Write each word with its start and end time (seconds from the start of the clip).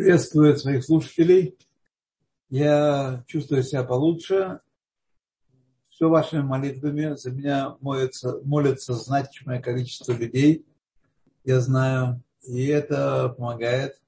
Приветствую 0.00 0.56
своих 0.56 0.82
слушателей. 0.82 1.58
Я 2.48 3.22
чувствую 3.26 3.62
себя 3.62 3.84
получше. 3.84 4.60
Все 5.90 6.08
вашими 6.08 6.40
молитвами 6.40 7.16
за 7.16 7.30
меня 7.30 7.76
молятся, 7.80 8.40
молятся 8.42 8.94
значимое 8.94 9.60
количество 9.60 10.12
людей. 10.12 10.64
Я 11.44 11.60
знаю. 11.60 12.22
И 12.48 12.66
это 12.68 13.28
помогает. 13.36 14.00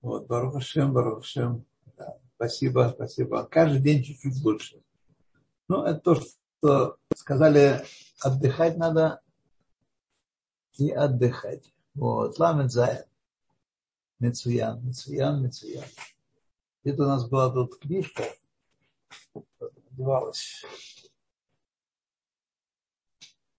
Вот, 0.00 0.26
Барухашем, 0.26 0.94
Барухашем. 0.94 1.66
Да, 1.98 2.16
спасибо, 2.36 2.90
спасибо. 2.94 3.46
Каждый 3.50 3.82
день 3.82 4.02
чуть-чуть 4.02 4.42
лучше. 4.42 4.80
Ну, 5.68 5.84
это 5.84 6.00
то, 6.00 6.14
что 6.14 6.96
сказали, 7.14 7.84
отдыхать 8.18 8.78
надо 8.78 9.20
и 10.78 10.90
отдыхать. 10.90 11.70
Вот, 11.92 12.38
ламет 12.38 12.72
заяц. 12.72 13.09
Мецуян, 14.20 14.84
Мецуян, 14.84 15.42
Мецуян. 15.42 15.84
Это 16.84 17.04
у 17.04 17.06
нас 17.06 17.26
была 17.26 17.50
тут 17.50 17.78
книжка, 17.78 18.24
одевалась. 19.58 20.62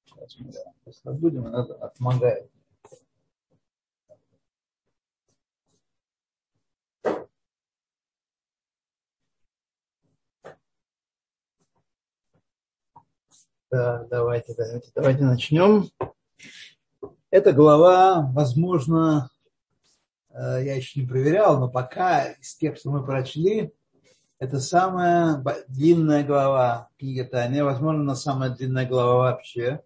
Сейчас 0.05 0.37
мы 0.37 0.53
если 0.85 1.09
будем, 1.09 1.47
она 1.47 1.63
отмогает. 1.63 2.51
Да, 13.71 14.03
давайте, 14.11 14.53
давайте, 14.53 14.91
давайте 14.93 15.23
начнем. 15.23 15.89
Эта 17.31 17.51
глава, 17.51 18.29
возможно, 18.33 19.30
я 20.33 20.75
еще 20.75 21.01
не 21.01 21.07
проверял, 21.07 21.59
но 21.59 21.69
пока 21.69 22.25
из 22.25 22.55
тех, 22.55 22.77
что 22.77 22.91
мы 22.91 23.05
прочли, 23.05 23.71
это 24.41 24.59
самая 24.59 25.43
длинная 25.67 26.23
глава 26.23 26.89
книги 26.97 27.21
Таня, 27.21 27.63
возможно, 27.63 28.01
она 28.01 28.15
самая 28.15 28.49
длинная 28.49 28.87
глава 28.87 29.15
вообще. 29.15 29.81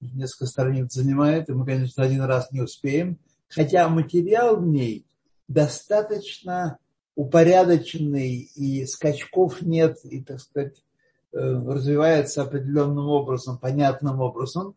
Несколько 0.00 0.46
страниц 0.46 0.92
занимает, 0.92 1.48
и 1.48 1.52
мы, 1.52 1.66
конечно, 1.66 2.04
один 2.04 2.22
раз 2.22 2.52
не 2.52 2.60
успеем. 2.60 3.18
Хотя 3.48 3.88
материал 3.88 4.56
в 4.56 4.66
ней 4.66 5.06
достаточно 5.48 6.78
упорядоченный, 7.16 8.48
и 8.54 8.86
скачков 8.86 9.60
нет, 9.60 9.98
и, 10.04 10.22
так 10.22 10.38
сказать, 10.38 10.84
э, 11.32 11.38
развивается 11.38 12.42
определенным 12.42 13.08
образом, 13.08 13.58
понятным 13.58 14.20
образом. 14.20 14.76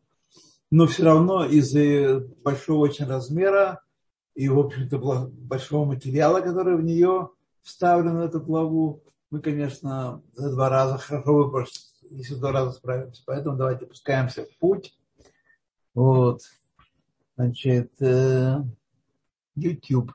Но 0.71 0.87
все 0.87 1.03
равно 1.03 1.45
из-за 1.45 2.19
большого 2.43 2.79
очень 2.79 3.05
размера 3.05 3.79
и, 4.35 4.49
в 4.49 4.59
общем-то, 4.59 4.97
большого 4.97 5.85
материала, 5.85 6.41
который 6.41 6.75
в 6.75 6.83
нее 6.83 7.29
вставлен 7.61 8.17
в 8.17 8.21
эту 8.21 8.41
главу, 8.41 9.03
мы, 9.29 9.41
конечно, 9.41 10.21
за 10.33 10.51
два 10.51 10.69
раза 10.69 10.97
хорошо 10.97 11.49
бы, 11.49 11.65
если 12.09 12.35
два 12.35 12.51
раза 12.51 12.71
справимся. 12.71 13.23
Поэтому 13.25 13.57
давайте 13.57 13.85
пускаемся 13.85 14.45
в 14.45 14.57
путь. 14.57 14.97
Вот. 15.93 16.41
Значит, 17.35 17.91
э, 18.01 18.57
YouTube. 19.55 20.11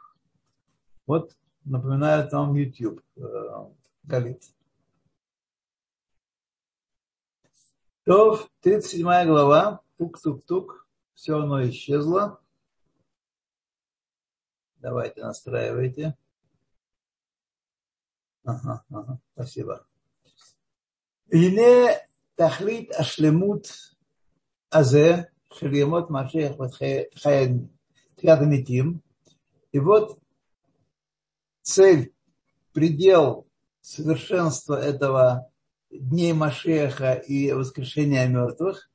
Вот, 1.07 1.37
напоминаю 1.65 2.29
вам 2.31 2.55
YouTube. 2.55 3.01
Э, 3.17 3.67
Галит. 4.05 4.43
То, 8.05 8.41
37 8.63 9.27
глава. 9.27 9.81
Тук-тук-тук. 9.97 10.87
Все 11.15 11.39
оно 11.39 11.69
исчезло. 11.69 12.41
Давайте 14.78 15.22
настраивайте. 15.22 16.16
Ага, 18.46 18.84
ага, 18.90 19.20
спасибо. 19.34 19.86
הנה 21.32 21.92
תכלית 22.36 22.92
השלמות 23.00 23.68
הזה 24.72 25.22
של 25.54 25.74
ימות 25.74 26.08
משיח 26.10 26.60
ותחיית 26.60 27.52
המתים, 28.24 29.00
и 29.74 29.80
вот 29.80 30.20
цель, 31.64 32.14
предел 32.74 33.48
совершенства 33.82 34.76
этого 34.76 35.52
дней 35.90 36.34
Машеха 36.34 37.14
и 37.14 37.52
воскрешения 37.52 38.28
мертвых. 38.28 38.90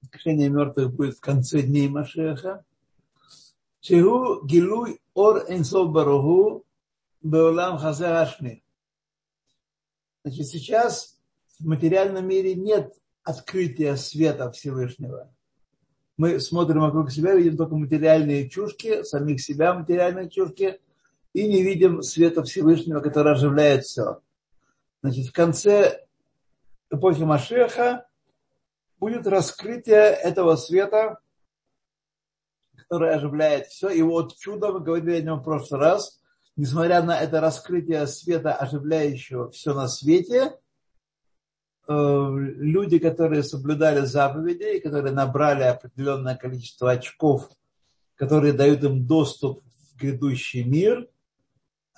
Воскрешение 0.00 0.48
мертвых 0.48 0.92
будет 0.92 1.16
в 1.16 1.20
конце 1.20 1.62
дней 1.62 1.88
Машеха. 1.88 2.64
שהוא 3.82 4.46
גילוי 4.46 4.96
אור 5.16 5.38
אינסוף 5.48 5.92
ברוך 5.92 6.24
הוא 6.24 6.60
בעולם 7.22 7.78
חסר 7.78 8.16
ашми. 8.16 8.62
Значит, 10.24 10.46
сейчас 10.46 11.16
в 11.58 11.66
материальном 11.66 12.26
мире 12.26 12.54
нет 12.54 12.92
открытия 13.22 13.96
света 13.96 14.50
Всевышнего. 14.50 15.32
Мы 16.16 16.40
смотрим 16.40 16.80
вокруг 16.80 17.10
себя, 17.10 17.34
видим 17.34 17.56
только 17.56 17.76
материальные 17.76 18.50
чушки, 18.50 19.04
самих 19.04 19.40
себя 19.40 19.74
материальные 19.74 20.28
чушки, 20.28 20.80
и 21.32 21.46
не 21.46 21.62
видим 21.62 22.02
света 22.02 22.42
Всевышнего, 22.42 23.00
который 23.00 23.32
оживляет 23.32 23.84
все. 23.84 24.20
Значит, 25.02 25.26
в 25.28 25.32
конце 25.32 26.04
эпохи 26.90 27.22
Машеха 27.22 28.06
будет 28.98 29.26
раскрытие 29.26 29.94
этого 29.96 30.56
света, 30.56 31.20
который 32.83 33.13
оживляет 33.13 33.67
все. 33.67 33.89
И 33.89 34.01
вот 34.01 34.37
чудо, 34.37 34.71
мы 34.71 34.79
говорили 34.81 35.15
о 35.17 35.21
нем 35.21 35.39
в 35.39 35.43
прошлый 35.43 35.79
раз, 35.79 36.21
несмотря 36.55 37.01
на 37.01 37.19
это 37.19 37.41
раскрытие 37.41 38.05
света, 38.07 38.53
оживляющего 38.53 39.49
все 39.51 39.73
на 39.73 39.87
свете, 39.87 40.53
э, 41.87 42.29
люди, 42.37 42.99
которые 42.99 43.43
соблюдали 43.43 44.05
заповеди, 44.05 44.79
которые 44.79 45.13
набрали 45.13 45.63
определенное 45.63 46.35
количество 46.35 46.91
очков, 46.91 47.49
которые 48.15 48.53
дают 48.53 48.83
им 48.83 49.05
доступ 49.05 49.63
в 49.63 49.97
грядущий 49.97 50.63
мир, 50.63 51.07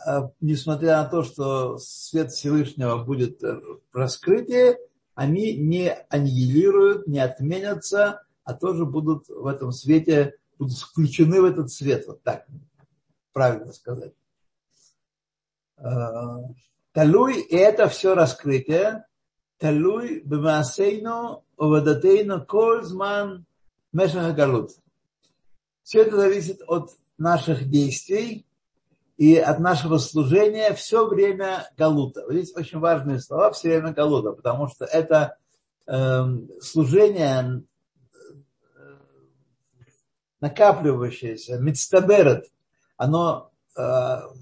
э, 0.06 0.29
несмотря 0.40 1.03
на 1.03 1.06
то, 1.06 1.24
что 1.24 1.78
свет 1.78 2.31
Всевышнего 2.31 3.03
будет 3.03 3.41
в 3.41 3.79
раскрытии, 3.94 4.78
они 5.16 5.56
не 5.56 5.91
аннигилируют, 6.09 7.07
не 7.07 7.19
отменятся, 7.19 8.22
а 8.44 8.53
тоже 8.53 8.85
будут 8.85 9.28
в 9.28 9.47
этом 9.47 9.72
свете 9.72 10.35
включены 10.58 11.42
в 11.42 11.46
этот 11.46 11.72
свет, 11.72 12.06
вот 12.08 12.24
так 12.24 12.46
правильно 13.34 13.74
сказать. 13.74 14.14
А, 15.78 16.40
талуй, 16.94 17.42
это 17.50 17.90
все 17.90 18.16
раскрытие, 18.16 19.06
талуй 19.58 20.22
бемасейну 20.22 21.44
увадатейну 21.58 22.46
кользман 22.46 23.46
мешанагалут. 23.92 24.72
Все 25.84 26.02
это 26.02 26.16
зависит 26.18 26.62
от 26.68 26.92
наших 27.18 27.70
действий 27.70 28.46
и 29.18 29.38
от 29.38 29.60
нашего 29.60 29.98
служения 29.98 30.74
все 30.74 31.08
время 31.08 31.70
галута. 31.78 32.26
Здесь 32.30 32.56
очень 32.56 32.80
важные 32.80 33.20
слова 33.20 33.52
все 33.52 33.70
время 33.70 33.94
галута, 33.94 34.32
потому 34.32 34.68
что 34.68 34.86
это 34.86 35.38
э, 35.88 36.24
служение 36.62 37.64
накапливающееся, 40.45 41.57
мецтаберет, 41.57 42.51
оно 42.97 43.51
э, 43.75 43.81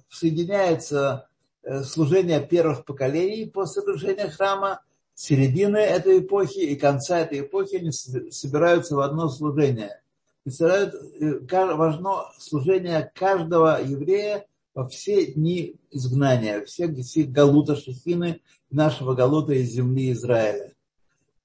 соединяется 0.09 1.29
э, 1.63 1.83
служение 1.83 2.45
первых 2.45 2.83
поколений 2.83 3.45
после 3.45 3.83
разрушения 3.83 4.29
храма, 4.29 4.81
середины 5.15 5.77
этой 5.77 6.19
эпохи 6.19 6.59
и 6.59 6.75
конца 6.75 7.19
этой 7.19 7.39
эпохи, 7.39 7.77
они 7.77 7.91
собираются 7.91 8.95
в 8.95 8.99
одно 8.99 9.29
служение. 9.29 10.01
Представляют, 10.43 10.93
э, 10.93 11.39
важно 11.49 12.25
служение 12.37 13.09
каждого 13.15 13.81
еврея 13.81 14.45
во 14.73 14.89
все 14.89 15.27
дни 15.27 15.77
изгнания, 15.89 16.65
все, 16.65 16.93
все 16.93 17.23
галута 17.23 17.77
шехины 17.77 18.41
нашего 18.69 19.13
галута 19.13 19.53
из 19.53 19.69
земли 19.69 20.11
Израиля. 20.11 20.73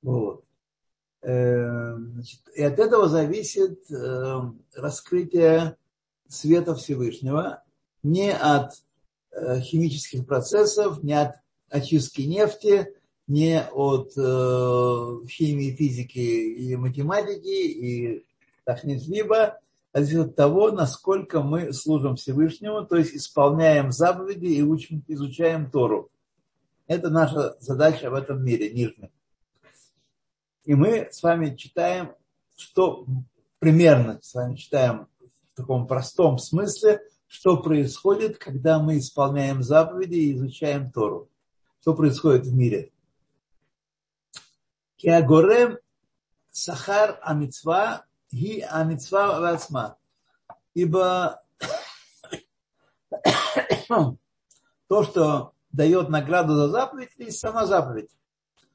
Вот. 0.02 0.42
Эм, 1.28 2.22
и 2.54 2.62
от 2.62 2.78
этого 2.78 3.06
зависит 3.06 3.90
эм, 3.90 4.62
раскрытие 4.74 5.76
света 6.26 6.74
Всевышнего, 6.74 7.62
не 8.02 8.32
от 8.32 8.72
э, 9.32 9.60
химических 9.60 10.26
процессов, 10.26 11.02
не 11.02 11.12
от 11.12 11.34
очистки 11.68 12.22
нефти, 12.22 12.94
не 13.26 13.62
от 13.62 14.12
э, 14.16 15.26
химии, 15.28 15.76
физики 15.76 16.18
и 16.18 16.76
математики, 16.76 17.46
и 17.46 18.24
либо, 19.06 19.58
а 19.92 19.98
зависит 20.00 20.30
от 20.30 20.36
того, 20.36 20.70
насколько 20.70 21.42
мы 21.42 21.74
служим 21.74 22.16
Всевышнему, 22.16 22.86
то 22.86 22.96
есть 22.96 23.14
исполняем 23.14 23.92
заповеди 23.92 24.46
и 24.46 24.62
учим, 24.62 25.04
изучаем 25.06 25.70
Тору. 25.70 26.10
Это 26.86 27.10
наша 27.10 27.54
задача 27.60 28.08
в 28.08 28.14
этом 28.14 28.42
мире, 28.42 28.70
нижнем. 28.70 29.10
И 30.68 30.74
мы 30.74 31.08
с 31.10 31.22
вами 31.22 31.56
читаем, 31.56 32.14
что 32.54 33.06
примерно 33.58 34.20
с 34.20 34.34
вами 34.34 34.54
читаем 34.54 35.08
таком 35.54 35.86
простом 35.86 36.36
смысле, 36.36 37.00
что 37.26 37.56
происходит, 37.56 38.36
когда 38.36 38.78
мы 38.78 38.98
исполняем 38.98 39.62
заповеди 39.62 40.16
и 40.16 40.34
изучаем 40.34 40.92
Тору. 40.92 41.30
Что 41.80 41.94
происходит 41.94 42.44
в 42.44 42.54
мире. 42.54 42.92
Киагорем 44.96 45.78
сахар 46.50 47.18
амитсва 47.22 48.04
ги 48.30 48.60
амитсва 48.60 49.40
вацма. 49.40 49.96
Ибо 50.74 51.42
то, 54.86 55.02
что 55.04 55.54
дает 55.72 56.10
награду 56.10 56.56
за 56.56 56.68
заповедь, 56.68 57.12
есть 57.16 57.38
сама 57.38 57.64
заповедь. 57.64 58.10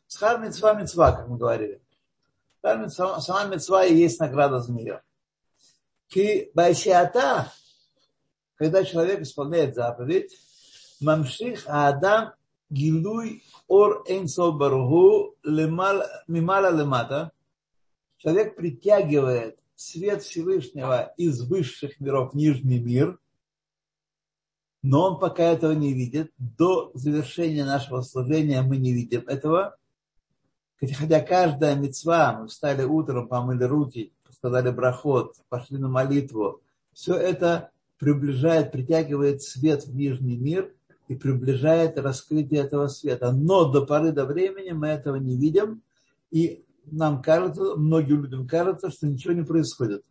Схар 0.07 0.39
митцва 0.39 0.74
митцва, 0.74 1.12
как 1.12 1.28
мы 1.28 1.38
говорили. 1.38 1.82
Сама 2.63 3.45
митцва 3.45 3.86
и 3.86 3.95
есть 3.95 4.19
награда 4.21 4.62
за 4.62 4.71
нее. 4.71 5.01
Ки 6.07 6.50
байшиата, 6.54 7.51
когда 8.56 8.86
человек 8.86 9.21
исполняет 9.21 9.75
заповедь, 9.75 10.38
мамших 11.01 11.63
адам 11.68 12.33
гилуй 12.69 13.44
ор 13.68 14.04
эйнсов 14.07 14.56
баруху 14.56 15.36
мимала 15.44 16.71
лемата, 16.71 17.31
человек 18.18 18.56
притягивает 18.56 19.60
свет 19.75 20.24
Всевышнего 20.24 21.13
из 21.18 21.42
высших 21.42 22.00
миров 22.00 22.33
нижний 22.33 22.80
мир, 22.80 23.19
но 24.81 25.12
он 25.12 25.19
пока 25.19 25.44
этого 25.44 25.74
не 25.74 25.94
видит. 25.94 26.31
До 26.38 26.92
завершения 26.94 27.65
нашего 27.65 28.01
служения 28.01 28.62
мы 28.62 28.77
не 28.77 28.94
видим 28.94 29.27
этого. 29.27 29.77
Хотя 30.91 31.21
каждая 31.21 31.75
мецва, 31.75 32.39
мы 32.39 32.47
встали 32.47 32.83
утром, 32.83 33.27
помыли 33.27 33.63
руки, 33.63 34.12
сказали 34.31 34.69
брахот, 34.69 35.35
пошли 35.50 35.77
на 35.77 35.88
молитву, 35.88 36.62
все 36.91 37.15
это 37.15 37.71
приближает, 37.97 38.71
притягивает 38.71 39.41
свет 39.41 39.85
в 39.85 39.95
нижний 39.95 40.35
мир 40.35 40.74
и 41.07 41.15
приближает 41.15 41.97
раскрытие 41.97 42.62
этого 42.62 42.88
света. 42.88 43.31
Но 43.31 43.71
до 43.71 43.85
поры 43.85 44.12
до 44.12 44.25
времени 44.25 44.71
мы 44.71 44.88
этого 44.88 45.15
не 45.15 45.38
видим, 45.38 45.81
и 46.31 46.65
нам 46.86 47.21
кажется, 47.21 47.75
многим 47.75 48.24
людям 48.24 48.47
кажется, 48.47 48.89
что 48.89 49.07
ничего 49.07 49.33
не 49.33 49.44
происходит. 49.44 50.03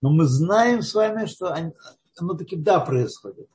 Но 0.00 0.10
мы 0.10 0.26
знаем 0.26 0.82
с 0.82 0.94
вами, 0.94 1.26
что 1.26 1.52
оно 2.18 2.34
таки 2.34 2.54
да 2.54 2.80
происходит. 2.80 3.48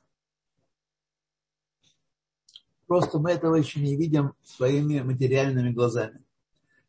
Просто 2.92 3.18
мы 3.18 3.30
этого 3.30 3.54
еще 3.54 3.80
не 3.80 3.96
видим 3.96 4.34
своими 4.44 5.00
материальными 5.00 5.70
глазами. 5.70 6.22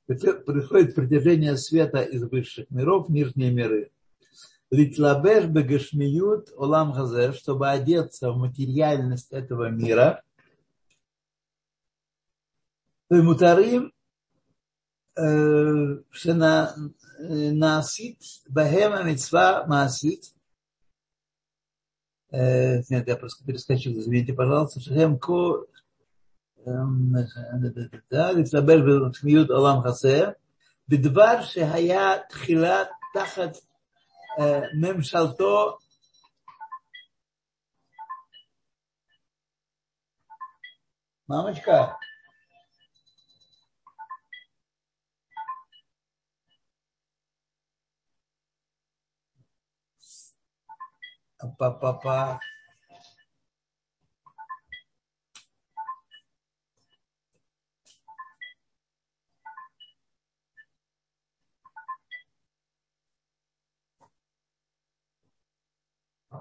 Приходит 0.05 0.95
притяжение 0.95 1.55
света 1.55 2.01
из 2.01 2.23
высших 2.23 2.69
миров 2.71 3.07
нижние 3.07 3.53
миры. 3.53 3.89
Литлабеш 4.69 5.45
бегашмиют 5.45 6.51
олам 6.57 6.91
хазе, 6.91 7.31
чтобы 7.31 7.69
одеться 7.69 8.33
в 8.33 8.37
материальность 8.37 9.31
этого 9.31 9.69
мира. 9.69 10.21
Мутарим 13.09 13.93
э, 15.15 15.95
насит 17.53 18.17
э, 18.19 18.49
бахема 18.49 19.03
мецва 19.03 19.65
масит. 19.67 20.33
Э, 22.29 22.81
нет, 22.89 23.07
я 23.07 23.15
просто 23.15 23.45
перескочил, 23.45 23.97
извините, 23.97 24.33
пожалуйста. 24.33 24.81
Шехем 24.81 25.17
ко 25.17 25.65
להתלבש 28.36 28.80
בצמיות 29.08 29.50
עולם 29.50 29.82
חסר, 29.88 30.30
בדבר 30.88 31.42
שהיה 31.42 32.12
תחילה 32.28 32.82
תחת 33.14 33.56
ממשלתו 34.80 35.78
Мамочка. 41.28 41.92
Па-па-па. 51.58 52.38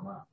Мама. 0.02 0.26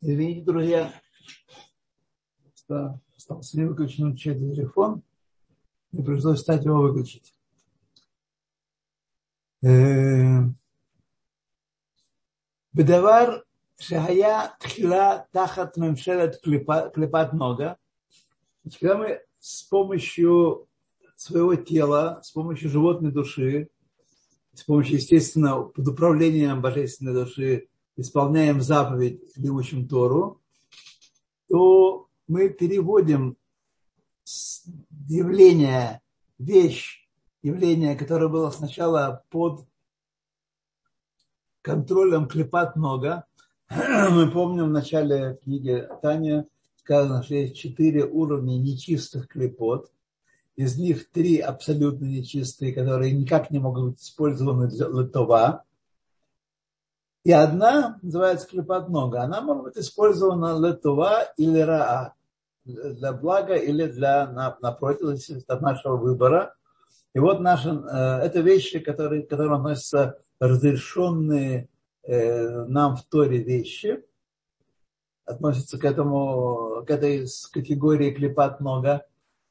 Извините, 0.00 0.44
друзья, 0.44 0.92
что 2.54 3.00
остался 3.25 3.57
не 3.57 3.65
выключенным 3.65 4.15
чей 4.15 4.35
телефон, 4.35 5.03
и 5.91 6.01
пришлось 6.01 6.39
встать 6.39 6.65
его 6.65 6.81
выключить. 6.81 7.33
בדבר 12.73 13.39
שהיה 13.79 14.47
תחילה 14.59 15.19
תחת 15.31 15.77
ממשלת 15.77 16.35
клепат 16.93 17.33
нога, 17.33 17.77
когда 18.63 18.97
мы 18.97 19.19
с 19.39 19.63
помощью 19.63 20.67
своего 21.15 21.55
тела, 21.55 22.21
с 22.23 22.31
помощью 22.31 22.69
животной 22.69 23.11
души, 23.11 23.69
с 24.53 24.63
помощью, 24.63 24.95
естественно, 24.95 25.61
под 25.61 25.87
управлением 25.87 26.61
божественной 26.61 27.13
души 27.13 27.67
исполняем 27.95 28.61
заповедь 28.61 29.21
или 29.35 29.49
учим 29.49 29.87
Тору, 29.87 30.41
то 31.49 32.04
мы 32.28 32.48
переводим 32.48 33.36
явление, 35.08 36.00
вещь, 36.38 37.08
явление, 37.42 37.96
которое 37.96 38.28
было 38.28 38.50
сначала 38.50 39.24
под 39.30 39.66
контролем 41.62 42.28
клепат 42.28 42.76
нога. 42.76 43.26
Мы 43.68 44.30
помним 44.30 44.66
в 44.66 44.70
начале 44.70 45.38
книги 45.42 45.84
Таня 46.00 46.46
сказано, 46.76 47.24
что 47.24 47.34
есть 47.34 47.56
четыре 47.56 48.04
уровня 48.04 48.56
нечистых 48.56 49.26
клепот. 49.26 49.90
Из 50.54 50.78
них 50.78 51.10
три 51.10 51.38
абсолютно 51.38 52.04
нечистые, 52.04 52.72
которые 52.72 53.10
никак 53.10 53.50
не 53.50 53.58
могут 53.58 53.90
быть 53.90 54.00
использованы 54.00 54.68
для 54.68 54.86
литова. 54.86 55.64
И 57.26 57.32
одна 57.32 57.98
называется 58.02 58.46
клепат 58.46 58.88
нога. 58.88 59.22
Она 59.22 59.40
может 59.40 59.64
быть 59.64 59.76
использована 59.78 60.64
летува 60.64 61.24
или 61.36 61.58
раа. 61.58 62.14
Для 62.64 63.12
блага 63.12 63.54
или 63.54 63.86
для 63.86 64.28
напротив, 64.60 65.18
от 65.48 65.60
нашего 65.60 65.96
выбора. 65.96 66.54
И 67.14 67.18
вот 67.18 67.40
наши, 67.40 67.68
э, 67.68 68.18
это 68.22 68.38
вещи, 68.42 68.78
которые, 68.78 69.24
к 69.24 69.28
которым 69.28 69.54
относятся 69.54 70.20
разрешенные 70.38 71.68
э, 72.04 72.64
нам 72.66 72.94
в 72.94 73.04
Торе 73.06 73.38
вещи, 73.38 74.04
относятся 75.24 75.80
к 75.80 75.84
этому, 75.84 76.84
к 76.86 76.90
этой 76.92 77.26
категории 77.52 78.12
клепат 78.12 78.60
нога. 78.60 79.02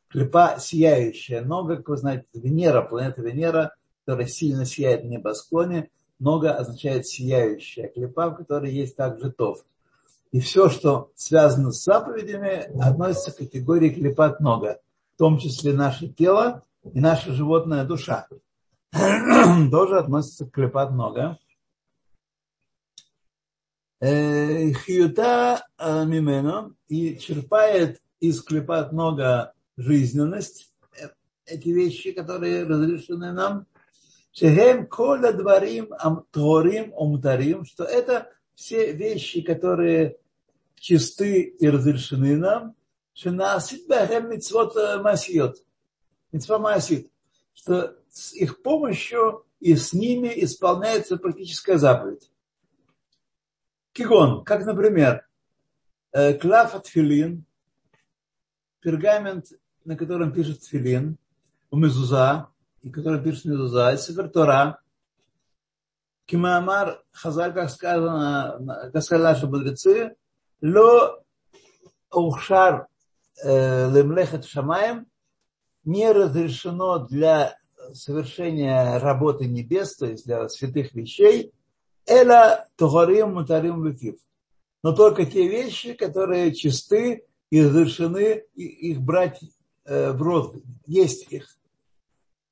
Клепа 0.08 0.60
сияющая 0.60 1.42
нога, 1.42 1.76
как 1.76 1.90
вы 1.90 1.98
знаете, 1.98 2.26
Венера, 2.36 2.84
планета 2.84 3.22
Венера, 3.22 3.76
которая 4.06 4.28
сильно 4.28 4.64
сияет 4.64 5.02
в 5.02 5.08
небосклоне, 5.08 5.90
Нога 6.20 6.54
означает 6.54 7.08
сияющая 7.08 7.88
клепа, 7.90 8.30
в 8.30 8.36
которой 8.36 8.72
есть 8.72 8.96
также 8.96 9.32
тов. 9.32 9.66
И 10.32 10.40
все, 10.40 10.70
что 10.70 11.12
связано 11.16 11.72
с 11.72 11.84
заповедями, 11.84 12.70
относится 12.82 13.32
к 13.32 13.38
категории 13.38 13.90
клепат 13.90 14.40
нога, 14.40 14.80
в 15.14 15.18
том 15.18 15.38
числе 15.38 15.74
наше 15.74 16.08
тело 16.08 16.64
и 16.94 17.00
наша 17.00 17.32
животная 17.32 17.86
душа. 17.86 18.28
Тоже 18.92 20.00
относится 20.00 20.46
к 20.46 20.52
клепат 20.52 20.92
нога. 20.92 21.38
Э, 24.02 24.72
хьюта 24.74 25.66
э, 25.78 26.06
мимено 26.06 26.76
и 26.88 27.18
черпает 27.18 28.02
из 28.20 28.42
клепат 28.44 28.92
нога 28.92 29.54
жизненность, 29.78 30.74
э, 31.00 31.08
эти 31.46 31.70
вещи, 31.70 32.12
которые 32.12 32.66
разрешены 32.66 33.32
нам, 33.32 33.68
Шехем 34.38 34.88
коля 34.88 35.32
дворим 35.32 35.94
торим 36.32 36.92
умтарим, 36.94 37.64
что 37.64 37.86
это 37.86 38.30
все 38.54 38.92
вещи, 38.92 39.42
которые 39.42 40.18
чисты 40.76 41.42
и 41.44 41.70
разрешены 41.70 42.36
нам, 42.36 42.76
масит. 46.60 47.10
Что 47.54 47.96
с 48.10 48.34
их 48.34 48.62
помощью 48.62 49.46
и 49.62 49.74
с 49.74 49.94
ними 49.94 50.30
исполняется 50.44 51.16
практическая 51.16 51.78
заповедь. 51.78 52.30
Кигон, 53.94 54.44
как, 54.44 54.66
например, 54.66 55.26
клаф 56.12 56.76
от 56.76 56.88
филин, 56.88 57.46
пергамент, 58.82 59.54
на 59.86 59.96
котором 59.96 60.34
пишет 60.34 60.66
филин, 60.66 61.18
у 61.72 61.78
мезуза, 61.78 62.50
и 62.86 62.92
который 62.92 63.20
пишет 63.20 63.46
мезуза, 63.46 63.92
и 63.94 63.98
сефер 63.98 64.30
Тора, 64.30 64.80
Кимаамар 66.28 67.04
Хазаль, 67.12 67.52
как 67.52 67.72
сказано, 67.72 68.90
как 68.94 69.04
сказали 69.04 69.24
наши 69.24 69.48
мудрецы, 69.48 70.16
ло 70.62 71.24
ухшар 72.12 72.88
лемлехет 73.44 74.46
шамаем 74.46 75.08
не 75.84 76.12
разрешено 76.12 77.00
для 77.00 77.58
совершения 77.94 79.00
работы 79.00 79.46
небес, 79.46 79.96
то 79.98 80.06
есть 80.06 80.26
для 80.26 80.48
святых 80.48 80.94
вещей, 80.94 81.52
эла 82.06 82.68
тугарим 82.76 83.34
мутарим 83.34 83.80
лукив. 83.82 84.18
Но 84.84 84.96
только 84.96 85.26
те 85.26 85.48
вещи, 85.48 85.94
которые 85.94 86.54
чисты 86.54 87.26
и 87.50 87.66
разрешены 87.66 88.44
их 88.54 89.02
брать 89.02 89.42
в 89.86 90.22
рот, 90.22 90.58
есть 90.86 91.32
их. 91.32 91.58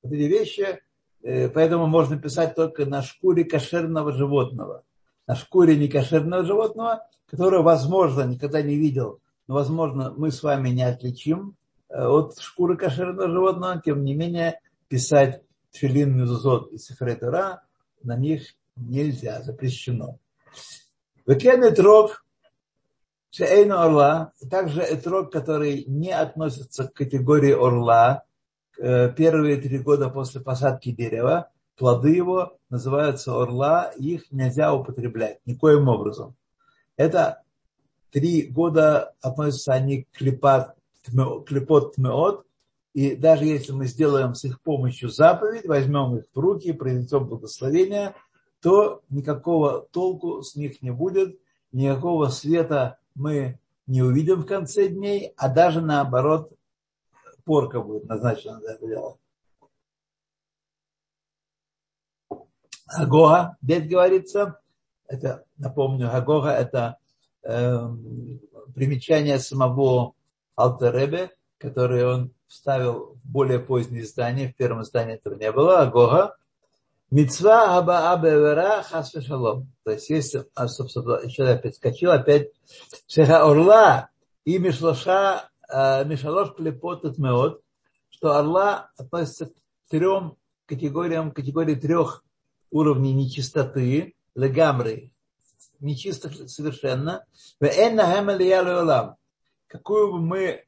Эти 0.04 0.24
вещи, 0.24 0.82
поэтому 1.22 1.86
можно 1.86 2.18
писать 2.18 2.54
только 2.54 2.84
на 2.84 3.02
шкуре 3.02 3.44
кошерного 3.44 4.12
животного. 4.12 4.84
На 5.26 5.34
шкуре 5.34 5.76
некошерного 5.76 6.44
животного, 6.44 7.08
которое, 7.26 7.62
возможно, 7.62 8.22
никогда 8.22 8.60
не 8.60 8.76
видел, 8.76 9.20
но, 9.46 9.54
возможно, 9.54 10.12
мы 10.14 10.30
с 10.30 10.42
вами 10.42 10.68
не 10.68 10.82
отличим 10.82 11.56
от 11.88 12.38
шкуры 12.38 12.76
кошерного 12.76 13.30
животного, 13.30 13.80
тем 13.82 14.04
не 14.04 14.14
менее, 14.14 14.60
писать 14.88 15.42
тфилин, 15.70 16.14
мезузот 16.14 16.70
и 16.72 16.78
сифретера 16.78 17.62
на 18.02 18.16
них 18.16 18.42
нельзя, 18.76 19.40
запрещено. 19.40 20.18
Векен 21.26 21.64
этрог, 21.64 22.26
шеэйну 23.30 23.78
орла, 23.78 24.32
также 24.50 24.82
этрог, 24.82 25.32
который 25.32 25.84
не 25.86 26.10
относится 26.10 26.86
к 26.86 26.92
категории 26.92 27.52
орла, 27.52 28.24
первые 28.76 29.56
три 29.56 29.78
года 29.78 30.08
после 30.10 30.40
посадки 30.40 30.90
дерева, 30.90 31.50
плоды 31.76 32.10
его 32.10 32.58
называются 32.70 33.40
орла, 33.40 33.92
их 33.96 34.30
нельзя 34.30 34.74
употреблять 34.74 35.38
никоим 35.46 35.88
образом. 35.88 36.36
Это 36.96 37.42
три 38.10 38.42
года 38.46 39.14
относятся 39.20 39.72
они 39.72 40.02
к 40.04 40.10
клепот, 40.12 40.74
клепот 41.46 41.94
тмеот, 41.96 42.46
и 42.92 43.16
даже 43.16 43.44
если 43.44 43.72
мы 43.72 43.86
сделаем 43.86 44.34
с 44.34 44.44
их 44.44 44.62
помощью 44.62 45.08
заповедь, 45.08 45.66
возьмем 45.66 46.16
их 46.16 46.24
в 46.32 46.38
руки, 46.38 46.72
произнесем 46.72 47.26
благословение, 47.26 48.14
то 48.62 49.02
никакого 49.10 49.86
толку 49.90 50.42
с 50.42 50.54
них 50.54 50.80
не 50.80 50.92
будет, 50.92 51.38
никакого 51.72 52.28
света 52.28 52.98
мы 53.16 53.58
не 53.86 54.02
увидим 54.02 54.42
в 54.42 54.46
конце 54.46 54.88
дней, 54.88 55.32
а 55.36 55.48
даже 55.48 55.80
наоборот, 55.80 56.52
порка 57.44 57.80
будет 57.80 58.04
назначена 58.04 58.60
за 58.60 58.72
это 58.72 58.86
дело. 58.86 59.18
Агога, 62.86 63.56
здесь 63.62 63.88
говорится, 63.88 64.60
это, 65.06 65.44
напомню, 65.56 66.14
Агога 66.14 66.50
это 66.50 66.98
э, 67.42 67.78
примечание 68.74 69.38
самого 69.38 70.14
Алтеребе, 70.56 71.30
которое 71.58 72.06
он 72.06 72.34
вставил 72.46 73.14
в 73.14 73.28
более 73.28 73.58
позднее 73.58 74.02
издание, 74.02 74.48
в 74.48 74.56
первом 74.56 74.82
издании 74.82 75.14
этого 75.14 75.34
не 75.34 75.50
было, 75.50 75.80
Агога, 75.80 76.36
Мецва 77.10 77.78
аба 77.78 78.12
абевера 78.12 78.82
хас. 78.82 79.12
То 79.12 79.90
есть, 79.90 80.10
если, 80.10 80.46
а, 80.54 80.66
собственно, 80.66 81.20
еще 81.22 81.44
опять 81.44 81.76
скачил, 81.76 82.10
опять 82.10 82.48
шеха 83.06 83.44
орла 83.44 84.08
и 84.44 84.58
мишлоша, 84.58 85.38
а, 85.38 85.48
мишалош 85.70 86.54
клепот 86.54 87.04
от 87.04 87.18
меот, 87.18 87.62
что 88.10 88.36
орла 88.36 88.90
относится 88.96 89.46
к 89.46 89.52
трем 89.88 90.36
категориям, 90.66 91.30
категории 91.32 91.74
трех 91.74 92.24
уровней 92.70 93.12
нечистоты, 93.12 94.14
легамры, 94.34 95.12
нечистых 95.80 96.48
совершенно, 96.48 97.24
какую 99.68 100.12
бы 100.12 100.20
мы 100.20 100.64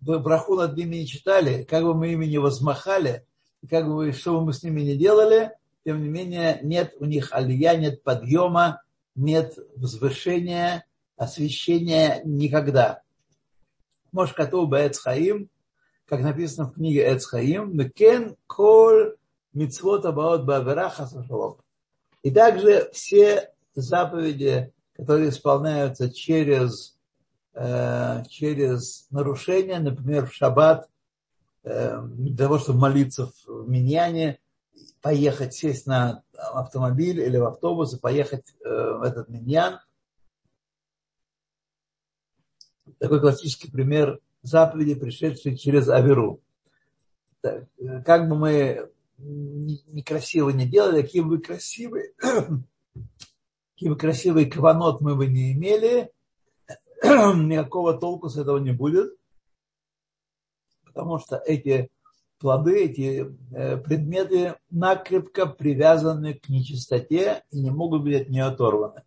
браху 0.00 0.56
над 0.56 0.76
ними 0.76 0.96
не 0.96 1.06
читали, 1.06 1.62
как 1.64 1.84
бы 1.84 1.94
мы 1.94 2.12
ими 2.12 2.26
не 2.26 2.38
возмахали, 2.38 3.26
как 3.70 3.86
бы 3.86 4.12
что 4.12 4.38
бы 4.38 4.46
мы 4.46 4.52
с 4.52 4.62
ними 4.62 4.82
не 4.82 4.96
делали, 4.96 5.52
тем 5.84 6.02
не 6.02 6.08
менее 6.08 6.60
нет 6.62 6.94
у 6.98 7.04
них 7.04 7.32
алия, 7.32 7.76
нет 7.76 8.02
подъема, 8.02 8.82
нет 9.14 9.56
возвышения, 9.76 10.84
освящения 11.16 12.20
никогда. 12.24 13.03
Может, 14.14 14.36
коту 14.36 14.70
Хаим, 15.02 15.50
как 16.06 16.20
написано 16.20 16.68
в 16.68 16.74
книге 16.74 17.12
Эцхаим, 17.12 17.76
Мекен 17.76 18.36
кол 18.46 19.14
мицвот 19.52 20.06
абаот 20.06 20.44
бавераха 20.44 21.08
И 22.22 22.30
также 22.30 22.88
все 22.92 23.50
заповеди, 23.74 24.72
которые 24.94 25.30
исполняются 25.30 26.12
через, 26.12 26.96
через 27.54 29.08
нарушение, 29.10 29.80
например, 29.80 30.26
в 30.26 30.32
шаббат, 30.32 30.88
для 31.64 32.36
того, 32.36 32.60
чтобы 32.60 32.78
молиться 32.78 33.32
в 33.48 33.68
миньяне, 33.68 34.38
поехать, 35.02 35.54
сесть 35.54 35.88
на 35.88 36.22
автомобиль 36.36 37.20
или 37.20 37.36
в 37.36 37.46
автобус 37.46 37.94
и 37.94 37.98
поехать 37.98 38.54
в 38.60 39.02
этот 39.02 39.28
миньян. 39.28 39.80
Такой 42.98 43.20
классический 43.20 43.70
пример 43.70 44.20
заповеди, 44.42 44.94
пришедшие 44.94 45.56
через 45.56 45.88
Аверу. 45.88 46.40
Как 47.40 48.28
бы 48.28 48.36
мы 48.36 48.90
некрасиво 49.18 50.50
не 50.50 50.66
делали, 50.66 51.02
какие 51.02 51.22
бы 51.22 51.40
красивые, 51.40 52.12
какие 52.18 53.88
бы 53.88 53.96
красивые 53.96 54.46
кванот 54.46 55.00
мы 55.00 55.14
бы 55.14 55.26
не 55.26 55.52
имели, 55.52 56.10
никакого 57.02 57.98
толку 57.98 58.28
с 58.28 58.36
этого 58.36 58.58
не 58.58 58.72
будет, 58.72 59.14
потому 60.84 61.18
что 61.18 61.36
эти 61.36 61.90
плоды, 62.38 62.84
эти 62.84 63.34
э, 63.54 63.76
предметы 63.78 64.56
накрепко 64.70 65.46
привязаны 65.46 66.34
к 66.34 66.48
нечистоте 66.48 67.44
и 67.50 67.60
не 67.60 67.70
могут 67.70 68.02
быть 68.02 68.22
от 68.22 68.28
нее 68.28 68.44
оторваны. 68.44 69.02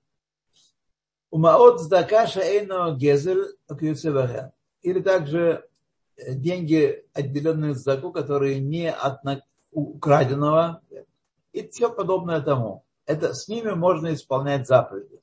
Умаот 1.38 1.82
сдакаша 1.82 2.42
эйно 2.42 2.96
гезель 2.96 3.46
Или 4.82 5.00
также 5.02 5.70
э, 6.16 6.34
деньги, 6.34 7.06
отделенные 7.14 7.74
от 7.74 7.78
заку, 7.78 8.12
которые 8.12 8.60
не 8.60 8.92
от 8.92 9.20
украденного, 9.70 10.82
и 11.54 11.68
все 11.68 11.94
подобное 11.94 12.42
тому. 12.42 12.86
Это 13.06 13.36
с 13.36 13.48
ними 13.48 13.74
можно 13.74 14.16
исполнять 14.16 14.66
заповеди. 14.66 15.22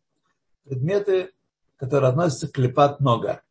Предметы, 0.62 1.32
которые 1.74 2.10
относятся 2.10 2.46
к 2.46 2.52
клепат 2.52 3.00
нога. 3.00 3.42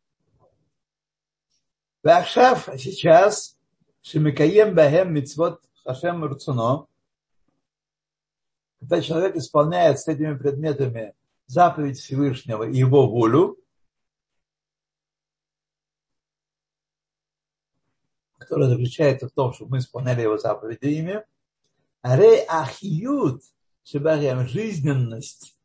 Вахшав 2.02 2.70
сейчас 2.78 3.58
Шемикаем 4.00 4.74
бахем 4.74 5.12
мицвот 5.12 5.60
хашем 5.84 6.24
рцуно, 6.24 6.86
когда 8.80 9.02
человек 9.02 9.36
исполняет 9.36 10.00
с 10.00 10.08
этими 10.08 10.34
предметами 10.34 11.14
заповедь 11.54 11.98
Всевышнего 11.98 12.68
и 12.68 12.76
его 12.76 13.08
волю, 13.08 13.56
которая 18.38 18.68
заключается 18.68 19.28
в 19.28 19.32
том, 19.32 19.52
чтобы 19.52 19.70
мы 19.72 19.78
исполняли 19.78 20.22
его 20.22 20.36
заповеди 20.36 20.86
ими, 20.86 21.24
ре 22.02 22.42
ахиют, 22.42 23.42
жизненность 23.84 25.56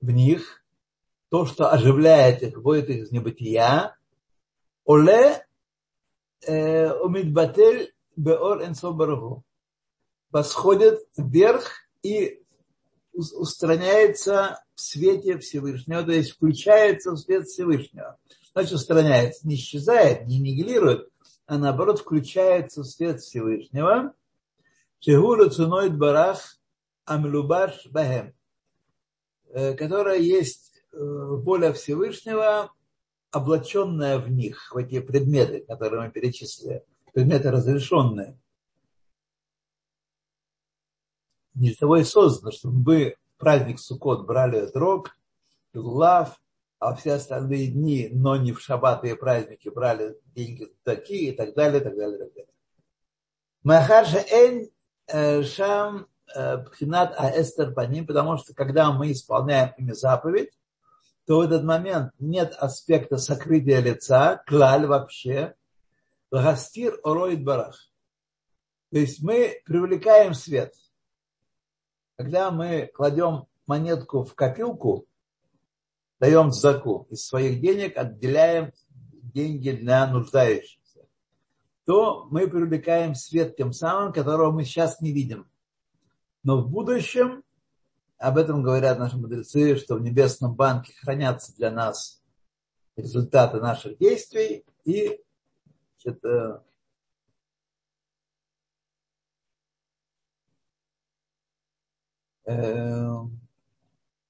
в 0.00 0.10
них, 0.10 0.64
то, 1.28 1.44
что 1.46 1.70
оживляет 1.70 2.42
их, 2.42 2.56
вводит 2.56 2.88
их 2.88 3.04
из 3.04 3.12
небытия, 3.12 3.96
оле 4.84 5.46
умидбатель 6.46 7.94
беор 8.16 8.64
энсобаргу. 8.64 9.44
Восходит 10.30 11.06
вверх 11.16 11.70
и 12.02 12.42
устраняется 13.12 14.63
в 14.74 14.80
свете 14.80 15.38
Всевышнего, 15.38 16.02
то 16.02 16.12
есть 16.12 16.32
включается 16.32 17.12
в 17.12 17.18
свет 17.18 17.46
Всевышнего. 17.46 18.18
Значит, 18.52 18.72
устраняется, 18.72 19.46
не 19.46 19.54
исчезает, 19.54 20.26
не 20.26 20.38
нигилирует, 20.38 21.08
а 21.46 21.58
наоборот 21.58 22.00
включается 22.00 22.82
в 22.82 22.86
свет 22.86 23.20
Всевышнего. 23.20 24.14
Чегуру 25.00 25.50
цуной 25.50 25.90
барах 25.90 26.58
амлубаш 27.04 27.86
бахем, 27.86 28.34
которая 29.52 30.18
есть 30.18 30.72
воля 30.92 31.72
Всевышнего, 31.72 32.72
облаченное 33.30 34.18
в 34.18 34.30
них, 34.30 34.72
в 34.72 34.76
эти 34.76 35.00
предметы, 35.00 35.64
которые 35.66 36.06
мы 36.06 36.10
перечислили, 36.10 36.84
предметы 37.12 37.50
разрешенные, 37.50 38.38
для 41.54 41.74
того 41.74 41.98
и 41.98 42.04
создано, 42.04 42.50
чтобы 42.52 43.16
праздник 43.44 43.78
Суккот 43.78 44.26
брали 44.26 44.66
дрог, 44.72 45.10
лав, 45.74 46.40
а 46.78 46.94
все 46.94 47.12
остальные 47.12 47.68
дни, 47.68 48.08
но 48.10 48.36
не 48.36 48.52
в 48.52 48.60
шаббаты 48.60 49.10
и 49.10 49.14
праздники, 49.14 49.68
брали 49.68 50.18
деньги 50.34 50.72
такие 50.82 51.32
и 51.32 51.36
так 51.36 51.54
далее, 51.54 51.80
и 51.80 51.84
так 51.84 51.94
далее, 51.94 52.16
и 52.16 52.20
так 52.20 52.32
далее. 52.32 52.52
Махарша 53.62 54.24
эн 54.30 54.70
э, 55.08 55.42
шам 55.42 56.06
э, 56.34 56.58
пхинат 56.58 57.14
аэстер 57.18 57.74
по 57.74 57.82
ним, 57.82 58.06
потому 58.06 58.38
что 58.38 58.54
когда 58.54 58.92
мы 58.92 59.12
исполняем 59.12 59.74
ими 59.76 59.92
заповедь, 59.92 60.50
то 61.26 61.38
в 61.38 61.42
этот 61.42 61.64
момент 61.64 62.12
нет 62.18 62.54
аспекта 62.58 63.18
сокрытия 63.18 63.80
лица, 63.80 64.42
клаль 64.46 64.86
вообще, 64.86 65.54
гастир 66.30 66.98
ороид 67.04 67.44
барах. 67.44 67.76
То 68.90 68.98
есть 68.98 69.22
мы 69.22 69.60
привлекаем 69.66 70.32
свет. 70.32 70.72
Когда 72.16 72.50
мы 72.50 72.90
кладем 72.94 73.46
монетку 73.66 74.22
в 74.22 74.34
копилку, 74.34 75.06
даем 76.20 76.52
заку 76.52 77.06
из 77.10 77.26
своих 77.26 77.60
денег, 77.60 77.96
отделяем 77.96 78.72
деньги 79.22 79.70
для 79.70 80.06
нуждающихся, 80.06 81.06
то 81.84 82.26
мы 82.30 82.46
привлекаем 82.46 83.14
свет 83.14 83.56
тем 83.56 83.72
самым, 83.72 84.12
которого 84.12 84.52
мы 84.52 84.64
сейчас 84.64 85.00
не 85.00 85.12
видим. 85.12 85.48
Но 86.44 86.60
в 86.62 86.70
будущем, 86.70 87.42
об 88.18 88.38
этом 88.38 88.62
говорят 88.62 88.98
наши 88.98 89.16
мудрецы, 89.16 89.76
что 89.76 89.96
в 89.96 90.02
небесном 90.02 90.54
банке 90.54 90.92
хранятся 91.00 91.54
для 91.56 91.70
нас 91.70 92.22
результаты 92.96 93.60
наших 93.60 93.98
действий 93.98 94.64
и 94.84 95.20
это, 96.04 96.62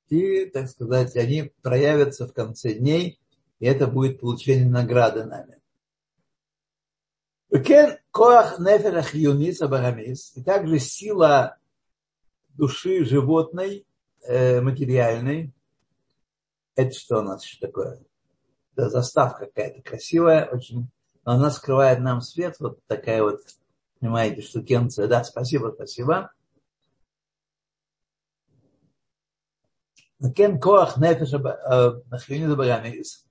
и, 0.09 0.47
так 0.47 0.69
сказать, 0.69 1.17
они 1.17 1.53
проявятся 1.63 2.27
в 2.27 2.33
конце 2.33 2.75
дней, 2.75 3.19
и 3.59 3.67
это 3.67 3.87
будет 3.87 4.21
получение 4.21 4.69
награды 4.69 5.25
нами. 5.25 5.61
И 10.37 10.43
также 10.43 10.79
сила 10.79 11.57
души 12.51 13.05
животной, 13.05 13.87
э, 14.23 14.61
материальной, 14.61 15.53
это 16.77 16.93
что 16.93 17.19
у 17.19 17.23
нас 17.23 17.45
еще 17.45 17.59
такое? 17.61 18.01
Это 18.77 18.89
заставка 18.89 19.47
какая-то 19.47 19.83
красивая, 19.83 20.47
очень, 20.47 20.89
но 21.25 21.33
она 21.33 21.51
скрывает 21.51 22.01
нам 22.01 22.21
свет, 22.21 22.57
вот 22.59 22.81
такая 22.87 23.23
вот, 23.23 23.41
понимаете, 24.01 24.43
штукенция. 24.43 25.07
Да, 25.07 25.23
спасибо, 25.23 25.73
спасибо. 25.75 26.33
Закен 30.19 30.61
коах 30.61 30.97
нефеша 30.97 31.39
нахрюнида 32.11 32.57
багамис. 32.57 33.27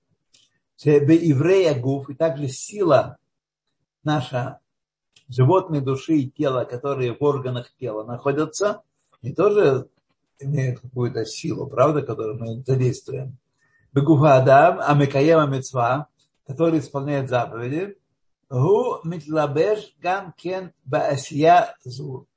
еврея 0.84 1.80
гуф, 1.80 2.10
и 2.10 2.16
также 2.16 2.48
сила 2.48 3.18
наша 4.04 4.60
животной 5.30 5.82
души 5.82 6.18
и 6.18 6.30
тела, 6.30 6.66
которые 6.66 7.16
в 7.16 7.24
органах 7.24 7.74
тела 7.80 8.04
находятся, 8.04 8.82
они 9.22 9.34
тоже 9.34 9.90
имеют 10.40 10.82
какую-то 10.82 11.26
силу, 11.26 11.68
правда, 11.68 12.02
которую 12.02 12.38
мы 12.38 12.64
задействуем. 12.64 13.38
Бегуфа 13.94 14.38
Адам, 14.38 14.80
Амикаема 14.82 15.48
Мецва, 15.48 16.08
который 16.46 16.80
исполняет 16.80 17.30
заповеди, 17.30 17.98
Гу 18.50 19.00
Митлабеш 19.04 19.96
Гам 20.00 20.34
Кен 20.34 20.74
Баасия 20.84 21.76
Зу. 21.84 22.28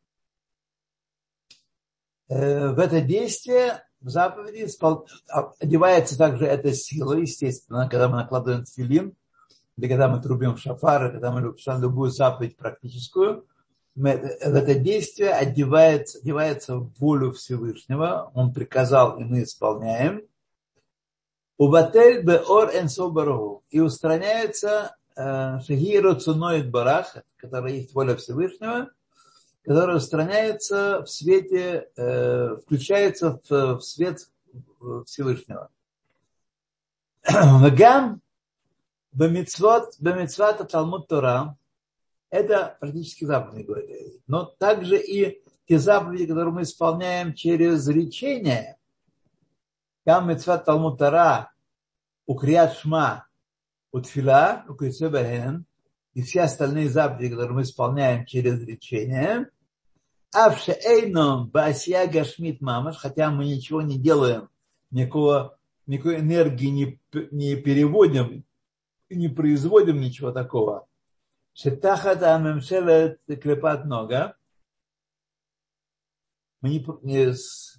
В 2.29 2.79
это 2.79 3.01
действие 3.01 3.86
в 4.01 4.09
заповеди 4.09 4.69
а, 5.31 5.53
одевается 5.59 6.19
также 6.19 6.47
эта 6.47 6.73
сила, 6.73 7.15
естественно, 7.15 7.89
когда 7.89 8.09
мы 8.09 8.17
накладываем 8.17 8.65
филин, 8.65 9.15
или 9.77 9.89
когда 9.89 10.09
мы 10.09 10.23
трубим 10.23 10.57
шафары, 10.57 11.11
когда 11.11 11.31
мы 11.31 11.41
совершаем 11.41 11.83
любую 11.83 12.11
заповедь 12.11 12.57
практическую, 12.57 13.47
мы, 13.95 14.11
это 14.11 14.75
действие 14.75 15.33
одевается, 15.33 16.19
одевается 16.19 16.77
в 16.77 16.93
волю 16.99 17.33
Всевышнего, 17.33 18.31
он 18.35 18.53
приказал, 18.53 19.19
и 19.19 19.25
мы 19.25 19.43
исполняем. 19.43 20.23
Убатель 21.57 22.23
беор 22.23 22.71
энсобару. 22.75 23.63
И 23.71 23.81
устраняется 23.81 24.95
э, 25.17 25.61
шагиру 25.67 26.15
цуноид 26.15 26.71
барах, 26.71 27.17
которая 27.37 27.73
есть 27.73 27.95
воля 27.95 28.17
Всевышнего, 28.17 28.91
которая 29.67 29.97
устраняется 29.97 31.03
в 31.03 31.09
свете, 31.09 31.89
э, 31.97 32.57
включается 32.63 33.41
в, 33.49 33.79
в 33.79 33.81
свет 33.81 34.31
Всевышнего. 35.07 35.71
Гам 37.25 38.21
бамитцвот, 39.11 39.97
бамитцвата 39.99 40.65
Талмуд 40.65 41.09
Тора, 41.09 41.57
это 42.31 42.77
практически 42.79 43.25
заповеди, 43.25 44.21
но 44.29 44.45
также 44.45 44.99
и 44.99 45.43
те 45.67 45.81
заповеди, 45.81 46.27
которые 46.27 46.55
мы 46.55 46.63
исполняем 46.63 47.35
через 47.35 47.89
речение. 47.89 48.77
Гам 50.05 50.29
митцват 50.29 50.65
Талмуд 50.65 50.97
Тора, 50.97 51.51
укрият 52.27 52.75
шма, 52.75 53.27
утфила, 53.91 54.65
укрицебахен, 54.69 55.67
и 56.15 56.23
все 56.23 56.43
остальные 56.43 56.89
заповеди, 56.89 57.31
которые 57.31 57.55
мы 57.57 57.63
исполняем 57.63 58.27
через 58.27 58.63
речение, 58.63 59.51
Авше 60.39 60.73
эйном 60.73 61.49
басия 61.49 62.07
гашмит 62.07 62.61
мамаш, 62.61 62.99
хотя 62.99 63.31
мы 63.31 63.47
ничего 63.47 63.81
не 63.81 63.99
делаем, 63.99 64.51
никакого, 64.91 65.59
никакой 65.87 66.21
энергии 66.21 66.67
не, 66.67 67.01
не 67.31 67.57
переводим, 67.57 68.45
не 69.09 69.29
производим 69.29 69.99
ничего 69.99 70.33
такого. 70.33 70.87
Шетахат 71.55 72.23
амемшелет 72.23 73.19
клепат 73.41 73.87
нога. 73.87 74.37
Мы 76.61 76.69
не, 76.69 76.87
не, 77.01 77.33
с 77.33 77.79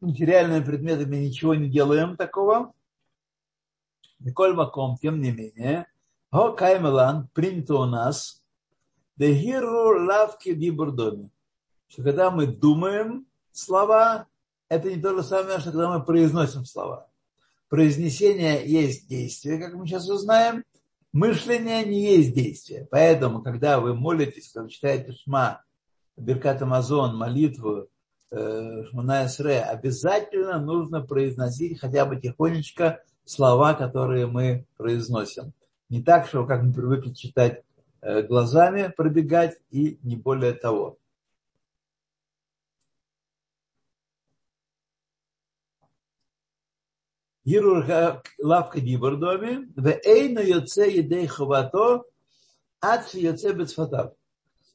материальными 0.00 0.64
предметами 0.64 1.16
ничего 1.16 1.56
не 1.56 1.68
делаем 1.68 2.16
такого. 2.16 2.72
Николь 4.20 4.54
Маком, 4.54 4.96
тем 4.96 5.20
не 5.20 5.32
менее, 5.32 5.88
О 6.30 6.52
Каймелан 6.52 7.26
принято 7.34 7.74
у 7.74 7.86
нас 7.86 8.44
Дехиру 9.16 10.06
лавки 10.06 10.54
дибурдоми 10.54 11.32
что 11.88 12.02
когда 12.02 12.30
мы 12.30 12.46
думаем 12.46 13.26
слова, 13.52 14.26
это 14.68 14.90
не 14.90 15.00
то 15.00 15.14
же 15.14 15.22
самое, 15.22 15.58
что 15.58 15.70
когда 15.70 15.98
мы 15.98 16.04
произносим 16.04 16.64
слова. 16.64 17.08
Произнесение 17.68 18.66
есть 18.66 19.08
действие, 19.08 19.58
как 19.58 19.74
мы 19.74 19.86
сейчас 19.86 20.08
узнаем, 20.08 20.64
мышление 21.12 21.84
не 21.84 22.16
есть 22.16 22.34
действие. 22.34 22.86
Поэтому, 22.90 23.42
когда 23.42 23.80
вы 23.80 23.94
молитесь, 23.94 24.50
когда 24.52 24.64
вы 24.64 24.70
читаете 24.70 25.12
Шма, 25.12 25.62
Беркат 26.16 26.62
Амазон, 26.62 27.16
молитву, 27.16 27.88
э, 28.30 28.84
Шмуная 28.90 29.28
Сре, 29.28 29.60
обязательно 29.60 30.58
нужно 30.58 31.02
произносить 31.02 31.80
хотя 31.80 32.04
бы 32.04 32.20
тихонечко 32.20 33.02
слова, 33.24 33.74
которые 33.74 34.26
мы 34.26 34.66
произносим. 34.76 35.52
Не 35.88 36.02
так, 36.02 36.26
что 36.26 36.44
как 36.44 36.62
мы 36.62 36.72
привыкли 36.72 37.12
читать 37.12 37.62
э, 38.00 38.22
глазами, 38.22 38.92
пробегать 38.94 39.56
и 39.70 39.98
не 40.02 40.16
более 40.16 40.52
того. 40.52 40.97
Гирур 47.48 47.86
лавка 48.38 48.78
дибордоми, 48.80 49.72
в 49.74 49.86
эйна 50.04 50.40
йоце 50.40 50.84
едей 51.02 51.26
ховато, 51.26 52.04
ад 52.82 53.08
йоце 53.14 53.54
бецфатав. 53.54 54.12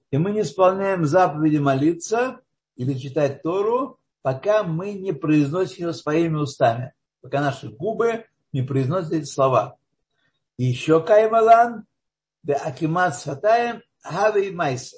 И 0.10 0.18
мы 0.18 0.32
не 0.32 0.42
исполняем 0.42 1.06
заповеди 1.06 1.58
молиться 1.58 2.40
или 2.76 2.98
читать 2.98 3.44
Тору, 3.44 4.00
пока 4.24 4.64
мы 4.64 4.94
не 4.94 5.14
произносим 5.14 5.86
ее 5.86 5.94
своими 5.94 6.38
устами, 6.38 6.94
пока 7.22 7.42
наши 7.42 7.70
губы 7.70 8.26
не 8.52 8.64
произносят 8.64 9.12
эти 9.12 9.26
слова. 9.26 9.78
И 10.58 10.64
еще 10.64 11.00
каймалан, 11.04 11.86
да 12.42 12.56
акимат 12.56 13.16
сатаем, 13.16 13.84
хави 14.02 14.50
майса. 14.50 14.98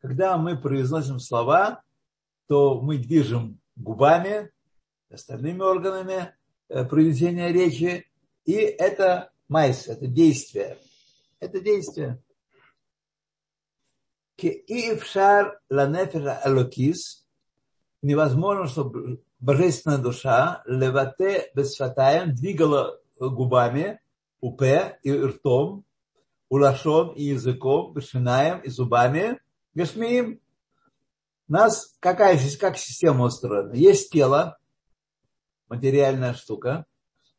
Когда 0.00 0.38
мы 0.38 0.56
произносим 0.56 1.18
слова, 1.18 1.82
то 2.48 2.80
мы 2.80 2.96
движем 2.96 3.60
губами, 3.76 4.50
остальными 5.10 5.60
органами, 5.60 6.34
Э, 6.72 6.86
произнесения 6.86 7.52
речи, 7.52 8.06
и 8.46 8.54
это 8.54 9.30
майс, 9.46 9.88
это 9.88 10.06
действие. 10.06 10.78
Это 11.38 11.60
действие. 11.60 12.22
Киившар 14.36 15.60
ланефера 15.68 16.40
алокис, 16.42 17.26
невозможно, 18.00 18.68
чтобы 18.68 19.22
божественная 19.38 19.98
душа 19.98 20.62
левате 20.64 21.50
бесфатаем 21.54 22.34
двигала 22.34 22.98
губами, 23.20 24.00
упе 24.40 24.98
и 25.02 25.12
ртом, 25.12 25.84
улашом 26.48 27.10
и 27.10 27.24
языком, 27.24 27.92
бешинаем 27.92 28.60
и 28.60 28.70
зубами, 28.70 29.38
гашмиим. 29.74 30.40
У 31.48 31.52
нас 31.52 31.94
какая, 32.00 32.40
как 32.58 32.78
система 32.78 33.26
устроена? 33.26 33.74
Есть 33.74 34.10
тело, 34.10 34.56
материальная 35.72 36.34
штука, 36.34 36.84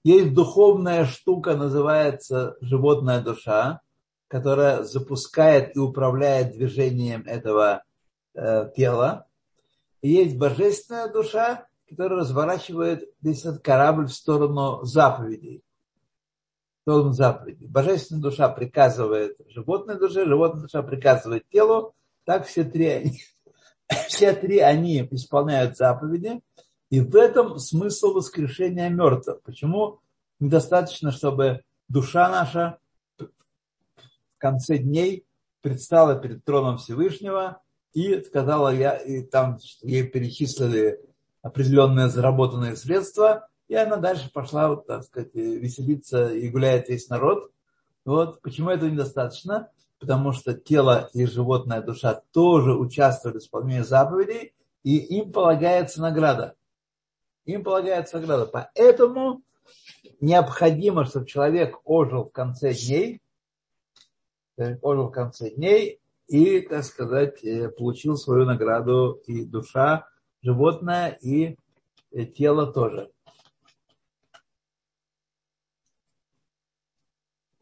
есть 0.04 0.34
духовная 0.34 1.06
штука, 1.06 1.56
называется 1.56 2.58
животная 2.62 3.22
душа, 3.22 3.82
которая 4.28 4.84
запускает 4.84 5.76
и 5.76 5.80
управляет 5.80 6.54
движением 6.54 7.24
этого 7.28 7.84
э, 8.34 8.72
тела. 8.76 9.28
И 10.02 10.10
есть 10.10 10.38
божественная 10.38 11.08
душа, 11.08 11.67
которая 11.88 12.22
разворачивает 12.22 13.08
весь 13.22 13.46
этот 13.46 13.62
корабль 13.62 14.08
в 14.08 14.13
сторону 14.13 14.84
заповедей. 14.84 15.63
В 16.80 16.82
сторону 16.82 17.12
заповедей. 17.13 17.67
Божественная 17.67 18.24
душа 18.24 18.50
приказывает 18.50 19.38
животной 19.48 20.00
душе, 20.00 20.26
животная 20.26 20.63
душа 20.63 20.82
приказывает 20.82 21.48
телу. 21.50 21.93
Так 22.26 22.48
все 22.48 22.63
три, 22.63 22.88
они, 22.88 23.19
все 24.08 24.34
три 24.34 24.58
они 24.58 25.08
исполняют 25.12 25.78
заповеди. 25.78 26.41
И 26.94 27.02
в 27.02 27.16
этом 27.16 27.58
смысл 27.58 28.14
воскрешения 28.14 28.88
мертвых. 28.88 29.42
Почему 29.42 30.02
недостаточно, 30.40 31.12
чтобы 31.12 31.64
душа 31.90 32.30
наша 32.30 32.78
в 33.18 34.38
конце 34.38 34.78
дней 34.78 35.26
предстала 35.62 36.14
перед 36.14 36.46
троном 36.46 36.78
Всевышнего 36.78 37.64
и 37.96 38.22
сказала, 38.22 38.72
я, 38.72 38.96
и 38.96 39.24
там 39.24 39.58
ей 39.82 40.08
перечислили 40.08 41.00
определенные 41.42 42.10
заработанные 42.10 42.76
средства, 42.76 43.48
и 43.68 43.74
она 43.74 43.98
дальше 43.98 44.30
пошла, 44.32 44.76
так 44.76 45.04
сказать, 45.06 45.34
веселиться 45.34 46.32
и 46.32 46.48
гуляет 46.48 46.90
весь 46.90 47.10
народ. 47.10 47.52
Вот. 48.06 48.40
Почему 48.44 48.70
этого 48.70 48.92
недостаточно? 48.92 49.72
Потому 49.98 50.32
что 50.32 50.54
тело 50.54 51.10
и 51.14 51.26
животная 51.26 51.82
душа 51.82 52.22
тоже 52.34 52.78
участвуют 52.78 53.38
в 53.38 53.40
исполнении 53.40 53.82
заповедей, 53.82 54.54
и 54.84 54.98
им 54.98 55.32
полагается 55.32 56.00
награда. 56.00 56.54
Им 57.46 57.64
полагается 57.64 58.20
награда. 58.20 58.46
Поэтому 58.46 59.42
необходимо, 60.22 61.06
чтобы 61.06 61.26
человек 61.26 61.80
ожил 61.84 62.26
в 62.26 62.32
конце 62.32 62.74
дней, 62.74 63.22
ожил 64.82 65.08
в 65.08 65.12
конце 65.12 65.50
дней 65.50 66.00
и, 66.28 66.62
так 66.62 66.84
сказать, 66.84 67.44
э, 67.44 67.70
получил 67.70 68.18
свою 68.18 68.46
награду 68.46 69.22
и 69.28 69.44
душа, 69.46 70.08
животное, 70.42 71.18
и 71.22 71.58
э, 72.12 72.26
тело 72.26 72.72
тоже. 72.72 73.12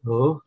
Ну. 0.02 0.40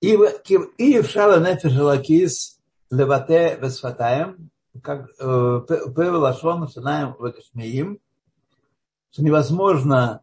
И 0.00 0.16
в 0.16 1.04
шала 1.08 1.38
лакис 1.38 2.58
левате 2.90 3.58
весфатаем, 3.60 4.50
как 4.82 5.08
э, 5.18 5.60
певелашон 5.66 6.68
шанаем 6.68 7.16
векашмеим, 7.18 7.98
что 9.10 9.22
невозможно 9.22 10.22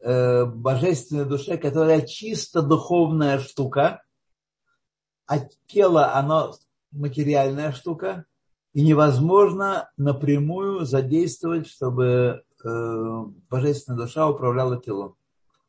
э, 0.00 0.44
божественной 0.44 1.26
душе, 1.26 1.58
которая 1.58 2.02
чисто 2.02 2.62
духовная 2.62 3.38
штука, 3.38 4.02
а 5.26 5.40
тело, 5.66 6.14
оно 6.14 6.54
материальная 6.90 7.72
штука, 7.72 8.26
и 8.72 8.82
невозможно 8.82 9.90
напрямую 9.96 10.86
задействовать, 10.86 11.68
чтобы 11.68 12.42
э, 12.64 13.24
божественная 13.50 13.98
душа 13.98 14.28
управляла 14.28 14.80
телом. 14.80 15.16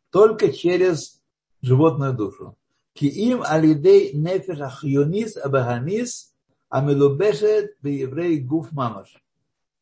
Только 0.10 0.54
через 0.54 1.22
животную 1.62 2.14
душу. 2.14 2.56
Киим 2.94 3.42
алидей 3.44 4.14
нефеш 4.14 4.60
ахьонис 4.62 5.36
абахамис 5.36 6.33
амилубешет 6.73 7.77
бееврей 7.83 8.41
гуф 8.41 8.73
мамаш. 8.73 9.17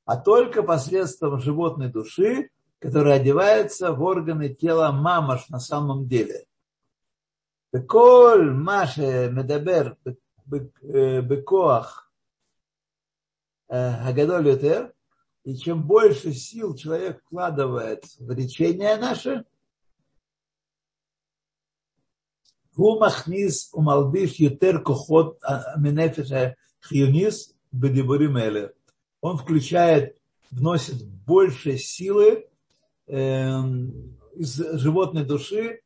А 0.04 0.16
только 0.16 0.62
посредством 0.62 1.40
животной 1.40 1.88
души, 1.88 2.50
которая 2.78 3.16
одевается 3.20 3.92
в 3.92 4.02
органы 4.02 4.48
тела 4.54 4.92
мамаш 4.92 5.48
на 5.48 5.58
самом 5.60 6.06
деле. 6.06 6.46
וכל 7.72 8.52
מה 8.54 8.86
שמדבר 8.86 9.92
בכוח 11.28 12.10
הגדול 13.68 14.46
יותר, 14.46 14.86
и 15.44 15.54
чем 15.56 15.82
больше 15.86 16.32
сил 16.32 16.74
человек 16.74 17.20
вкладывает 17.22 18.04
в 18.18 18.30
лечение 18.30 18.96
наше, 18.96 19.44
הוא 22.74 23.06
מכניס 23.06 23.74
ומלביש 23.74 24.40
יותר 24.40 24.72
כוחות 24.82 25.38
מנפש 25.82 26.32
хьюнис 26.81 27.55
бедибуримеле. 27.71 28.73
Он 29.21 29.37
включает, 29.37 30.17
вносит 30.49 31.05
больше 31.05 31.77
силы 31.77 32.47
э, 33.07 33.59
из 34.35 34.55
животной 34.55 35.23
души 35.23 35.81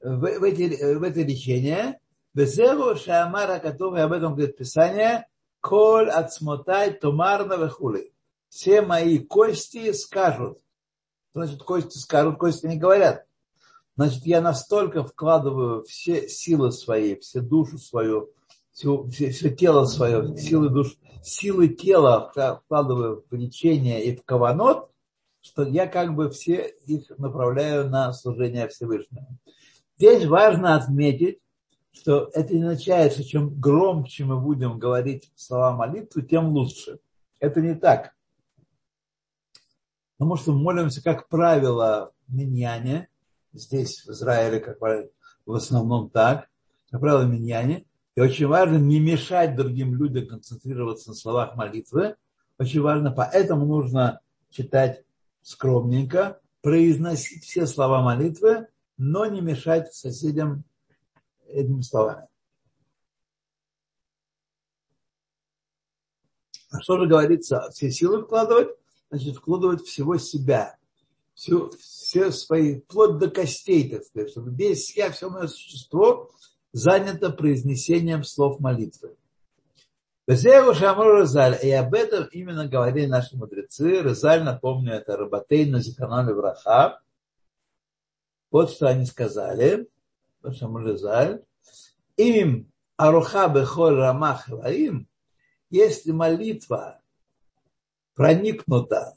в, 0.00 0.20
в, 0.20 0.44
эти, 0.44 0.96
в 0.96 1.02
это 1.02 1.20
лечение. 1.20 2.00
Везеру 2.34 2.96
Шамара, 2.96 3.58
который 3.58 4.02
об 4.02 4.12
этом 4.12 4.34
говорит 4.34 4.56
Писание, 4.56 5.26
коль 5.60 6.08
отсмотай 6.08 6.92
тумарно 6.92 7.54
вехули. 7.54 8.12
Все 8.48 8.80
мои 8.80 9.18
кости 9.18 9.92
скажут. 9.92 10.58
Значит, 11.34 11.62
кости 11.62 11.98
скажут, 11.98 12.38
кости 12.38 12.66
не 12.66 12.78
говорят. 12.78 13.24
Значит, 13.96 14.24
я 14.26 14.40
настолько 14.40 15.04
вкладываю 15.04 15.84
все 15.84 16.28
силы 16.28 16.72
свои, 16.72 17.16
все 17.16 17.40
душу 17.40 17.78
свою 17.78 18.32
все, 18.78 19.08
все, 19.08 19.30
все 19.30 19.50
тело 19.50 19.86
свое, 19.86 20.36
силы 20.36 20.70
душ, 20.70 20.96
силы 21.20 21.66
тела 21.66 22.30
вкладываю 22.64 23.24
в 23.28 23.34
лечение 23.34 24.04
и 24.04 24.14
в 24.14 24.22
каванот, 24.24 24.92
что 25.40 25.64
я 25.64 25.88
как 25.88 26.14
бы 26.14 26.30
все 26.30 26.76
их 26.86 27.10
направляю 27.18 27.90
на 27.90 28.12
служение 28.12 28.68
Всевышнему. 28.68 29.36
Здесь 29.96 30.26
важно 30.26 30.76
отметить, 30.76 31.40
что 31.90 32.30
это 32.32 32.54
не 32.54 32.62
означает, 32.62 33.14
что 33.14 33.24
чем 33.24 33.58
громче 33.58 34.24
мы 34.24 34.40
будем 34.40 34.78
говорить 34.78 35.32
слова 35.34 35.72
молитвы, 35.72 36.22
тем 36.22 36.50
лучше. 36.50 37.00
Это 37.40 37.60
не 37.60 37.74
так. 37.74 38.14
Потому 40.16 40.36
что 40.36 40.52
мы 40.52 40.60
молимся, 40.60 41.02
как 41.02 41.28
правило, 41.28 42.12
миньяне, 42.28 43.08
здесь, 43.52 44.04
в 44.04 44.10
Израиле, 44.10 44.60
как 44.60 44.78
в 44.80 45.52
основном 45.52 46.10
так, 46.10 46.48
как 46.92 47.00
правило, 47.00 47.24
миньяне. 47.24 47.87
И 48.18 48.20
очень 48.20 48.48
важно 48.48 48.78
не 48.78 48.98
мешать 48.98 49.54
другим 49.54 49.94
людям 49.94 50.26
концентрироваться 50.26 51.10
на 51.10 51.14
словах 51.14 51.54
молитвы. 51.54 52.16
Очень 52.58 52.80
важно, 52.80 53.12
поэтому 53.12 53.64
нужно 53.64 54.18
читать 54.50 55.04
скромненько, 55.40 56.40
произносить 56.60 57.44
все 57.44 57.64
слова 57.64 58.02
молитвы, 58.02 58.66
но 58.96 59.26
не 59.26 59.40
мешать 59.40 59.94
соседям 59.94 60.64
этими 61.46 61.80
словами. 61.82 62.26
А 66.72 66.80
что 66.80 66.98
же 66.98 67.06
говорится? 67.06 67.70
Все 67.70 67.88
силы 67.92 68.24
вкладывать, 68.24 68.70
значит, 69.12 69.36
вкладывать 69.36 69.82
всего 69.82 70.18
себя. 70.18 70.76
Всю, 71.34 71.70
все 71.78 72.32
свои, 72.32 72.80
вплоть 72.80 73.18
до 73.18 73.30
костей, 73.30 73.88
так 73.88 74.02
сказать, 74.02 74.32
чтобы 74.32 74.50
весь 74.50 74.96
я, 74.96 75.12
все 75.12 75.30
мое 75.30 75.46
существо 75.46 76.32
занято 76.72 77.30
произнесением 77.30 78.24
слов 78.24 78.60
молитвы. 78.60 79.16
И 80.26 80.30
об 80.32 81.94
этом 81.94 82.24
именно 82.32 82.68
говорили 82.68 83.06
наши 83.06 83.36
мудрецы. 83.36 84.02
Розаль, 84.02 84.42
напомню, 84.44 84.92
это 84.92 85.16
Рабатейна 85.16 85.80
Зиканали 85.80 86.32
Враха. 86.32 87.00
Вот 88.50 88.70
что 88.70 88.88
они 88.88 89.06
сказали. 89.06 89.88
Шамулезаль, 90.52 91.42
им 92.16 92.70
аруха 92.96 93.48
бехоль 93.48 93.96
рамах 93.96 94.48
лаим, 94.48 95.08
если 95.70 96.12
молитва 96.12 97.00
проникнута, 98.14 99.14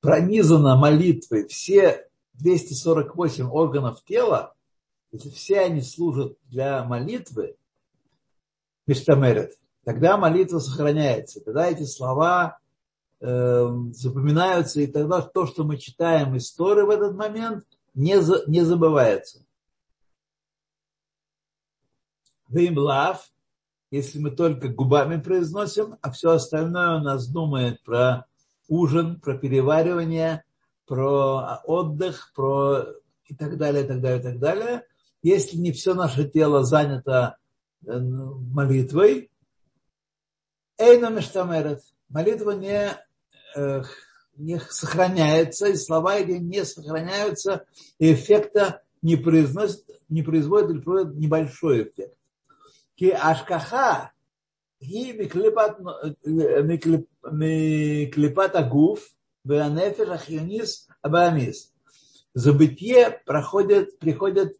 пронизана 0.00 0.76
молитвой 0.76 1.46
все 1.48 2.08
248 2.34 3.48
органов 3.50 4.04
тела, 4.04 4.54
если 5.12 5.28
все 5.28 5.60
они 5.60 5.82
служат 5.82 6.36
для 6.44 6.84
молитвы, 6.84 7.56
Миштамерет, 8.86 9.58
тогда 9.84 10.16
молитва 10.16 10.58
сохраняется, 10.58 11.40
тогда 11.40 11.70
эти 11.70 11.84
слова 11.84 12.58
э, 13.20 13.68
запоминаются, 13.92 14.80
и 14.80 14.86
тогда 14.86 15.20
то, 15.20 15.46
что 15.46 15.64
мы 15.64 15.76
читаем 15.76 16.34
из 16.34 16.50
Торы 16.52 16.86
в 16.86 16.90
этот 16.90 17.14
момент, 17.14 17.64
не, 17.94 18.20
за, 18.20 18.42
не 18.48 18.62
забывается. 18.62 19.44
Веймлав, 22.48 23.30
если 23.90 24.18
мы 24.18 24.30
только 24.30 24.68
губами 24.68 25.20
произносим, 25.20 25.96
а 26.00 26.10
все 26.10 26.30
остальное 26.30 26.98
у 26.98 27.02
нас 27.02 27.28
думает 27.28 27.82
про 27.82 28.26
ужин, 28.68 29.20
про 29.20 29.36
переваривание, 29.36 30.44
про 30.86 31.60
отдых, 31.64 32.32
про 32.34 32.86
и 33.26 33.34
так 33.34 33.58
далее, 33.58 33.84
и 33.84 33.86
так 33.86 34.00
далее, 34.00 34.20
и 34.20 34.22
так 34.22 34.38
далее 34.38 34.86
если 35.22 35.56
не 35.56 35.72
все 35.72 35.94
наше 35.94 36.28
тело 36.28 36.64
занято 36.64 37.36
э, 37.86 37.98
молитвой, 37.98 39.30
Эйна 40.78 41.10
ну, 41.10 41.16
Мештамерет. 41.16 41.82
Молитва 42.08 42.52
не, 42.52 42.98
э, 43.56 43.82
не 44.36 44.58
сохраняется, 44.58 45.68
и 45.68 45.76
слова 45.76 46.18
или 46.18 46.38
не 46.38 46.64
сохраняются, 46.64 47.64
и 47.98 48.12
эффекта 48.12 48.82
не, 49.00 49.16
произносит, 49.16 49.84
не 50.08 50.22
производит 50.22 50.70
или 50.70 50.80
производит 50.80 51.16
небольшой 51.16 51.84
эффект. 51.84 52.16
Ки 52.96 53.10
ашкаха 53.10 54.12
ги 54.80 55.12
миклипат 55.12 55.78
э, 58.54 58.58
агуф 58.58 59.00
беанефиш 59.44 60.08
ахионис 60.08 60.88
абамис. 61.00 61.72
Забытье 62.34 63.20
проходит, 63.24 63.98
приходит 63.98 64.56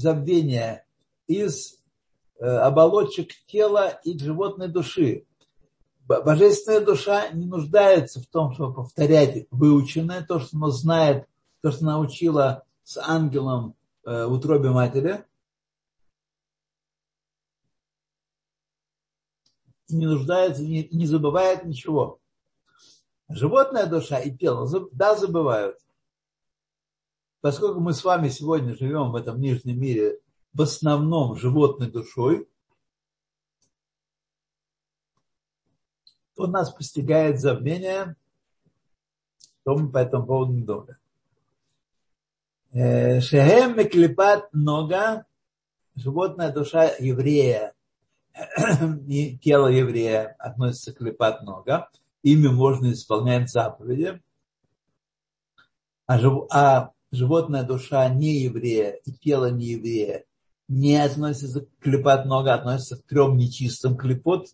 забвение 0.00 0.84
из 1.26 1.80
э, 2.38 2.44
оболочек 2.44 3.32
тела 3.46 4.00
и 4.04 4.18
животной 4.18 4.68
души. 4.68 5.26
Божественная 6.06 6.80
душа 6.80 7.28
не 7.30 7.46
нуждается 7.46 8.20
в 8.22 8.26
том, 8.26 8.54
чтобы 8.54 8.74
повторять 8.74 9.46
выученное, 9.50 10.24
то, 10.24 10.40
что 10.40 10.56
она 10.56 10.70
знает, 10.70 11.28
то, 11.60 11.70
что 11.70 11.84
научила 11.84 12.64
с 12.82 12.96
ангелом 12.96 13.74
э, 14.04 14.24
в 14.24 14.32
утробе 14.32 14.70
матери. 14.70 15.24
Не 19.90 20.06
нуждается, 20.06 20.62
не 20.62 21.06
забывает 21.06 21.64
ничего. 21.64 22.20
Животная 23.28 23.86
душа 23.86 24.18
и 24.18 24.34
тело, 24.34 24.68
да, 24.92 25.14
забывают. 25.14 25.78
Поскольку 27.40 27.80
мы 27.80 27.92
с 27.92 28.02
вами 28.02 28.28
сегодня 28.28 28.74
живем 28.74 29.12
в 29.12 29.16
этом 29.16 29.40
нижнем 29.40 29.80
мире 29.80 30.20
в 30.52 30.62
основном 30.62 31.36
животной 31.36 31.88
душой, 31.88 32.48
то 36.34 36.46
нас 36.46 36.72
постигает 36.72 37.40
забвение, 37.40 38.16
что 39.60 39.76
мы 39.76 39.90
по 39.90 39.98
этому 39.98 40.26
поводу 40.26 40.52
не 40.52 40.62
думаем. 40.62 40.96
Э, 42.72 43.20
Шехем 43.20 43.76
Меклипат 43.76 44.52
Нога, 44.52 45.24
животная 45.94 46.52
душа 46.52 46.90
еврея, 46.98 47.72
и 49.08 49.38
тело 49.38 49.68
еврея 49.68 50.34
относится 50.38 50.92
к 50.92 50.98
Клипат 50.98 51.42
Нога, 51.42 51.88
ими 52.22 52.48
можно 52.48 52.92
исполнять 52.92 53.50
заповеди, 53.50 54.20
а, 56.06 56.18
жив, 56.18 56.46
а 56.50 56.92
животная 57.10 57.62
душа 57.62 58.08
не 58.08 58.40
еврея 58.40 58.92
и 59.04 59.12
тело 59.12 59.50
не 59.50 59.66
еврея 59.66 60.24
не 60.68 60.96
относится 60.96 61.62
к 61.62 61.68
клепат 61.80 62.26
нога, 62.26 62.54
относится 62.54 62.98
к 62.98 63.06
трем 63.06 63.36
нечистым 63.36 63.96
клепот. 63.96 64.48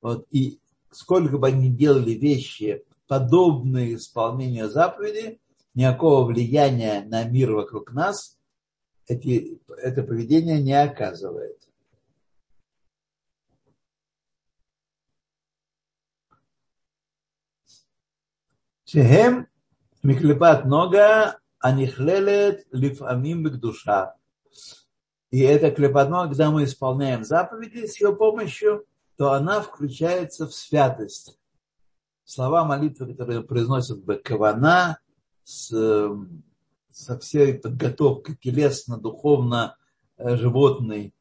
Вот, 0.00 0.26
и 0.30 0.60
сколько 0.92 1.38
бы 1.38 1.48
они 1.48 1.70
делали 1.70 2.12
вещи, 2.12 2.84
подобные 3.08 3.96
исполнению 3.96 4.70
заповеди, 4.70 5.40
никакого 5.74 6.24
влияния 6.24 7.04
на 7.04 7.24
мир 7.24 7.52
вокруг 7.52 7.92
нас 7.92 8.38
эти, 9.08 9.60
это 9.78 10.02
поведение 10.02 10.62
не 10.62 10.80
оказывает. 10.80 11.58
Шехем 18.84 19.48
Миклепат 20.02 20.64
нога 20.64 21.38
анихлелет 21.60 22.66
лифамим 22.72 23.44
душа. 23.58 24.14
И 25.30 25.40
это 25.40 25.70
клепотно, 25.70 26.24
когда 26.24 26.50
мы 26.50 26.64
исполняем 26.64 27.24
заповеди 27.24 27.86
с 27.86 28.00
ее 28.00 28.14
помощью, 28.14 28.86
то 29.16 29.32
она 29.32 29.60
включается 29.60 30.46
в 30.46 30.54
святость. 30.54 31.38
Слова 32.24 32.64
молитвы, 32.64 33.14
которые 33.14 33.42
произносят 33.42 33.98
Бекавана, 33.98 34.98
с, 35.44 35.70
со 36.90 37.18
всей 37.18 37.54
подготовкой 37.54 38.36
телесно-духовно 38.36 39.76
э, 40.18 40.36
животной 40.36 41.14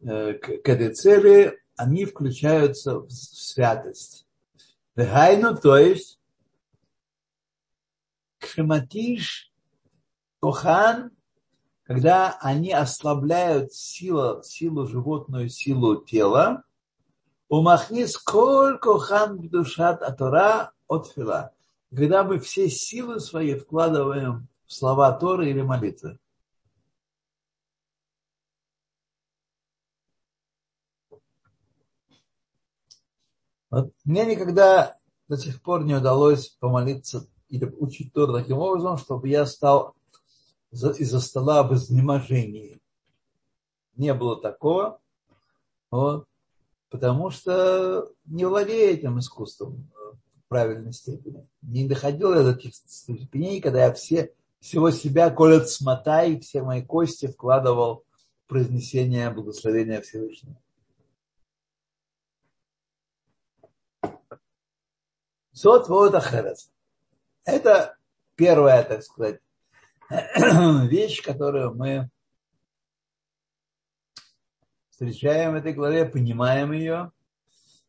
э, 0.00 0.32
к, 0.34 0.62
к 0.62 0.68
этой 0.68 0.94
цели, 0.94 1.58
они 1.76 2.06
включаются 2.06 3.00
в 3.00 3.10
святость. 3.10 4.26
Вегайну, 4.94 5.56
то 5.56 5.76
есть, 5.76 6.18
кшематиш 8.38 9.52
кохан 10.40 11.10
когда 11.86 12.36
они 12.40 12.72
ослабляют 12.72 13.72
силу, 13.72 14.42
силу 14.42 14.88
животную, 14.88 15.48
силу 15.48 16.04
тела, 16.04 16.64
умахни 17.48 18.04
сколько 18.06 18.98
хан 18.98 19.38
душат 19.48 20.02
атора 20.02 20.72
от 20.88 21.06
фила. 21.06 21.52
Когда 21.94 22.24
мы 22.24 22.40
все 22.40 22.68
силы 22.68 23.20
свои 23.20 23.54
вкладываем 23.54 24.48
в 24.66 24.72
слова 24.72 25.12
Торы 25.12 25.48
или 25.48 25.62
молитвы. 25.62 26.18
Вот 33.70 33.92
мне 34.04 34.26
никогда 34.26 34.98
до 35.28 35.36
сих 35.36 35.62
пор 35.62 35.84
не 35.84 35.94
удалось 35.94 36.48
помолиться 36.48 37.28
или 37.48 37.66
учить 37.78 38.12
Тору 38.12 38.32
таким 38.32 38.58
образом, 38.58 38.98
чтобы 38.98 39.28
я 39.28 39.46
стал 39.46 39.94
из-за 40.72 41.20
стола 41.20 41.62
в 41.62 41.74
изнеможении. 41.74 42.80
Не 43.96 44.12
было 44.14 44.40
такого, 44.40 45.00
вот, 45.90 46.26
потому 46.90 47.30
что 47.30 48.10
не 48.26 48.44
владею 48.44 48.92
этим 48.92 49.18
искусством 49.18 49.90
в 49.94 50.48
правильной 50.48 50.92
степени. 50.92 51.48
Не 51.62 51.88
доходил 51.88 52.34
я 52.34 52.42
до 52.42 52.54
таких 52.54 52.74
степеней, 52.74 53.60
когда 53.60 53.86
я 53.86 53.92
все, 53.92 54.34
всего 54.60 54.90
себя, 54.90 55.30
колет 55.30 55.68
смотай, 55.68 56.38
все 56.40 56.62
мои 56.62 56.82
кости 56.82 57.26
вкладывал 57.26 58.04
в 58.44 58.48
произнесение 58.48 59.30
благословения 59.30 60.00
Всевышнего. 60.00 60.56
Сот 65.52 65.88
вот 65.88 66.14
ахерес. 66.14 66.70
Это 67.44 67.96
первая, 68.34 68.82
так 68.84 69.02
сказать, 69.02 69.40
вещь, 70.88 71.22
которую 71.22 71.74
мы 71.74 72.08
встречаем 74.90 75.52
в 75.52 75.56
этой 75.56 75.72
главе, 75.72 76.04
понимаем 76.04 76.72
ее, 76.72 77.10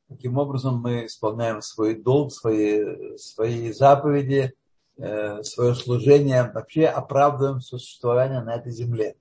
каким 0.09 0.37
образом 0.37 0.81
мы 0.81 1.05
исполняем 1.05 1.61
свой 1.61 1.95
долг, 1.95 2.33
свои, 2.33 3.17
свои 3.17 3.71
заповеди, 3.71 4.53
э, 4.97 5.43
свое 5.43 5.75
служение, 5.75 6.51
вообще 6.51 6.85
оправдываем 6.85 7.61
существование 7.61 8.41
на 8.41 8.55
этой 8.55 8.71
земле. 8.71 9.15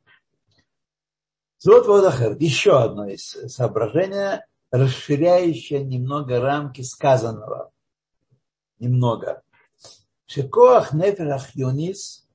Зод 1.58 1.86
Водахер, 1.86 2.36
еще 2.38 2.78
одно 2.82 3.06
из 3.08 3.24
соображений, 3.48 4.42
расширяющее 4.70 5.84
немного 5.84 6.40
рамки 6.40 6.82
сказанного. 6.82 7.72
Немного. 8.78 9.42
Шекоах 10.26 10.92
нефер 10.92 11.40
юнис 11.54 12.25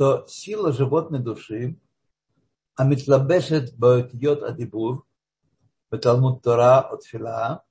что 0.00 0.24
сила 0.28 0.72
животной 0.72 1.18
души, 1.18 1.76
амитлабешет 2.74 3.76
боетьет 3.76 4.42
адибур, 4.42 5.04
Талмуд 5.90 6.40
Тора 6.40 6.80
от 6.80 7.04
Фила, 7.04 7.64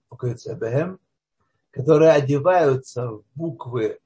которые 1.71 2.11
одеваются 2.11 3.09
в 3.09 3.23
буквы 3.33 3.97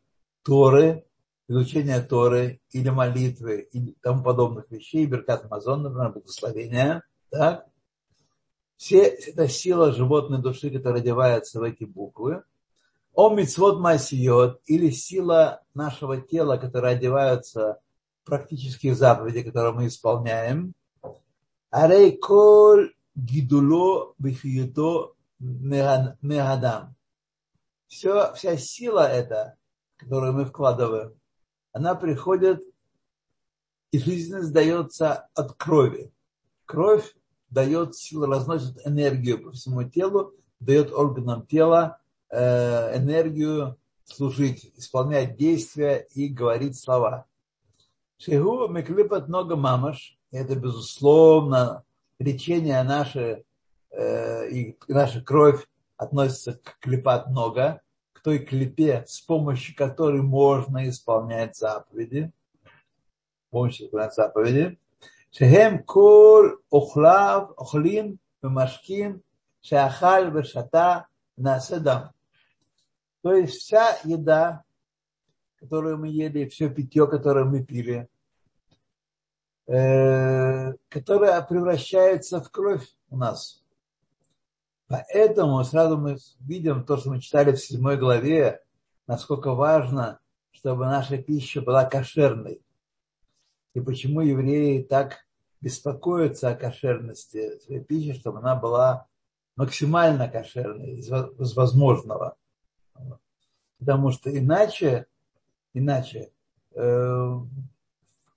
Торы, 0.42 1.06
изучение 1.50 2.00
Торы 2.00 2.62
или 2.72 2.88
молитвы 2.88 3.68
и 3.74 3.92
тому 4.02 4.24
подобных 4.24 4.72
вещей, 4.72 5.06
Беркат 5.06 5.44
Амазон, 5.44 5.84
например, 5.84 6.14
благословения, 6.14 7.04
так? 7.30 7.66
Все, 8.78 9.02
это 9.04 9.50
сила 9.50 9.92
животной 9.92 10.42
души, 10.42 10.70
которая 10.70 11.02
одевается 11.02 11.60
в 11.60 11.64
эти 11.64 11.84
буквы. 11.84 12.42
О 13.14 13.36
мицвод 13.36 13.82
масиот, 13.82 14.62
или 14.68 14.92
сила 14.92 15.62
нашего 15.74 16.22
тела, 16.22 16.56
которая 16.56 16.96
одевается 16.96 17.82
практические 18.24 18.96
заповеди, 18.96 19.44
которые 19.44 19.74
мы 19.74 19.88
исполняем. 19.88 20.74
Арей 21.70 22.18
коль 22.18 22.94
гидуло 23.16 24.14
бихиюто 24.18 25.14
мегадам. 25.40 26.96
Все, 27.88 28.34
вся 28.34 28.58
сила 28.58 29.08
эта, 29.08 29.56
которую 29.98 30.34
мы 30.34 30.46
вкладываем, 30.46 31.14
она 31.72 31.96
приходит, 31.96 32.64
и 33.92 34.00
жизненность 34.00 34.52
дается 34.52 35.30
от 35.36 35.54
крови. 35.54 36.12
Кровь 36.66 37.16
дает 37.50 37.96
силу, 37.96 38.26
разносит 38.26 38.86
энергию 38.86 39.44
по 39.44 39.52
всему 39.52 39.84
телу, 39.84 40.34
дает 40.60 40.92
органам 40.92 41.46
тела 41.46 42.00
э, 42.30 42.98
энергию 42.98 43.78
служить, 44.06 44.72
исполнять 44.76 45.38
действия 45.38 46.08
и 46.14 46.28
говорить 46.28 46.80
слова. 46.80 47.26
Шигу 48.24 48.70
меклипат 48.70 49.28
много 49.28 49.58
мамаш. 49.58 50.18
Это, 50.32 50.56
безусловно, 50.56 51.84
лечение 52.20 52.82
наше, 52.84 53.44
э, 53.92 54.50
и 54.50 54.78
наша 54.88 55.22
кровь 55.22 55.68
относится 55.98 56.54
к 56.54 56.80
клепат 56.80 57.28
много, 57.28 57.82
к 58.14 58.22
той 58.22 58.40
клепе, 58.40 59.04
с 59.08 59.20
помощью 59.20 59.76
которой 59.76 60.22
можно 60.22 60.88
исполнять 60.88 61.58
заповеди. 61.58 62.32
С 62.64 63.50
помощью 63.52 63.88
исполнять 63.88 64.14
заповеди. 64.14 64.80
Шехем 65.30 65.84
кол 65.84 66.46
охлав, 66.72 67.52
охлим, 67.58 68.20
мемашким, 68.42 69.22
шеахаль, 69.62 70.32
вешата, 70.32 71.08
наседам. 71.36 72.12
То 73.22 73.34
есть 73.34 73.56
вся 73.58 73.98
еда, 74.06 74.64
которую 75.58 75.98
мы 75.98 76.08
ели, 76.08 76.48
все 76.48 76.70
питье, 76.70 77.06
которое 77.06 77.44
мы 77.44 77.66
пили, 77.66 78.08
э, 79.68 80.74
которое 80.90 81.42
превращается 81.42 82.42
в 82.42 82.50
кровь 82.52 82.88
у 83.10 83.18
нас. 83.18 83.64
Поэтому 84.88 85.64
сразу 85.64 85.98
мы 85.98 86.18
видим 86.40 86.86
то, 86.86 86.98
что 86.98 87.10
мы 87.10 87.22
читали 87.22 87.54
в 87.54 87.60
седьмой 87.60 87.98
главе, 87.98 88.62
насколько 89.08 89.54
важно, 89.54 90.20
чтобы 90.52 90.86
наша 90.86 91.18
пища 91.18 91.62
была 91.62 91.86
кошерной. 91.86 92.62
И 93.74 93.80
почему 93.80 94.22
евреи 94.22 94.84
так 94.84 95.26
беспокоятся 95.62 96.50
о 96.50 96.56
кошерности 96.56 97.58
своей 97.60 97.82
пищи, 97.82 98.14
чтобы 98.14 98.40
она 98.40 98.56
была 98.56 99.08
максимально 99.56 100.28
кошерной 100.28 100.98
из 100.98 101.56
возможного. 101.56 102.36
Потому 103.80 104.12
что 104.12 104.36
иначе, 104.36 105.08
иначе 105.74 106.32
э, 106.76 106.82
в 106.82 107.48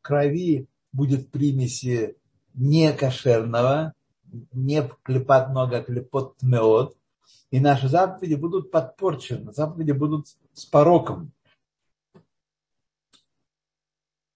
крови 0.02 0.68
будет 0.96 1.30
примеси 1.30 2.16
некошерного, 2.54 3.92
не 4.52 4.88
клепат 5.02 5.50
много, 5.50 5.78
а 5.78 5.82
клепот 5.82 6.42
меот, 6.42 6.96
и 7.50 7.60
наши 7.60 7.88
заповеди 7.88 8.34
будут 8.34 8.70
подпорчены, 8.70 9.52
заповеди 9.52 9.92
будут 9.92 10.26
с 10.52 10.64
пороком. 10.64 11.32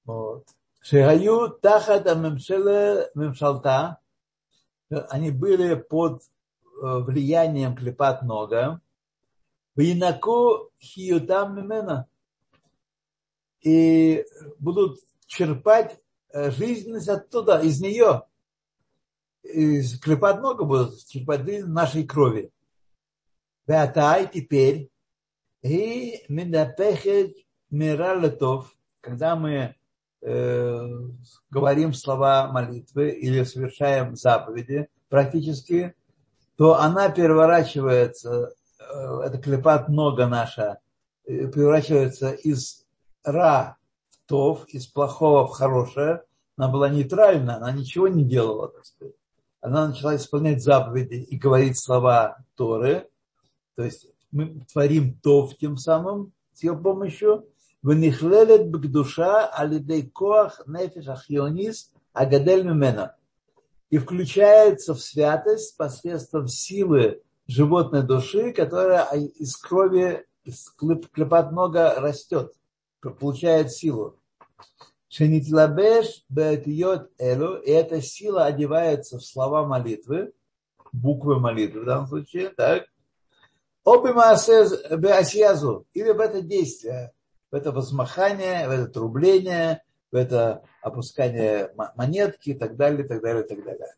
Вот. 0.05 0.47
Шигаю 0.81 1.51
тахата 1.63 2.15
мемшалта, 2.15 3.99
они 4.89 5.31
были 5.31 5.75
под 5.75 6.23
э, 6.23 6.99
влиянием 6.99 7.77
клепат 7.77 8.23
много, 8.23 8.81
Винаку 9.77 10.71
хиютам 10.81 11.57
мимена. 11.57 12.07
И 13.63 14.25
будут 14.59 14.99
черпать 15.27 15.99
жизненность 16.33 17.09
оттуда, 17.09 17.61
из 17.61 17.81
нее. 17.81 18.23
Из 19.43 19.99
клепать 19.99 20.39
много 20.39 20.65
будут 20.65 21.01
жизнь 21.01 21.67
нашей 21.67 22.05
крови. 22.05 22.51
Ватай 23.67 24.29
теперь. 24.33 24.91
И 25.63 26.25
минапехет 26.29 27.37
миралетов, 27.71 28.75
когда 29.01 29.37
мы 29.37 29.75
э, 30.23 30.89
говорим 31.51 31.93
слова 31.93 32.51
молитвы 32.51 33.11
или 33.11 33.45
совершаем 33.45 34.17
заповеди 34.17 34.89
практически, 35.09 35.95
то 36.57 36.81
она 36.81 37.11
переворачивается 37.11 38.55
Э, 38.91 39.21
это 39.25 39.39
клепат 39.39 39.89
много 39.89 40.27
наша, 40.27 40.79
э, 41.25 41.47
превращается 41.49 42.33
из 42.33 42.87
ра 43.25 43.77
тов, 44.30 44.66
из 44.68 44.88
плохого 44.88 45.48
в 45.48 45.52
хорошее. 45.52 46.24
Она 46.58 46.70
была 46.70 46.90
нейтральна, 46.90 47.58
она 47.58 47.72
ничего 47.72 48.08
не 48.08 48.24
делала, 48.24 48.70
так 48.70 48.86
сказать. 48.86 49.16
Она 49.62 49.88
начала 49.88 50.16
исполнять 50.16 50.64
заповеди 50.64 51.16
и 51.16 51.38
говорить 51.38 51.78
слова 51.78 52.38
Торы. 52.56 53.10
То 53.76 53.84
есть 53.84 54.08
мы 54.32 54.66
творим 54.72 55.20
тов 55.22 55.58
тем 55.58 55.78
самым 55.78 56.32
с 56.54 56.64
ее 56.64 56.76
помощью. 56.78 57.46
ונכללת 57.86 58.72
בקדושה 58.72 59.46
על 59.52 59.74
ידי 59.74 60.10
כוח 60.14 60.60
נפש 60.68 61.08
החיוניסט 61.08 61.96
הגדל 62.16 62.64
ממנה. 62.64 63.08
И 63.92 63.98
включается 64.00 64.96
в 64.96 65.00
святость 65.00 65.78
посредством 65.78 66.48
силы 66.48 67.22
животной 67.48 68.02
души, 68.02 68.52
которая 68.52 69.06
из 69.14 69.56
крови, 69.56 70.26
из 70.44 70.70
клепат 71.14 71.52
много 71.52 71.94
растет, 71.98 72.52
получает 73.20 73.72
силу. 73.72 74.18
Шенитлабеш 75.09 76.25
бетьет 76.29 77.11
элу, 77.19 77.57
и 77.57 77.71
эта 77.71 78.01
сила 78.01 78.45
одевается 78.45 79.19
в 79.19 79.25
слова 79.25 79.67
молитвы, 79.67 80.33
буквы 80.93 81.41
молитвы 81.41 81.81
в 81.81 81.85
данном 81.85 82.07
случае, 82.07 82.51
так? 82.51 82.87
Обимасязу, 83.85 85.87
или 85.95 86.13
в 86.13 86.21
это 86.21 86.43
действие, 86.43 87.13
в 87.51 87.55
это 87.55 87.73
возмахание, 87.73 88.69
в 88.69 88.71
это 88.71 88.87
трубление, 88.87 89.83
в 90.13 90.17
это 90.17 90.63
опускание 90.83 91.73
монетки 91.97 92.51
и 92.51 92.55
так 92.55 92.77
далее, 92.77 93.05
и 93.05 93.09
так 93.09 93.23
далее, 93.23 93.45
и 93.45 93.49
так 93.49 93.65
далее. 93.65 93.95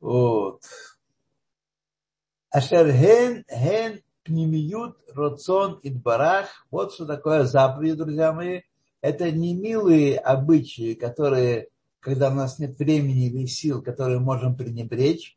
Вот. 0.00 0.62
Ашер 2.50 2.90
хен, 2.90 3.44
хен, 3.50 4.02
пнемиют, 4.28 4.96
роцон, 5.12 5.80
идбарах. 5.82 6.66
Вот 6.70 6.92
что 6.92 7.06
такое 7.06 7.44
заповеди, 7.44 7.94
друзья 7.94 8.32
мои. 8.32 8.60
Это 9.00 9.30
не 9.30 9.54
милые 9.54 10.18
обычаи, 10.18 10.94
которые, 10.94 11.68
когда 12.00 12.30
у 12.30 12.34
нас 12.34 12.58
нет 12.58 12.78
времени 12.78 13.26
или 13.28 13.46
сил, 13.46 13.82
которые 13.82 14.18
можем 14.18 14.56
пренебречь, 14.56 15.36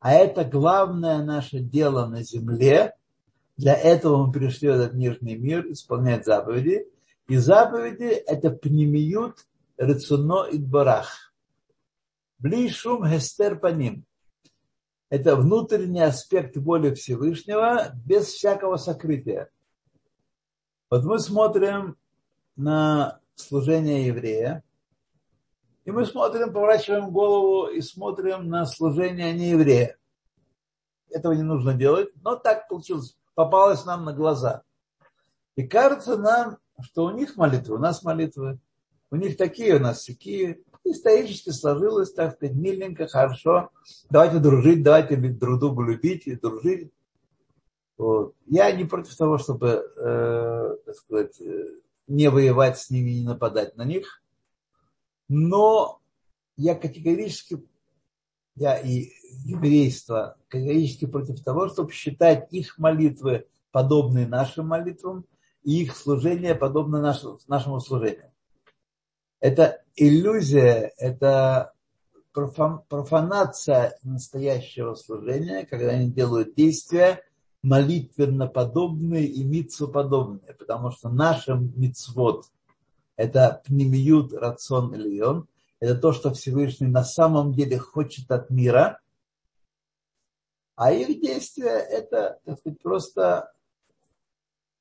а 0.00 0.12
это 0.12 0.44
главное 0.44 1.24
наше 1.24 1.60
дело 1.60 2.06
на 2.06 2.22
земле. 2.22 2.94
Для 3.56 3.74
этого 3.74 4.26
мы 4.26 4.32
пришли 4.32 4.68
в 4.68 4.72
этот 4.72 4.94
нижний 4.94 5.36
мир 5.36 5.66
исполнять 5.72 6.26
заповеди. 6.26 6.86
И 7.28 7.36
заповеди– 7.38 8.04
это 8.26 8.50
пнемиют, 8.50 9.46
рецуно 9.78 10.46
и 10.46 10.58
барах. 10.58 11.32
Блишум 12.38 13.06
хестер 13.08 13.58
по 13.58 13.68
ним. 13.68 14.04
Это 15.08 15.36
внутренний 15.36 16.00
аспект 16.00 16.56
воли 16.56 16.92
Всевышнего 16.94 17.92
без 18.04 18.26
всякого 18.26 18.76
сокрытия. 18.76 19.50
Вот 20.90 21.04
мы 21.04 21.20
смотрим 21.20 21.96
на 22.56 23.20
служение 23.36 24.06
еврея, 24.06 24.64
и 25.84 25.92
мы 25.92 26.04
смотрим, 26.04 26.52
поворачиваем 26.52 27.10
голову 27.10 27.68
и 27.68 27.80
смотрим 27.80 28.48
на 28.48 28.66
служение 28.66 29.32
нееврея. 29.32 29.96
Этого 31.10 31.32
не 31.34 31.44
нужно 31.44 31.74
делать, 31.74 32.08
но 32.22 32.34
так 32.34 32.68
получилось, 32.68 33.16
попалось 33.34 33.84
нам 33.84 34.04
на 34.04 34.12
глаза. 34.12 34.62
И 35.54 35.66
кажется 35.66 36.16
нам, 36.16 36.58
что 36.82 37.04
у 37.04 37.10
них 37.10 37.36
молитвы, 37.36 37.76
у 37.76 37.78
нас 37.78 38.02
молитвы, 38.02 38.58
у 39.10 39.16
них 39.16 39.36
такие, 39.36 39.76
у 39.76 39.78
нас 39.78 40.04
такие 40.04 40.60
исторически 40.90 41.50
сложилось, 41.50 42.12
так 42.12 42.34
сказать, 42.34 42.56
миленько, 42.56 43.06
хорошо. 43.06 43.70
Давайте 44.10 44.38
дружить, 44.38 44.82
давайте 44.82 45.16
друг 45.16 45.60
друга 45.60 45.84
любить 45.84 46.26
и 46.26 46.36
дружить. 46.36 46.92
Вот. 47.96 48.34
Я 48.46 48.70
не 48.72 48.84
против 48.84 49.16
того, 49.16 49.38
чтобы, 49.38 49.68
э, 49.96 50.76
так 50.84 50.94
сказать, 50.94 51.40
э, 51.40 51.80
не 52.06 52.28
воевать 52.28 52.78
с 52.78 52.90
ними, 52.90 53.10
не 53.10 53.24
нападать 53.24 53.76
на 53.76 53.84
них. 53.84 54.22
Но 55.28 56.00
я 56.56 56.74
категорически, 56.74 57.62
я 58.54 58.78
и 58.78 59.10
еврейство 59.44 60.36
категорически 60.48 61.06
против 61.06 61.42
того, 61.42 61.68
чтобы 61.68 61.92
считать 61.92 62.52
их 62.52 62.78
молитвы 62.78 63.46
подобные 63.70 64.26
нашим 64.26 64.68
молитвам 64.68 65.26
и 65.62 65.82
их 65.82 65.96
служение 65.96 66.54
подобно 66.54 67.00
нашему, 67.00 67.38
нашему 67.48 67.80
служению. 67.80 68.30
Это 69.40 69.82
иллюзия, 69.94 70.92
это 70.98 71.72
профанация 72.32 73.98
настоящего 74.02 74.94
служения, 74.94 75.66
когда 75.66 75.90
они 75.90 76.10
делают 76.10 76.54
действия 76.54 77.22
молитвенно 77.62 78.46
подобные 78.46 79.26
и 79.26 79.42
митцу 79.42 79.88
подобные, 79.88 80.54
потому 80.54 80.90
что 80.90 81.08
наша 81.08 81.54
мицвод– 81.54 82.46
это 83.16 83.62
пнемиют, 83.64 84.32
рацион 84.32 84.94
ильон, 84.94 85.48
это 85.80 85.96
то, 85.96 86.12
что 86.12 86.32
Всевышний 86.32 86.86
на 86.86 87.02
самом 87.04 87.52
деле 87.52 87.78
хочет 87.78 88.30
от 88.30 88.50
мира, 88.50 89.00
а 90.76 90.92
их 90.92 91.20
действия– 91.20 91.70
это, 91.90 92.38
так 92.44 92.58
сказать, 92.58 92.80
просто, 92.80 93.52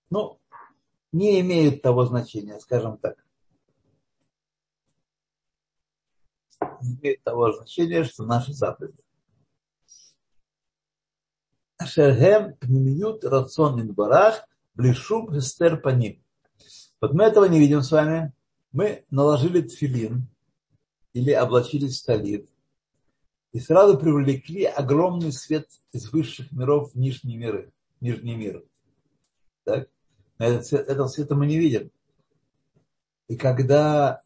ну, 0.10 0.40
не 1.12 1.40
имеют 1.40 1.82
того 1.82 2.06
значения, 2.06 2.60
скажем 2.60 2.98
так. 2.98 3.25
Имеет 6.94 7.24
того 7.24 7.52
значения, 7.52 8.04
что 8.04 8.26
наши 8.26 8.54
заповеди. 8.54 9.04
Ашергем 11.78 12.56
пнемиют 12.56 13.24
рацион 13.26 13.82
инбарах 13.82 14.48
блишуб 14.76 15.32
гестер 15.32 15.80
паним. 15.80 16.24
Вот 17.02 17.14
мы 17.14 17.24
этого 17.24 17.46
не 17.46 17.60
видим 17.60 17.82
с 17.82 17.92
вами. 17.92 18.34
Мы 18.72 19.06
наложили 19.10 19.62
тфилин 19.62 20.28
или 21.14 21.32
облачились 21.32 21.94
в 21.94 21.98
столит 21.98 22.50
и 23.56 23.60
сразу 23.60 23.98
привлекли 23.98 24.66
огромный 24.66 25.32
свет 25.32 25.70
из 25.94 26.12
высших 26.12 26.52
миров 26.52 26.92
в 26.92 26.96
нижние 26.98 27.38
миры, 27.38 27.72
нижний 28.02 28.36
мир. 28.36 28.66
Так? 29.64 29.88
Этот 30.38 30.66
свет, 30.66 30.90
этого 30.90 31.08
света 31.08 31.36
мы 31.36 31.48
не 31.48 31.58
видим. 31.58 31.90
И 33.30 33.38
когда 33.38 34.24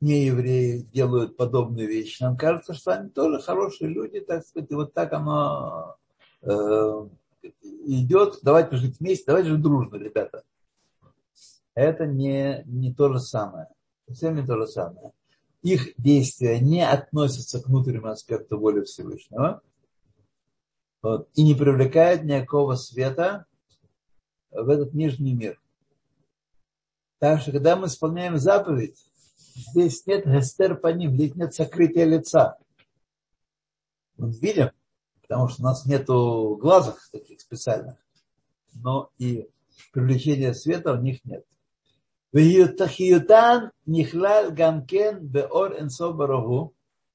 неевреи 0.00 0.80
делают 0.92 1.36
подобные 1.36 1.86
вещи, 1.86 2.22
нам 2.22 2.36
кажется, 2.36 2.74
что 2.74 2.92
они 2.92 3.10
тоже 3.10 3.40
хорошие 3.40 3.90
люди, 3.90 4.20
так 4.20 4.46
сказать, 4.46 4.70
и 4.70 4.74
вот 4.74 4.94
так 4.94 5.12
оно 5.12 5.96
э, 6.42 7.08
идет, 7.86 8.38
давайте 8.42 8.76
жить 8.76 9.00
вместе, 9.00 9.24
давайте 9.26 9.50
жить 9.50 9.62
дружно, 9.62 9.96
ребята. 9.96 10.44
Это 11.74 12.06
не, 12.06 12.62
не 12.66 12.92
то 12.92 13.12
же 13.12 13.20
самое. 13.20 13.68
Совсем 14.06 14.36
не 14.36 14.44
то 14.44 14.56
же 14.56 14.66
самое. 14.66 15.12
Их 15.62 15.94
действия 15.96 16.60
не 16.60 16.86
относятся 16.86 17.60
к 17.60 17.66
внутреннему 17.66 18.08
аспекту 18.08 18.58
воли 18.58 18.82
Всевышнего 18.84 19.60
вот, 21.02 21.28
и 21.34 21.42
не 21.42 21.54
привлекают 21.54 22.24
никакого 22.24 22.74
света 22.74 23.46
в 24.50 24.68
этот 24.68 24.94
нижний 24.94 25.34
мир. 25.34 25.60
Так 27.18 27.40
что, 27.40 27.52
когда 27.52 27.76
мы 27.76 27.86
исполняем 27.86 28.38
заповедь, 28.38 29.07
здесь 29.58 30.06
нет 30.06 30.26
гестер 30.26 30.76
по 30.76 30.88
ним, 30.88 31.14
здесь 31.14 31.34
нет 31.34 31.54
сокрытия 31.54 32.04
лица. 32.04 32.58
Мы 34.16 34.30
видим, 34.32 34.70
потому 35.22 35.48
что 35.48 35.62
у 35.62 35.64
нас 35.64 35.86
нету 35.86 36.58
глазок 36.60 36.98
таких 37.12 37.40
специальных, 37.40 37.96
но 38.74 39.10
и 39.18 39.48
привлечения 39.92 40.54
света 40.54 40.92
у 40.92 40.96
них 40.96 41.24
нет. 41.24 41.44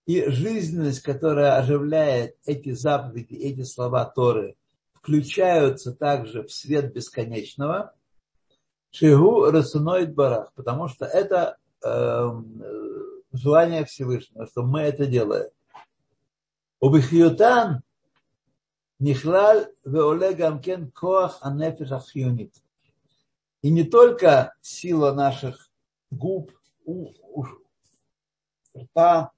И 0.05 0.29
жизненность, 0.29 1.01
которая 1.01 1.57
оживляет 1.57 2.35
эти 2.45 2.73
заповеди, 2.73 3.35
эти 3.35 3.63
слова 3.63 4.05
Торы, 4.05 4.55
включаются 4.93 5.93
также 5.93 6.43
в 6.43 6.51
свет 6.51 6.93
бесконечного. 6.93 7.93
Шигу 8.91 9.51
расуноид 9.51 10.13
барах, 10.13 10.53
потому 10.55 10.87
что 10.87 11.05
это 11.05 11.57
желание 13.33 13.85
Всевышнего, 13.85 14.47
что 14.47 14.63
мы 14.63 14.81
это 14.81 15.05
делаем. 15.05 15.49
Убихьютан 16.79 17.81
нихлал 18.99 19.65
веоле 19.83 20.33
гамкен 20.33 20.91
коах 20.91 21.39
анефиш. 21.41 21.89
И 23.61 23.71
не 23.71 23.83
только 23.83 24.53
сила 24.61 25.13
наших 25.13 25.69
губ, 26.11 26.51
рта, 28.77 29.31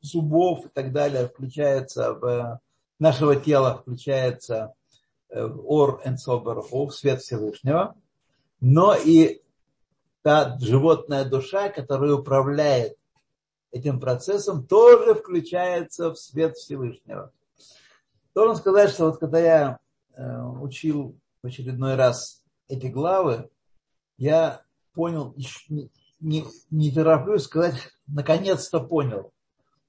зубов 0.00 0.66
и 0.66 0.68
так 0.68 0.92
далее 0.92 1.28
включается 1.28 2.14
в 2.14 2.60
нашего 2.98 3.36
тела, 3.36 3.78
включается 3.78 4.74
в 5.30 5.62
ор 5.66 6.00
энсобарху, 6.04 6.86
в 6.86 6.94
свет 6.94 7.20
Всевышнего, 7.20 7.96
но 8.60 8.94
и 8.94 9.42
та 10.28 10.58
животная 10.60 11.24
душа, 11.24 11.70
которая 11.70 12.12
управляет 12.12 12.98
этим 13.70 13.98
процессом, 13.98 14.66
тоже 14.66 15.14
включается 15.14 16.10
в 16.10 16.18
свет 16.18 16.54
Всевышнего. 16.54 17.32
Должен 18.34 18.56
сказать, 18.56 18.90
что 18.90 19.06
вот 19.06 19.20
когда 19.20 19.38
я 19.38 19.78
э, 20.14 20.42
учил 20.60 21.18
в 21.42 21.46
очередной 21.46 21.94
раз 21.94 22.42
эти 22.68 22.88
главы, 22.88 23.48
я 24.18 24.60
понял, 24.92 25.32
не, 25.70 25.90
не, 26.20 26.44
не 26.70 26.92
тороплюсь 26.92 27.44
сказать, 27.44 27.88
наконец-то 28.06 28.80
понял, 28.80 29.32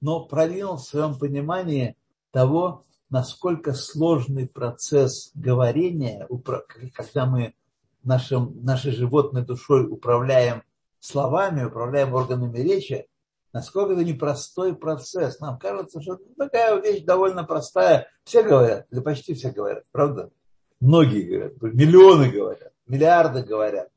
но 0.00 0.24
продвинул 0.24 0.76
в 0.76 0.88
своем 0.88 1.18
понимании 1.18 1.98
того, 2.30 2.86
насколько 3.10 3.74
сложный 3.74 4.48
процесс 4.48 5.32
говорения, 5.34 6.26
когда 6.94 7.26
мы 7.26 7.52
нашим, 8.02 8.64
нашей 8.64 8.92
животной 8.92 9.44
душой 9.44 9.86
управляем 9.86 10.62
словами, 10.98 11.64
управляем 11.64 12.14
органами 12.14 12.58
речи, 12.58 13.08
насколько 13.52 13.92
это 13.94 14.04
непростой 14.04 14.74
процесс. 14.74 15.40
Нам 15.40 15.58
кажется, 15.58 16.00
что 16.00 16.18
такая 16.36 16.80
вещь 16.80 17.02
довольно 17.04 17.44
простая. 17.44 18.08
Все 18.24 18.42
говорят, 18.42 18.86
или 18.90 19.00
почти 19.00 19.34
все 19.34 19.50
говорят, 19.50 19.84
правда? 19.92 20.30
Многие 20.80 21.22
говорят, 21.22 21.62
миллионы 21.62 22.30
говорят, 22.30 22.72
миллиарды 22.86 23.42
говорят. 23.42 23.90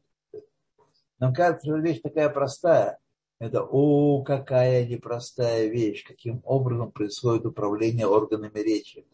Нам 1.20 1.34
кажется, 1.34 1.68
что 1.68 1.78
вещь 1.78 2.02
такая 2.02 2.30
простая. 2.30 3.00
Это, 3.40 3.64
о, 3.64 4.24
какая 4.24 4.86
непростая 4.86 5.68
вещь, 5.68 6.06
каким 6.06 6.42
образом 6.46 6.92
происходит 6.92 7.46
управление 7.46 8.08
органами 8.08 8.60
речи. 8.60 9.06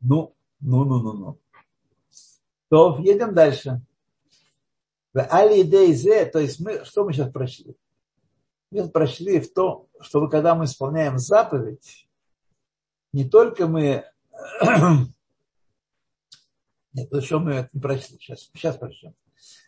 Ну, 0.00 0.34
ну, 0.60 0.84
ну, 0.84 1.02
ну, 1.02 1.12
ну. 1.12 1.38
То 2.72 2.96
едем 3.00 3.34
дальше. 3.34 3.82
В 5.12 5.20
Алидейзе, 5.20 6.24
то 6.24 6.38
есть 6.38 6.58
мы, 6.58 6.86
что 6.86 7.04
мы 7.04 7.12
сейчас 7.12 7.30
прочли? 7.30 7.76
Мы 8.70 8.78
сейчас 8.78 8.90
прочли 8.90 9.40
в 9.40 9.52
том, 9.52 9.90
что 10.00 10.26
когда 10.28 10.54
мы 10.54 10.64
исполняем 10.64 11.18
заповедь, 11.18 12.08
не 13.12 13.28
только 13.28 13.66
мы... 13.66 14.06
Нет, 16.94 17.22
что 17.22 17.40
мы 17.40 17.52
это 17.52 17.68
не 17.74 17.80
прочли, 17.82 18.16
сейчас, 18.16 18.48
сейчас 18.54 18.78
прочтем. 18.78 19.14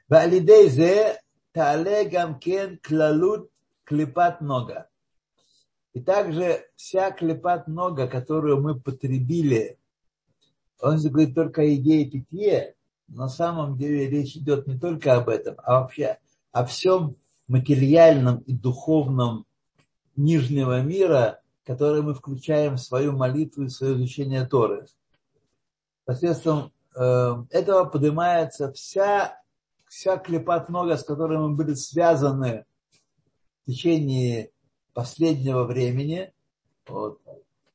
В 0.09 0.15
Алидейзе 0.15 1.21
Тале 1.53 2.09
Гамкен 2.09 2.79
Клалут 2.79 3.51
Клепат 3.85 4.41
Нога. 4.41 4.89
И 5.93 6.01
также 6.01 6.67
вся 6.75 7.11
клепат 7.11 7.69
нога, 7.69 8.07
которую 8.07 8.63
мы 8.63 8.81
потребили, 8.81 9.79
он 10.81 10.97
говорит 11.03 11.35
только 11.35 11.61
о 11.61 11.65
еде 11.65 12.07
питье, 12.07 12.74
на 13.09 13.29
самом 13.29 13.77
деле 13.77 14.09
речь 14.09 14.37
идет 14.37 14.67
не 14.67 14.79
только 14.79 15.17
об 15.17 15.29
этом, 15.29 15.57
а 15.59 15.81
вообще 15.81 16.19
о 16.53 16.65
всем 16.65 17.17
материальном 17.49 18.39
и 18.39 18.53
духовном 18.53 19.47
нижнего 20.17 20.81
мира, 20.83 21.41
который 21.65 22.03
мы 22.03 22.15
включаем 22.15 22.77
в 22.77 22.81
свою 22.81 23.13
молитву 23.13 23.65
и 23.65 23.69
свое 23.69 23.95
изучение 23.95 24.47
Торы. 24.47 24.87
Посредством 26.05 26.73
Э, 26.95 27.45
этого 27.51 27.85
поднимается 27.87 28.73
вся, 28.73 29.41
вся 29.89 30.17
клепат 30.17 30.69
нога, 30.69 30.97
с 30.97 31.03
которой 31.03 31.39
мы 31.39 31.55
были 31.55 31.75
связаны 31.75 32.65
в 33.63 33.71
течение 33.71 34.51
последнего 34.93 35.65
времени. 35.65 36.33
Вот. 36.87 37.21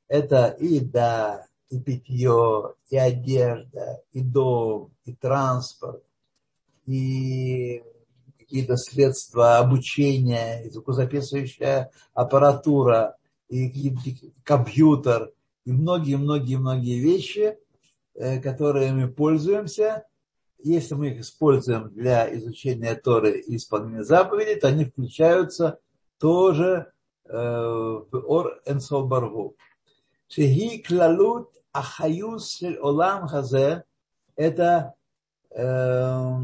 Это 0.08 0.48
и 0.48 0.76
еда, 0.76 1.46
и 1.70 1.80
питье, 1.80 2.74
и 2.90 2.98
одежда, 2.98 4.02
и 4.12 4.22
дом, 4.22 4.92
и 5.06 5.14
транспорт, 5.14 6.04
и 6.86 7.84
какие-то 8.38 8.76
средства 8.78 9.58
обучения, 9.58 10.64
и 10.64 10.70
звукозаписывающая 10.70 11.92
аппаратура, 12.14 13.16
и 13.48 13.96
компьютер, 14.44 15.32
и 15.66 15.72
многие-многие-многие 15.72 17.00
вещи– 17.00 17.58
Э, 18.20 18.42
которые 18.42 18.92
мы 18.92 19.08
пользуемся, 19.08 20.06
если 20.62 20.94
мы 20.94 21.12
их 21.12 21.22
используем 21.22 21.90
для 21.90 22.28
изучения 22.36 22.94
Торы 22.96 23.40
и 23.40 23.56
исполнения 23.56 24.04
заповедей, 24.04 24.60
то 24.60 24.68
они 24.68 24.84
включаются 24.84 25.80
тоже 26.18 26.92
э, 27.24 27.32
в 27.32 28.10
Ор 28.12 28.62
Энсо 28.66 29.00
Баргу. 29.04 29.56
Шехи 30.28 30.80
клалут 30.80 31.50
ахаюс 31.72 32.62
олам 32.82 33.28
хазе– 33.28 33.84
это 34.36 34.94
э, 35.52 36.36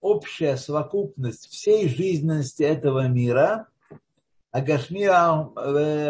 общая 0.00 0.56
совокупность 0.56 1.48
всей 1.48 1.88
жизненности 1.88 2.62
этого 2.62 3.08
мира, 3.08 3.68
агашмира 4.50 5.50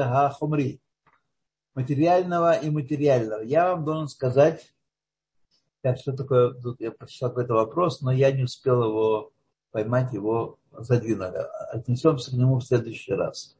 хахумри, 0.04 0.80
материального 1.74 2.54
и 2.54 2.70
материального. 2.70 3.42
Я 3.42 3.70
вам 3.70 3.84
должен 3.84 4.08
сказать, 4.08 4.74
так, 5.82 5.98
что 5.98 6.12
такое, 6.12 6.54
тут 6.54 6.80
я 6.80 6.90
прочитал 6.90 7.28
какой-то 7.30 7.54
вопрос, 7.54 8.00
но 8.00 8.10
я 8.10 8.32
не 8.32 8.44
успел 8.44 8.82
его 8.84 9.32
поймать, 9.70 10.12
его 10.12 10.58
задвинули. 10.72 11.46
Отнесемся 11.70 12.30
к 12.30 12.34
нему 12.34 12.58
в 12.58 12.64
следующий 12.64 13.12
раз. 13.12 13.56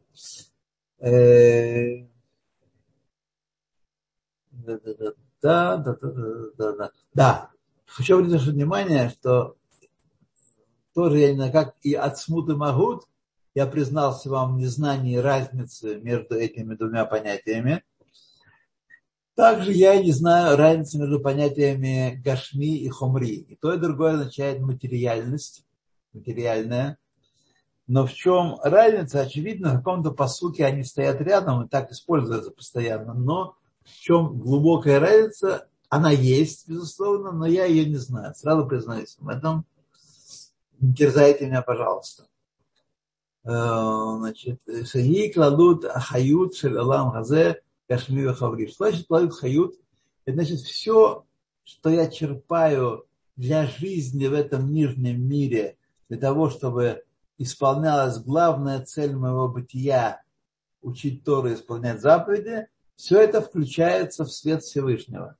Э, 0.98 1.98
да, 1.98 2.13
да, 4.54 4.78
да, 4.78 4.94
да, 5.42 5.76
да, 5.76 5.96
да, 6.56 6.72
да. 6.72 6.90
Да, 7.12 7.50
хочу 7.86 8.14
обратить 8.14 8.34
ваше 8.34 8.50
внимание, 8.50 9.10
что 9.10 9.56
тоже 10.94 11.18
я, 11.18 11.50
как 11.50 11.74
и 11.82 11.94
от 11.94 12.18
смуты 12.18 12.56
могут, 12.56 13.04
я 13.54 13.66
признался 13.66 14.30
вам 14.30 14.56
в 14.56 14.58
незнании 14.58 15.16
разницы 15.16 16.00
между 16.00 16.34
этими 16.34 16.74
двумя 16.74 17.04
понятиями. 17.04 17.82
Также 19.34 19.72
я 19.72 20.00
не 20.00 20.12
знаю 20.12 20.56
разницы 20.56 20.98
между 20.98 21.20
понятиями 21.20 22.20
гашми 22.24 22.78
и 22.78 22.88
хомри. 22.88 23.34
И 23.34 23.56
то, 23.56 23.72
и 23.72 23.78
другое 23.78 24.14
означает 24.14 24.60
материальность, 24.60 25.64
материальная. 26.12 26.98
Но 27.86 28.06
в 28.06 28.12
чем 28.12 28.58
разница? 28.62 29.20
Очевидно, 29.20 29.74
в 29.74 29.78
каком-то 29.78 30.12
посуке 30.12 30.64
они 30.64 30.84
стоят 30.84 31.20
рядом 31.20 31.64
и 31.64 31.68
так 31.68 31.90
используются 31.90 32.50
постоянно. 32.50 33.12
Но 33.12 33.56
в 33.84 33.90
чем 33.90 34.38
глубокая 34.38 34.98
разница, 34.98 35.68
она 35.88 36.10
есть, 36.10 36.68
безусловно, 36.68 37.32
но 37.32 37.46
я 37.46 37.66
ее 37.66 37.84
не 37.84 37.96
знаю. 37.96 38.34
Сразу 38.34 38.66
признаюсь 38.66 39.16
в 39.18 39.28
этом. 39.28 39.64
Не 40.80 40.94
терзайте 40.94 41.46
меня, 41.46 41.62
пожалуйста. 41.62 42.24
Э, 43.44 44.16
значит, 44.18 44.60
Шаги 44.86 45.30
кладут 45.30 45.84
ахают 45.84 46.56
шелалам 46.56 47.12
хазе 47.12 47.62
кашми 47.86 48.26
хаври. 48.32 48.66
Что 48.66 48.90
значит 48.90 49.06
кладут 49.06 49.34
хают? 49.34 49.74
Это 50.24 50.36
значит 50.36 50.60
все, 50.60 51.24
что 51.62 51.90
я 51.90 52.08
черпаю 52.08 53.06
для 53.36 53.66
жизни 53.66 54.26
в 54.26 54.32
этом 54.32 54.72
нижнем 54.72 55.22
мире, 55.22 55.76
для 56.08 56.18
того, 56.18 56.50
чтобы 56.50 57.04
исполнялась 57.36 58.18
главная 58.18 58.84
цель 58.84 59.14
моего 59.14 59.48
бытия– 59.48 60.22
учить 60.84 61.24
Тору 61.24 61.48
и 61.48 61.54
исполнять 61.54 62.00
заповеди, 62.00 62.68
все 62.96 63.20
это 63.20 63.40
включается 63.40 64.24
в 64.24 64.32
свет 64.32 64.62
Всевышнего. 64.62 65.36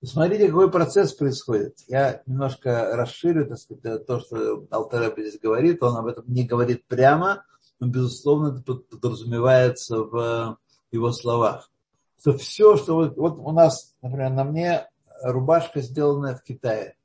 Посмотрите, 0.00 0.48
какой 0.48 0.70
процесс 0.70 1.12
происходит. 1.14 1.78
Я 1.88 2.22
немножко 2.26 2.94
расширю 2.94 3.46
так 3.46 3.58
сказать, 3.58 4.06
то, 4.06 4.20
что 4.20 4.66
Алтареб 4.70 5.18
здесь 5.18 5.40
говорит. 5.40 5.82
Он 5.82 5.96
об 5.96 6.06
этом 6.06 6.24
не 6.26 6.44
говорит 6.44 6.86
прямо, 6.86 7.44
но, 7.80 7.88
безусловно, 7.88 8.58
это 8.58 8.74
подразумевается 8.74 10.02
в 10.02 10.58
его 10.92 11.12
словах. 11.12 11.70
Что 12.20 12.36
все, 12.36 12.76
что 12.76 12.94
вот, 12.94 13.16
вот 13.16 13.38
у 13.38 13.52
нас, 13.52 13.94
например, 14.02 14.30
на 14.30 14.44
мне 14.44 14.88
рубашка, 15.22 15.80
сделанная 15.80 16.36
в 16.36 16.42
Китае 16.42 16.96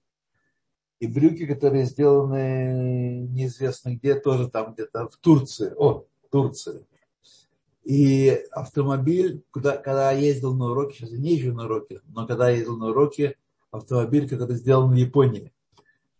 и 1.01 1.07
брюки, 1.07 1.47
которые 1.47 1.85
сделаны 1.85 3.27
неизвестно 3.27 3.95
где, 3.95 4.15
тоже 4.15 4.49
там 4.49 4.73
где-то 4.73 5.09
в 5.09 5.17
Турции. 5.17 5.73
О, 5.75 6.05
Турции. 6.29 6.85
И 7.83 8.29
автомобиль, 8.51 9.43
куда, 9.51 9.77
когда 9.77 10.11
я 10.11 10.19
ездил 10.19 10.53
на 10.53 10.65
уроки, 10.65 10.95
сейчас 10.95 11.11
я 11.11 11.17
не 11.17 11.35
езжу 11.35 11.53
на 11.53 11.65
уроки, 11.65 11.99
но 12.05 12.27
когда 12.27 12.49
я 12.49 12.57
ездил 12.57 12.77
на 12.77 12.89
уроки, 12.89 13.35
автомобиль, 13.71 14.29
который 14.29 14.55
сделан 14.55 14.91
в 14.91 14.95
Японии. 14.95 15.51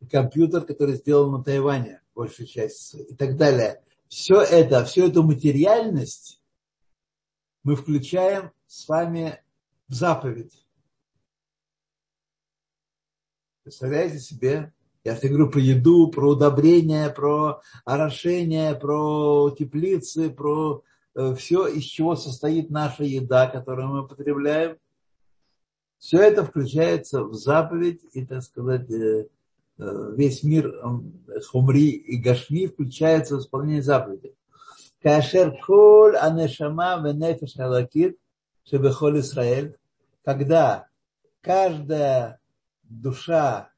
Компьютер, 0.09 0.61
который 0.61 0.95
сделан 0.95 1.31
на 1.31 1.43
Тайване, 1.43 2.01
большую 2.15 2.47
часть, 2.47 2.95
и 2.95 3.13
так 3.15 3.37
далее. 3.37 3.83
Все 4.07 4.41
это, 4.41 4.83
всю 4.85 5.07
эту 5.07 5.23
материальность 5.23 6.41
мы 7.63 7.75
включаем 7.75 8.51
с 8.65 8.87
вами 8.87 9.39
в 9.87 9.93
заповедь. 9.93 10.65
Представляете 13.63 14.19
себе? 14.19 14.73
Я 15.03 15.15
же 15.15 15.27
говорю 15.27 15.49
про 15.49 15.59
еду, 15.59 16.09
про 16.09 16.29
удобрения, 16.29 17.09
про 17.09 17.61
орошение, 17.85 18.75
про 18.75 19.51
теплицы, 19.57 20.29
про 20.29 20.83
все, 21.35 21.67
из 21.67 21.83
чего 21.83 22.15
состоит 22.15 22.69
наша 22.69 23.03
еда, 23.03 23.47
которую 23.47 23.87
мы 23.87 24.07
потребляем. 24.07 24.77
Все 25.97 26.19
это 26.19 26.43
включается 26.43 27.23
в 27.23 27.33
заповедь, 27.35 28.01
и, 28.13 28.25
так 28.25 28.41
сказать, 28.41 28.89
э, 28.89 29.27
э, 29.77 30.13
весь 30.15 30.41
мир 30.43 30.73
хумри 31.51 31.89
и 31.89 32.17
гашми 32.17 32.65
включается 32.65 33.35
в 33.35 33.41
исполнение 33.41 33.83
заповеди. 33.83 34.33
Кашер 35.01 35.57
кол 35.63 36.15
анешама 36.15 37.01
венефеш 37.03 37.53
халакит 37.55 38.17
шебехол 38.67 39.19
Исраэль, 39.19 39.75
когда 40.23 40.87
каждая 41.41 42.39
душа 42.83 43.69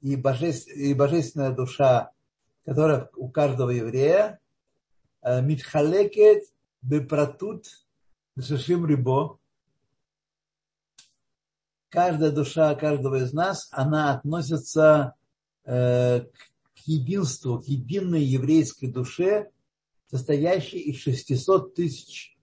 и, 0.00 0.16
божеств, 0.16 0.68
и 0.68 0.94
божественная 0.94 1.50
душа, 1.50 2.12
которая 2.64 3.10
у 3.16 3.28
каждого 3.28 3.70
еврея, 3.70 4.40
э, 5.22 5.42
митхалекет 5.42 6.44
бепратут 6.82 7.66
шашим 8.40 8.86
рибо. 8.86 9.38
Каждая 11.88 12.30
душа 12.30 12.74
каждого 12.74 13.16
из 13.16 13.32
нас, 13.32 13.68
она 13.72 14.12
относится 14.12 15.14
э, 15.64 16.20
к 16.20 16.78
единству, 16.84 17.60
к 17.60 17.64
единой 17.64 18.22
еврейской 18.22 18.86
душе, 18.86 19.50
состоящей 20.06 20.78
из 20.80 21.00
600 21.00 21.74
тысяч, 21.74 22.38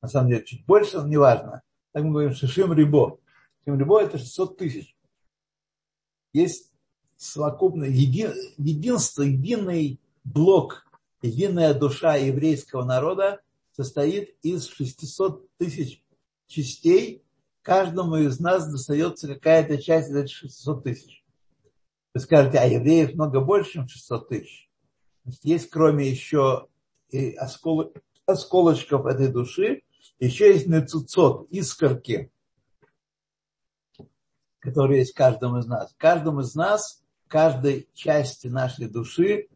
на 0.00 0.08
самом 0.08 0.30
деле 0.30 0.44
чуть 0.44 0.64
больше, 0.64 0.98
но 0.98 1.08
неважно. 1.08 1.62
Так 1.92 2.04
мы 2.04 2.10
говорим 2.10 2.34
Шишим 2.34 2.72
Рибо. 2.72 3.18
Шишим 3.58 3.78
Рибо 3.78 4.00
это 4.00 4.18
600 4.18 4.56
тысяч 4.56 4.96
есть 6.32 6.72
совокупное 7.16 7.88
еди, 7.88 8.28
единство, 8.58 9.22
единый 9.22 10.00
блок, 10.24 10.86
единая 11.22 11.74
душа 11.74 12.16
еврейского 12.16 12.84
народа 12.84 13.40
состоит 13.72 14.36
из 14.42 14.66
600 14.66 15.48
тысяч 15.56 16.02
частей. 16.46 17.24
Каждому 17.62 18.16
из 18.16 18.40
нас 18.40 18.70
достается 18.70 19.28
какая-то 19.28 19.80
часть 19.80 20.10
из 20.10 20.16
этих 20.16 20.36
600 20.36 20.84
тысяч. 20.84 21.24
Вы 22.12 22.20
скажете, 22.20 22.58
а 22.58 22.66
евреев 22.66 23.14
много 23.14 23.40
больше, 23.40 23.72
чем 23.72 23.88
600 23.88 24.28
тысяч. 24.28 24.68
Есть 25.42 25.70
кроме 25.70 26.10
еще 26.10 26.66
и 27.10 27.32
оскол, 27.34 27.94
осколочков 28.26 29.06
этой 29.06 29.28
души, 29.28 29.82
еще 30.18 30.52
есть 30.52 30.66
нецуцот, 30.66 31.48
искорки, 31.50 32.30
который 34.58 34.98
есть 34.98 35.12
в 35.12 35.16
каждом 35.16 35.58
из 35.58 35.66
нас. 35.66 35.92
В 35.92 35.96
каждом 35.96 36.40
из 36.40 36.54
нас, 36.54 37.02
каждой 37.28 37.88
части 37.94 38.48
нашей 38.48 38.88
души, 38.88 39.48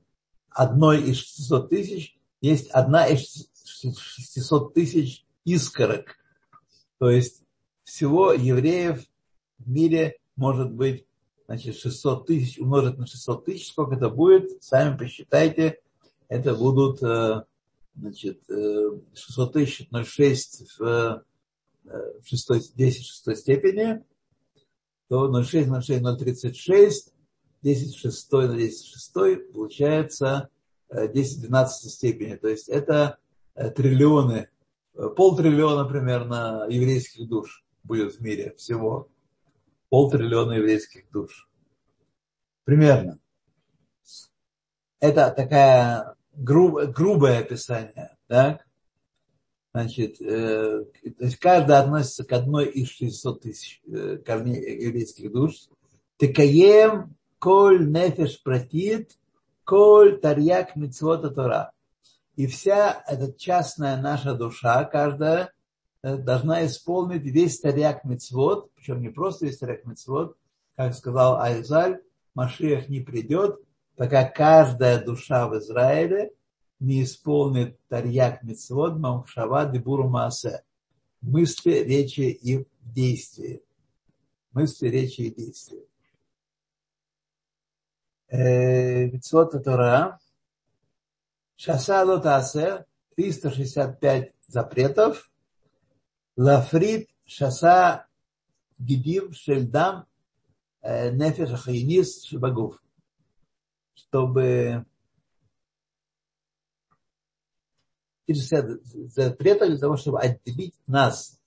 одной 0.57 1.03
из 1.03 1.19
600 1.19 1.69
тысяч, 1.69 2.19
есть 2.41 2.69
одна 2.71 3.07
из 3.07 3.49
600 3.65 4.75
тысяч 4.75 5.25
искорок. 5.45 6.17
То 6.99 7.11
есть 7.11 7.43
всего 7.85 8.33
евреев 8.33 9.05
в 9.59 9.69
мире 9.69 10.19
может 10.35 10.73
быть 10.73 11.07
значит, 11.47 11.77
600 11.77 12.27
тысяч 12.27 12.59
умножить 12.59 12.99
на 12.99 13.07
600 13.07 13.45
тысяч. 13.45 13.69
Сколько 13.69 13.97
это 13.97 14.09
будет, 14.09 14.63
сами 14.63 14.97
посчитайте. 14.97 15.81
Это 16.29 16.55
будут 16.55 17.03
э, 17.03 17.45
значит, 17.95 18.43
600 18.47 19.49
э, 19.49 19.53
тысяч 19.53 19.89
0,6 19.93 20.67
в, 20.79 21.25
в 21.85 22.29
6, 22.29 22.77
10 22.77 23.05
шестой 23.05 23.37
степени– 23.37 24.03
то 25.09 25.29
0,6 25.29 25.67
на 25.67 25.83
6, 25.83 26.03
0,36, 26.03 27.13
10 27.67 27.97
в 27.97 27.99
6 27.99 28.33
на 28.33 28.57
10 28.57 28.87
в 28.87 28.93
6 28.93 29.53
получается 29.53 30.49
10 30.89 31.39
в 31.39 31.41
12 31.41 31.93
степени. 31.93 32.37
То 32.37 32.47
есть 32.47 32.69
это 32.69 33.19
э, 33.57 33.71
триллионы, 33.71 34.49
э, 34.95 35.09
полтриллиона 35.09 35.85
примерно 35.85 36.67
еврейских 36.69 37.29
душ 37.29 37.65
будет 37.83 38.15
в 38.15 38.21
мире 38.21 38.55
всего. 38.57 39.09
Полтриллиона 39.89 40.53
еврейских 40.53 41.11
душ. 41.11 41.49
Примерно. 42.65 43.19
Это 45.01 45.33
такая 45.33 46.15
груб, 46.35 46.81
грубое 46.95 47.41
описание. 47.41 48.17
Так? 48.29 48.65
Значит, 49.75 50.21
э, 50.21 50.85
то 51.19 51.25
есть 51.25 51.39
каждый 51.39 51.77
относится 51.79 52.23
к 52.23 52.33
одной 52.33 52.67
из 52.67 52.91
600 52.91 53.41
тысяч 53.43 53.83
э, 53.89 54.19
корней 54.25 54.85
еврейских 54.85 55.33
душ. 55.33 55.69
Текаем 56.19 57.16
коль 57.39 57.91
нефеш 57.91 58.43
пратит, 58.43 59.19
коль 59.65 60.19
тарьяк 60.21 60.77
митцвота 60.77 61.31
тора. 61.31 61.73
И 62.37 62.47
вся 62.47 63.03
эта 63.07 63.33
частная 63.33 64.01
наша 64.01 64.35
душа, 64.35 64.85
каждая, 64.85 65.53
э, 66.03 66.17
должна 66.17 66.67
исполнить 66.67 67.23
весь 67.23 67.61
тарьяк 67.61 68.05
мицвод, 68.05 68.71
причем 68.75 69.01
не 69.01 69.09
просто 69.09 69.47
весь 69.47 69.59
тарьяк 69.59 69.85
мицвод, 69.87 70.37
как 70.77 70.95
сказал 70.95 71.41
Айзаль, 71.41 72.01
Машиах 72.35 72.91
не 72.91 73.01
придет, 73.01 73.59
пока 73.97 74.25
каждая 74.25 75.03
душа 75.03 75.49
в 75.49 75.57
Израиле 75.59 76.33
не 76.79 77.03
исполнит 77.03 77.79
тарьяк 77.89 78.43
митцвот 78.43 78.99
мамшава 78.99 79.65
дебуру 79.65 80.09
маасе. 80.09 80.63
Мысли, 81.23 81.73
речи 81.73 82.21
и 82.21 82.67
действия. 82.83 83.63
Мысли, 84.53 84.89
речи 84.89 85.23
и 85.23 85.35
действия. 85.35 85.83
Митцвот 88.31 89.53
Тора. 89.65 90.19
Шаса 91.57 92.05
лотасе. 92.05 92.85
365 93.17 94.33
запретов. 94.47 95.31
Лафрит 96.37 97.09
шаса 97.25 98.07
гидим 98.79 99.33
шельдам 99.33 100.07
э, 100.83 101.11
нефеш 101.11 101.51
ахайнис 101.51 102.25
шибагуф. 102.25 102.83
Чтобы 103.95 104.85
запрета 108.29 109.67
для 109.67 109.79
того, 109.79 109.97
чтобы 109.97 110.21
отделить 110.21 110.75
нас 110.87 111.41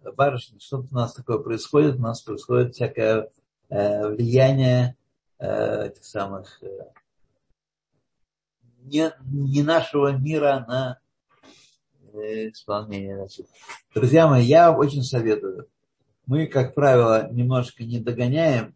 барышни, 0.00 0.58
что-то 0.58 0.88
у 0.90 0.94
нас 0.94 1.14
такое 1.14 1.38
происходит, 1.38 1.96
у 1.96 2.02
нас 2.02 2.22
происходит 2.22 2.74
всякое 2.74 3.30
э, 3.68 4.08
влияние 4.08 4.96
этих 5.38 6.04
самых 6.04 6.62
э, 6.62 6.68
не, 8.84 9.12
не 9.30 9.62
нашего 9.62 10.12
мира 10.12 10.64
на 10.68 10.98
э, 12.12 12.50
исполнение. 12.50 13.16
Значит. 13.16 13.46
Друзья 13.94 14.28
мои, 14.28 14.44
я 14.44 14.72
очень 14.72 15.02
советую. 15.02 15.68
Мы, 16.26 16.46
как 16.46 16.74
правило, 16.74 17.28
немножко 17.30 17.84
не 17.84 18.00
догоняем 18.00 18.74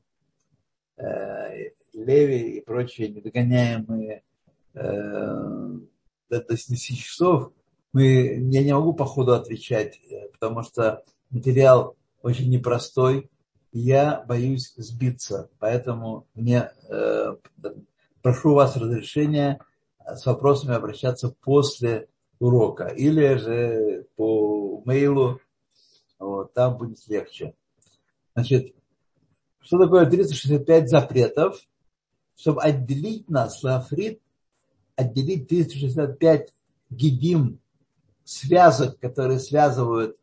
э, 0.96 1.70
Леви 1.94 2.58
и 2.58 2.60
прочие, 2.60 3.08
не 3.08 3.20
догоняем 3.20 3.84
мы 3.88 4.22
э, 4.74 4.82
до, 6.28 6.44
до 6.44 6.56
10 6.56 6.98
часов. 6.98 7.52
Мы, 7.92 8.48
я 8.50 8.62
не 8.62 8.72
могу 8.74 8.92
по 8.92 9.04
ходу 9.04 9.32
отвечать, 9.32 9.98
э, 10.10 10.28
потому 10.32 10.62
что 10.62 11.02
материал 11.30 11.96
очень 12.22 12.50
непростой, 12.50 13.30
я 13.72 14.24
боюсь 14.26 14.74
сбиться. 14.76 15.50
Поэтому 15.58 16.26
мне 16.34 16.70
э, 16.88 17.36
прошу 18.22 18.54
вас 18.54 18.76
разрешения 18.76 19.60
с 20.04 20.24
вопросами 20.26 20.74
обращаться 20.74 21.34
после 21.42 22.08
урока 22.38 22.86
или 22.86 23.34
же 23.36 24.06
по 24.16 24.82
мейлу, 24.84 25.40
вот, 26.18 26.52
там 26.54 26.76
будет 26.76 27.06
легче. 27.08 27.54
Значит, 28.34 28.74
что 29.60 29.78
такое 29.78 30.06
365 30.06 30.88
запретов? 30.88 31.60
Чтобы 32.36 32.62
отделить 32.62 33.28
нас, 33.28 33.62
лафрит, 33.64 34.20
отделить 34.94 35.48
365 35.48 36.52
гидим, 36.90 37.60
связок, 38.24 38.98
которые 39.00 39.38
связывают 39.38 40.17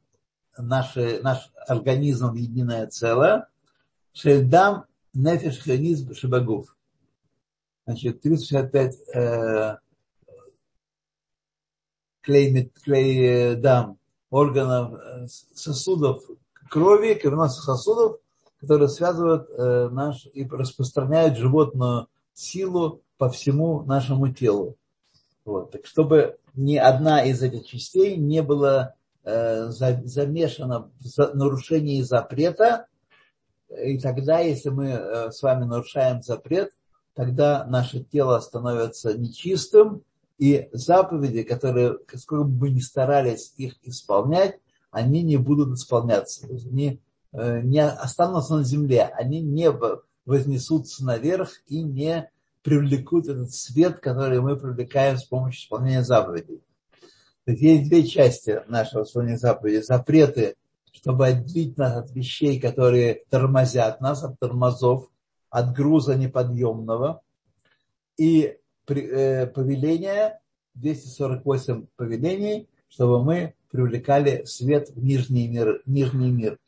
наши, 0.58 1.20
наш 1.22 1.51
организм 1.68 2.32
в 2.32 2.36
единое 2.36 2.88
целое, 2.88 3.47
шельдам 4.14 4.86
нефиш 5.14 5.62
хионизм 5.64 6.14
шибагуф. 6.14 6.76
Значит, 7.86 8.22
365 8.22 8.95
э, 9.14 9.78
клей, 12.22 12.72
клей 12.84 13.56
дам, 13.56 13.99
органов, 14.30 14.93
э, 14.93 15.28
сосудов 15.53 16.24
крови, 16.70 17.14
кровеносных 17.14 17.64
сосудов, 17.64 18.20
которые 18.60 18.89
связывают 18.89 19.49
э, 19.49 19.89
наш 19.91 20.28
и 20.34 20.45
распространяют 20.45 21.38
животную 21.38 22.08
силу 22.34 23.01
по 23.18 23.30
всему 23.30 23.84
нашему 23.84 24.34
телу. 24.34 24.76
Вот. 25.45 25.72
Так 25.72 25.86
чтобы 25.86 26.38
ни 26.53 26.76
одна 26.76 27.24
из 27.24 27.41
этих 27.41 27.68
частей 27.68 28.18
не 28.18 28.41
была 28.41 28.95
замешана 29.26 30.91
в 30.99 31.36
нарушении 31.36 32.01
запрета, 32.01 32.88
и 33.69 33.99
тогда, 33.99 34.39
если 34.39 34.69
мы 34.69 34.88
э, 34.88 35.32
с 35.32 35.41
вами 35.41 35.65
нарушаем 35.65 36.21
запрет, 36.21 36.71
тогда 37.13 37.65
наше 37.65 38.03
тело 38.03 38.39
становится 38.39 39.17
нечистым, 39.17 40.03
и 40.38 40.69
заповеди, 40.73 41.43
которые, 41.43 41.97
сколько 42.15 42.43
бы 42.43 42.67
мы 42.67 42.69
ни 42.71 42.80
старались 42.80 43.53
их 43.57 43.76
исполнять, 43.84 44.59
они 44.91 45.23
не 45.23 45.38
будут 45.38 45.78
исполняться. 45.78 46.45
Они 46.47 47.01
э, 47.32 47.61
не 47.61 47.84
останутся 47.86 48.57
на 48.57 48.63
земле, 48.63 49.11
они 49.17 49.41
не 49.41 49.71
вознесутся 50.26 51.05
наверх 51.05 51.51
и 51.67 51.82
не 51.82 52.30
привлекут 52.63 53.28
этот 53.28 53.53
свет, 53.53 53.99
который 53.99 54.41
мы 54.41 54.57
привлекаем 54.57 55.17
с 55.17 55.23
помощью 55.23 55.63
исполнения 55.63 56.03
заповедей. 56.03 56.61
Есть 57.45 57.89
две 57.89 58.05
части 58.07 58.61
нашего 58.67 59.03
исполнения 59.03 59.37
заповедей. 59.37 59.81
Запреты, 59.81 60.55
чтобы 60.91 61.27
отделить 61.27 61.77
нас 61.77 61.95
от 61.95 62.11
вещей, 62.11 62.59
которые 62.59 63.23
тормозят 63.29 64.01
нас, 64.01 64.23
от 64.23 64.39
тормозов, 64.39 65.09
от 65.49 65.73
груза 65.73 66.15
неподъемного. 66.15 67.21
И 68.17 68.57
Э, 68.87 69.47
повеления, 69.47 70.39
248 70.75 71.87
повелений, 71.95 72.69
чтобы 72.87 73.23
мы 73.23 73.55
привлекали 73.71 74.43
свет 74.45 74.89
в 74.89 75.03
нижний 75.03 75.47
мир. 75.47 75.81
Нижний 75.87 76.29
мир. 76.29 76.59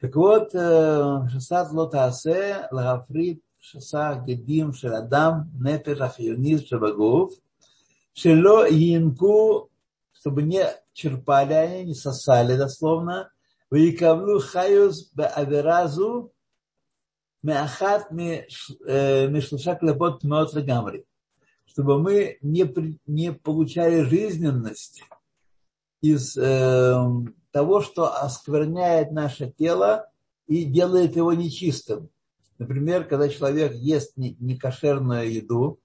Так 0.00 0.14
вот, 0.16 0.54
э, 0.54 1.28
шаса 1.30 1.64
злотаасе 1.64 2.68
лагафрит 2.70 3.42
шаса 3.58 4.22
гедим 4.26 4.74
шеладам 4.74 5.50
нефеш 5.58 6.00
ахиониз 6.00 6.66
шабагуф 6.66 7.32
Шело 8.14 8.66
Янку, 8.66 9.70
чтобы 10.12 10.42
не 10.42 10.64
черпали 10.92 11.52
они, 11.52 11.84
не 11.84 11.94
сосали 11.94 12.56
дословно. 12.56 13.30
Викавлю 13.70 14.38
хаюс 14.40 15.10
беаверазу 15.12 16.32
меахат 17.42 18.12
мишлуша 18.12 19.72
э, 19.72 19.78
клепот 19.78 20.22
меот 20.22 20.54
гамри. 20.54 21.04
Чтобы 21.66 21.98
мы 21.98 22.38
не, 22.40 22.72
не 23.06 23.32
получали 23.32 24.02
жизненность 24.02 25.02
из 26.00 26.36
э, 26.36 26.94
того, 27.50 27.80
что 27.80 28.14
оскверняет 28.22 29.10
наше 29.10 29.50
тело 29.50 30.08
и 30.46 30.64
делает 30.64 31.16
его 31.16 31.32
нечистым. 31.32 32.10
Например, 32.58 33.04
когда 33.04 33.28
человек 33.28 33.72
ест 33.74 34.12
некошерную 34.16 35.32
еду, 35.32 35.80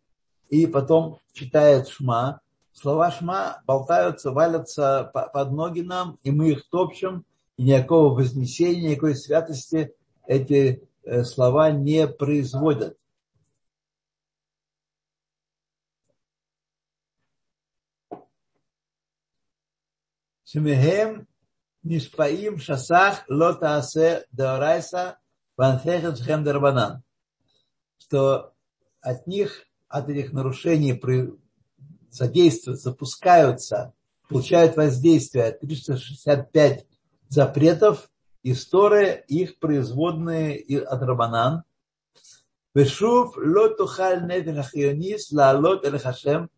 и 0.50 0.68
потом 0.68 1.20
читает 1.34 1.88
шма, 1.88 2.41
слова 2.74 3.12
шма 3.12 3.62
болтаются, 3.66 4.32
валятся 4.32 5.12
под 5.14 5.52
ноги 5.52 5.82
нам, 5.82 6.20
и 6.24 6.32
мы 6.32 6.52
их 6.52 6.70
топчем, 6.70 7.26
и 7.58 7.64
никакого 7.64 8.14
вознесения, 8.16 8.91
никакой 8.91 9.16
святости 9.16 9.93
эти 10.26 10.89
Э, 11.04 11.24
слова 11.24 11.72
не 11.72 12.08
производят. 12.08 12.95
Шемехем 20.43 21.28
нишпаим 21.84 22.60
шасах 22.60 23.24
лотаасе 23.28 24.28
деорайса 24.32 25.20
ванхехет 25.58 26.20
шхем 26.20 26.43
дарбанан. 26.43 27.04
Что 27.97 28.54
от 29.02 29.26
них, 29.26 29.66
от 29.90 30.10
этих 30.10 30.32
нарушений 30.32 31.00
задействуют, 32.12 32.80
запускаются, 32.80 33.94
получают 34.30 34.78
воздействие 34.78 35.52
365 35.52 36.86
запретов 37.28 38.10
история 38.44 39.24
их 39.28 39.60
производные 39.60 40.82
от 40.82 41.02
Рабанан. 41.02 41.64
Вешув 42.74 43.36
лотухаль 43.38 44.26
нефиш 44.26 45.32
лаалот 45.32 45.86
эль 45.86 46.00
хашем. 46.00 46.50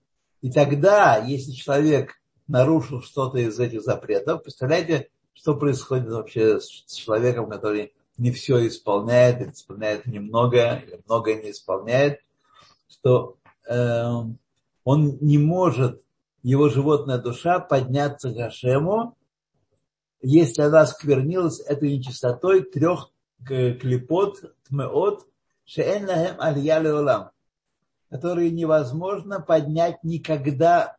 И 0.42 0.52
тогда, 0.52 1.18
если 1.18 1.52
человек 1.52 2.16
нарушил 2.48 3.02
что-то 3.02 3.38
из 3.38 3.60
этих 3.60 3.82
запретов, 3.82 4.44
представляете, 4.44 5.10
что 5.34 5.56
происходит 5.56 6.10
вообще 6.10 6.60
с 6.60 6.94
человеком, 6.94 7.50
который 7.50 7.94
не 8.18 8.32
все 8.32 8.68
исполняет, 8.68 9.54
исполняет 9.54 10.06
немного, 10.06 10.84
или 10.86 11.02
многое 11.08 11.42
не 11.42 11.52
исполняет, 11.52 12.20
что 12.92 13.38
э, 13.68 14.06
он 14.84 15.18
не 15.22 15.38
может, 15.38 16.02
его 16.44 16.70
животная 16.70 17.18
душа 17.18 17.60
подняться 17.60 18.32
к 18.32 18.36
Хашему, 18.36 19.18
если 20.22 20.62
она 20.62 20.86
сквернилась 20.86 21.60
этой 21.62 21.98
нечистотой 21.98 22.64
трех 22.64 23.12
клепот, 23.46 24.56
тмеот, 24.68 25.28
шеэн 25.66 26.06
лахем 26.06 26.84
леолам, 26.84 27.32
которые 28.10 28.52
невозможно 28.52 29.40
поднять 29.40 30.04
никогда, 30.04 30.98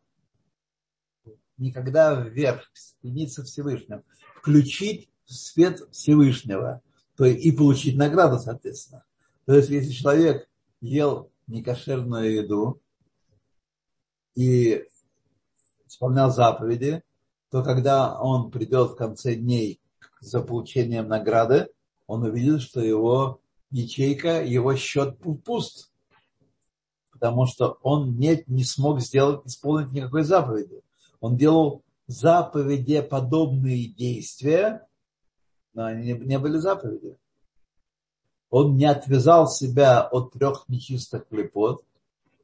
никогда 1.57 2.15
вверх, 2.15 2.69
соединиться 2.73 3.43
Всевышним, 3.43 4.03
включить 4.37 5.09
свет 5.25 5.81
Всевышнего, 5.91 6.81
то 7.15 7.25
и 7.25 7.51
получить 7.51 7.95
награду, 7.95 8.39
соответственно. 8.39 9.05
То 9.45 9.55
есть, 9.55 9.69
если 9.69 9.91
человек 9.91 10.49
ел 10.81 11.31
некошерную 11.47 12.33
еду 12.33 12.81
и 14.35 14.85
исполнял 15.85 16.31
заповеди, 16.31 17.03
то 17.49 17.63
когда 17.63 18.19
он 18.19 18.49
придет 18.49 18.91
в 18.91 18.95
конце 18.95 19.35
дней 19.35 19.79
за 20.19 20.41
получением 20.41 21.07
награды, 21.07 21.69
он 22.07 22.23
увидит, 22.23 22.61
что 22.61 22.81
его 22.81 23.41
ячейка, 23.69 24.43
его 24.43 24.75
счет 24.75 25.19
пуст, 25.43 25.91
потому 27.11 27.45
что 27.45 27.77
он 27.81 28.17
не, 28.17 28.43
не 28.47 28.63
смог 28.63 29.01
сделать, 29.01 29.45
исполнить 29.45 29.91
никакой 29.91 30.23
заповеди. 30.23 30.81
Он 31.19 31.37
делал 31.37 31.83
заповеди 32.07 33.01
подобные 33.01 33.87
действия, 33.87 34.85
но 35.73 35.85
они 35.85 36.13
не, 36.13 36.19
не 36.19 36.39
были 36.39 36.57
заповеди 36.57 37.17
он 38.53 38.77
не 38.77 38.85
отвязал 38.85 39.47
себя 39.47 40.03
от 40.03 40.33
трех 40.33 40.65
нечистых 40.67 41.27
клепот, 41.27 41.83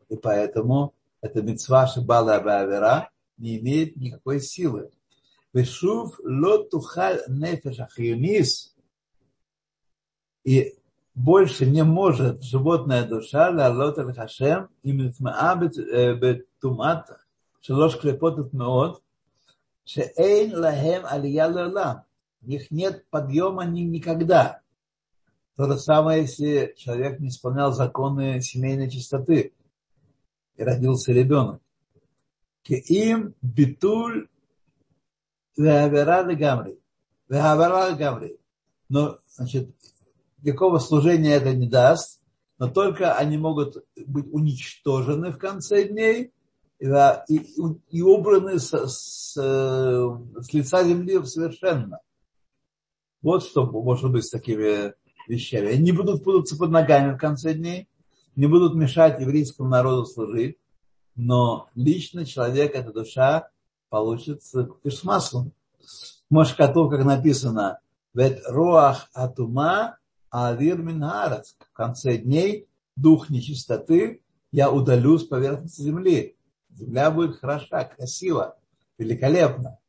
и 0.09 0.15
поэтому 0.15 0.95
эта 1.21 1.43
мецва 1.43 1.85
Шибала 1.85 2.37
Авера 2.37 3.11
не 3.37 3.59
имеет 3.59 3.95
никакой 3.95 4.41
силы. 4.41 4.89
Вешув 5.53 6.19
лотухаль 6.23 7.21
нефеш 7.27 7.81
ахионис. 7.81 8.75
И 10.43 10.79
больше 11.13 11.67
не 11.67 11.83
может 11.83 12.41
животная 12.41 13.07
душа 13.07 13.51
лалот 13.51 13.99
аль 13.99 14.11
хашем 14.11 14.69
и 14.81 14.91
митмаа 14.91 15.55
бетумат 15.57 17.07
э, 17.11 17.13
шелош 17.61 17.99
клепот 17.99 18.39
отмеот, 18.39 19.03
шеэйн 19.85 20.57
лахем 20.57 21.03
алия 21.05 21.45
лала. 21.45 22.07
У 22.41 22.47
них 22.47 22.71
нет 22.71 23.05
подъема 23.11 23.65
ни, 23.65 23.81
никогда. 23.81 24.61
То 25.59 25.65
же 25.65 25.77
самое, 25.77 26.21
если 26.21 26.73
человек 26.77 27.19
не 27.19 27.27
исполнял 27.27 27.73
законы 27.73 28.39
семейной 28.39 28.89
чистоты 28.89 29.51
и 30.55 30.63
родился 30.63 31.11
ребенок. 31.11 31.61
Им 32.65 33.35
битуль 33.41 34.29
веавера 35.57 36.23
легамри. 36.23 36.79
Веавера 37.27 37.89
легамри. 37.91 38.39
Но, 38.87 39.19
значит, 39.35 39.75
никакого 40.43 40.79
служения 40.79 41.33
это 41.33 41.53
не 41.53 41.67
даст, 41.67 42.21
но 42.57 42.69
только 42.69 43.15
они 43.15 43.37
могут 43.37 43.85
быть 43.97 44.27
уничтожены 44.31 45.33
в 45.33 45.37
конце 45.37 45.89
дней 45.89 46.31
и, 46.79 46.85
и, 46.85 48.01
убраны 48.01 48.59
с, 48.59 48.71
с, 48.71 49.33
с 49.33 50.53
лица 50.53 50.85
земли 50.85 51.21
совершенно. 51.25 51.99
Вот 53.21 53.43
что 53.43 53.65
может 53.65 54.09
быть 54.09 54.23
с 54.23 54.29
такими 54.29 54.93
вещами. 55.29 55.69
Они 55.69 55.83
не 55.83 55.91
будут 55.91 56.23
путаться 56.23 56.57
под 56.57 56.71
ногами 56.71 57.13
в 57.13 57.17
конце 57.17 57.53
дней, 57.53 57.87
не 58.35 58.47
будут 58.47 58.75
мешать 58.75 59.19
еврейскому 59.19 59.69
народу 59.69 60.05
служить, 60.05 60.57
но 61.15 61.69
лично 61.75 62.25
человек, 62.25 62.75
эта 62.75 62.91
душа, 62.91 63.49
получит 63.89 64.43
с 64.43 65.03
маслом. 65.03 65.53
Может, 66.29 66.55
котов, 66.55 66.91
как 66.91 67.03
написано, 67.03 67.79
вет 68.13 68.41
руах 68.47 69.09
атума 69.13 69.97
авир 70.29 70.81
минхарац. 70.81 71.53
В 71.59 71.73
конце 71.73 72.17
дней 72.17 72.67
дух 72.95 73.29
нечистоты 73.29 74.21
я 74.51 74.71
удалю 74.71 75.17
с 75.17 75.25
поверхности 75.25 75.81
земли. 75.81 76.35
Земля 76.71 77.11
будет 77.11 77.39
хороша, 77.39 77.83
красиво, 77.83 78.57
великолепно. 78.97 79.79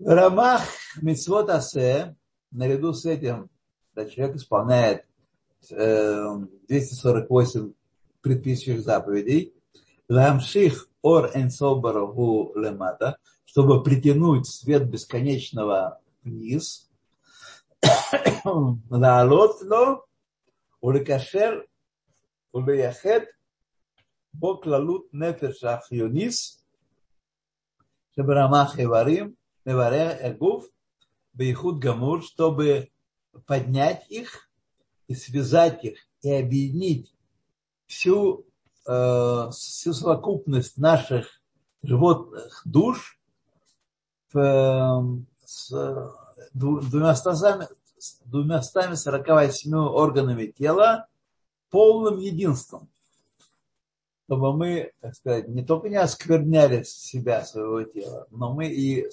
Рамах 0.00 0.62
митцвот 1.00 1.48
асе, 1.48 2.16
наряду 2.50 2.92
с 2.92 3.04
этим 3.04 3.48
когда 3.94 4.10
человек 4.10 4.36
исполняет 4.36 5.06
эм, 5.70 6.50
248 6.68 7.72
предписывающих 8.20 8.82
заповедей, 8.82 9.54
ламших 10.08 10.88
ор 11.02 11.30
энсобараху 11.34 12.52
лемата, 12.56 13.18
чтобы 13.44 13.82
притянуть 13.82 14.46
свет 14.48 14.88
бесконечного 14.88 16.00
вниз, 16.22 16.90
лаалотло, 18.90 20.04
уликашер, 20.80 21.66
улияхет, 22.52 23.28
бог 24.32 24.66
лалут 24.66 25.12
нефеш 25.12 25.56
чтобы 25.58 26.30
шебрамах 28.14 28.80
эварим, 28.80 29.36
эваря 29.64 30.18
эгуф, 30.30 30.64
бейхуд 31.32 31.78
гамур, 31.78 32.22
чтобы 32.22 32.90
поднять 33.46 34.06
их 34.08 34.48
и 35.08 35.14
связать 35.14 35.84
их 35.84 35.98
и 36.22 36.32
объединить 36.32 37.14
всю, 37.86 38.46
э, 38.86 39.50
всю 39.52 39.92
совокупность 39.92 40.78
наших 40.78 41.40
животных 41.82 42.62
душ 42.64 43.18
в, 44.32 44.38
э, 44.38 45.24
с 45.44 45.70
двумя 46.52 47.14
стазами, 47.14 47.68
с 47.98 48.20
двумя 48.24 48.62
стами 48.62 48.94
48 48.94 49.74
органами 49.74 50.46
тела 50.46 51.06
полным 51.70 52.18
единством. 52.18 52.88
Чтобы 54.26 54.56
мы, 54.56 54.92
так 55.00 55.14
сказать, 55.14 55.48
не 55.48 55.62
только 55.62 55.88
не 55.90 55.96
оскверняли 55.96 56.82
себя, 56.82 57.44
своего 57.44 57.82
тела, 57.82 58.26
но 58.30 58.54
мы 58.54 58.68
и 58.68 59.04
э, 59.04 59.08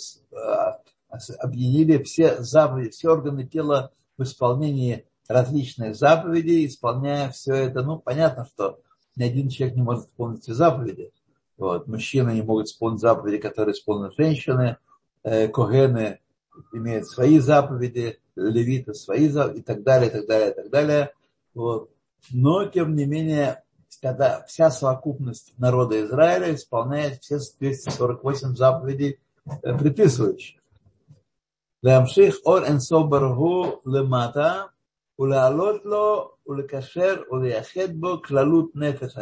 объединили 1.39 2.01
все 2.03 2.41
заповеди, 2.41 2.91
все 2.91 3.09
органы 3.09 3.45
тела 3.45 3.91
в 4.21 4.23
исполнении 4.23 5.05
различных 5.27 5.95
заповедей, 5.95 6.65
исполняя 6.65 7.31
все 7.31 7.53
это. 7.55 7.81
Ну, 7.81 7.97
понятно, 7.97 8.45
что 8.45 8.79
ни 9.15 9.23
один 9.23 9.49
человек 9.49 9.75
не 9.75 9.83
может 9.83 10.05
исполнить 10.05 10.43
все 10.43 10.53
заповеди. 10.53 11.11
Вот. 11.57 11.87
Мужчины 11.87 12.33
не 12.33 12.41
могут 12.41 12.67
исполнить 12.67 13.01
заповеди, 13.01 13.37
которые 13.37 13.73
исполнят 13.73 14.15
женщины. 14.15 14.77
Э, 15.23 15.47
когены 15.47 16.19
имеют 16.73 17.07
свои 17.07 17.39
заповеди, 17.39 18.19
левиты 18.35 18.93
свои 18.93 19.27
заповеди 19.27 19.59
и 19.59 19.63
так 19.63 19.83
далее, 19.83 20.09
и 20.09 20.11
так 20.11 20.27
далее, 20.27 20.51
и 20.51 20.55
так 20.55 20.69
далее. 20.69 21.11
Вот. 21.53 21.89
Но, 22.31 22.65
тем 22.65 22.95
не 22.95 23.05
менее, 23.05 23.63
когда 24.01 24.43
вся 24.47 24.71
совокупность 24.71 25.53
народа 25.57 26.03
Израиля 26.05 26.53
исполняет 26.53 27.21
все 27.21 27.39
248 27.59 28.55
заповедей 28.55 29.19
э, 29.45 29.77
предписывающих. 29.77 30.60
להמשיך 31.82 32.36
אור 32.46 32.64
אינסוף 32.64 33.06
ברוך 33.08 33.38
הוא 33.38 33.66
למטה 33.86 34.62
ולהעלות 35.18 35.84
לו 35.84 36.30
ולקשר 36.46 37.22
ולייחד 37.30 37.92
בו 37.94 38.22
כללות 38.22 38.70
נפש 38.74 39.14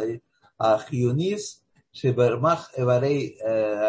החיוניס 0.59 1.63
שברמח 1.93 2.69
איברי 2.77 3.37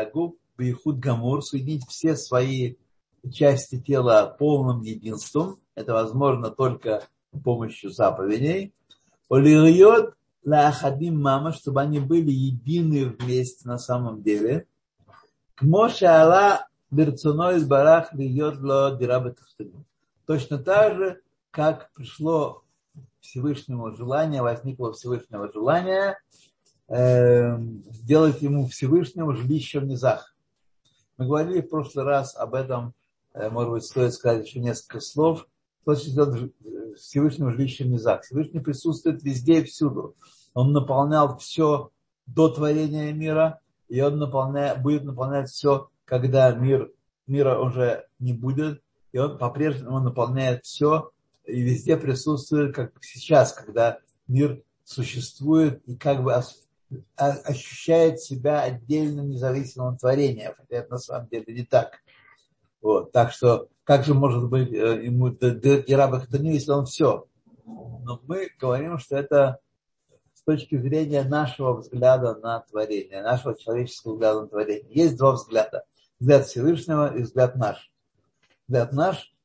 הגוף 0.00 0.32
בייחוד 0.58 1.00
гамур, 1.00 1.42
соединить 1.42 1.86
все 1.88 2.16
свои 2.16 2.74
части 3.30 3.78
тела 3.78 4.34
полным 4.38 4.82
единством. 4.82 5.60
Это 5.74 5.92
возможно 5.92 6.50
только 6.50 7.02
с 7.32 7.40
помощью 7.42 7.90
заповедей. 7.90 8.72
Олириот 9.28 10.14
лахадим 10.44 11.20
мама, 11.20 11.52
чтобы 11.52 11.82
они 11.82 12.00
были 12.00 12.30
едины 12.30 13.06
вместе 13.06 13.68
на 13.68 13.78
самом 13.78 14.22
деле. 14.22 14.66
Кмоша 15.56 16.22
Алла 16.22 16.66
Берцуно 16.91 17.53
из 17.53 17.65
барах 17.65 18.13
льет 18.13 18.59
ло 18.59 18.97
дира 18.99 19.33
Точно 20.25 20.57
так 20.57 20.97
же, 20.97 21.21
как 21.49 21.89
пришло 21.93 22.63
Всевышнему 23.21 23.95
желание, 23.95 24.41
возникло 24.41 24.91
Всевышнего 24.91 25.49
желания 25.51 26.19
э, 26.89 27.57
сделать 27.91 28.41
ему 28.41 28.67
Всевышнему 28.67 29.33
жилище 29.33 29.79
в 29.79 29.85
низах. 29.85 30.35
Мы 31.17 31.27
говорили 31.27 31.61
в 31.61 31.69
прошлый 31.69 32.03
раз 32.03 32.35
об 32.35 32.55
этом, 32.55 32.93
э, 33.33 33.49
может 33.49 33.71
быть, 33.71 33.85
стоит 33.85 34.13
сказать 34.13 34.45
еще 34.45 34.59
несколько 34.59 34.99
слов. 34.99 35.47
Значит 35.85 36.07
сделать 36.07 36.51
Всевышнему 36.97 37.51
жилище 37.51 37.85
в 37.85 37.87
низах? 37.87 38.23
Всевышний 38.23 38.59
присутствует 38.59 39.23
везде 39.23 39.61
и 39.61 39.63
всюду. 39.63 40.15
Он 40.53 40.73
наполнял 40.73 41.37
все 41.37 41.91
до 42.25 42.49
творения 42.49 43.13
мира, 43.13 43.61
и 43.87 44.01
он 44.01 44.17
наполняет, 44.17 44.81
будет 44.81 45.03
наполнять 45.03 45.49
все 45.49 45.89
когда 46.11 46.51
мир, 46.51 46.91
мира 47.25 47.57
уже 47.57 48.05
не 48.19 48.33
будет, 48.33 48.83
и 49.13 49.17
он 49.17 49.37
по-прежнему 49.37 50.01
наполняет 50.01 50.65
все 50.65 51.11
и 51.45 51.61
везде 51.61 51.95
присутствует, 51.95 52.75
как 52.75 52.91
сейчас, 53.01 53.53
когда 53.53 53.99
мир 54.27 54.61
существует 54.83 55.81
и 55.87 55.95
как 55.95 56.21
бы 56.21 56.35
ощущает 57.15 58.19
себя 58.19 58.61
отдельным 58.61 59.29
независимым 59.29 59.95
творением. 59.95 60.51
Хотя 60.57 60.79
это 60.79 60.91
на 60.91 60.97
самом 60.97 61.29
деле 61.29 61.45
не 61.47 61.63
так. 61.63 62.01
Вот. 62.81 63.13
Так 63.13 63.31
что 63.31 63.69
как 63.85 64.03
же 64.03 64.13
может 64.13 64.49
быть 64.49 64.73
э, 64.73 65.05
ему 65.05 65.29
Ирабахтаню, 65.29 66.51
если 66.51 66.71
он 66.71 66.87
все? 66.87 67.25
Но 67.65 68.19
мы 68.27 68.49
говорим, 68.59 68.97
что 68.97 69.15
это 69.15 69.59
с 70.33 70.43
точки 70.43 70.75
зрения 70.75 71.23
нашего 71.23 71.71
взгляда 71.71 72.35
на 72.35 72.59
творение, 72.59 73.21
нашего 73.21 73.57
человеческого 73.57 74.15
взгляда 74.15 74.41
на 74.41 74.47
творение. 74.47 74.93
Есть 74.93 75.15
два 75.15 75.31
взгляда 75.31 75.85
взгляд 76.21 76.45
Всевышнего 76.45 77.17
и 77.17 77.23
взгляд 77.23 77.55
наш. 77.55 77.91
Взгляд 78.67 78.93
наш, 78.93 79.35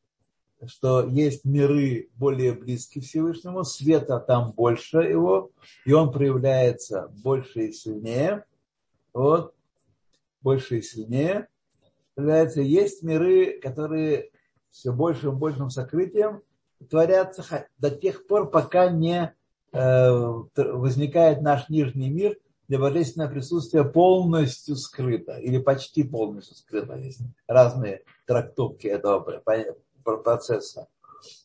что 0.66 1.06
есть 1.06 1.46
миры 1.46 2.10
более 2.16 2.52
близкие 2.52 3.02
Всевышнему, 3.02 3.64
света 3.64 4.20
там 4.20 4.52
больше 4.52 4.98
его, 4.98 5.50
и 5.86 5.92
он 5.92 6.12
проявляется 6.12 7.10
больше 7.22 7.68
и 7.68 7.72
сильнее. 7.72 8.44
Вот, 9.14 9.54
больше 10.42 10.78
и 10.78 10.82
сильнее. 10.82 11.48
Проявляется, 12.14 12.60
есть 12.60 13.02
миры, 13.02 13.58
которые 13.58 14.30
все 14.70 14.92
большим 14.92 15.36
и 15.36 15.38
большим 15.38 15.70
сокрытием 15.70 16.42
творятся 16.90 17.68
до 17.78 17.90
тех 17.90 18.26
пор, 18.26 18.50
пока 18.50 18.90
не 18.90 19.34
э, 19.72 20.10
возникает 20.54 21.40
наш 21.40 21.70
нижний 21.70 22.10
мир, 22.10 22.36
где 22.68 22.78
божественное 22.78 23.28
присутствие 23.28 23.84
полностью 23.84 24.76
скрыто 24.76 25.38
или 25.38 25.58
почти 25.58 26.02
полностью 26.02 26.56
скрыто. 26.56 26.96
Есть 26.96 27.20
разные 27.46 28.02
трактовки 28.26 28.86
этого 28.86 29.20
процесса. 30.02 30.88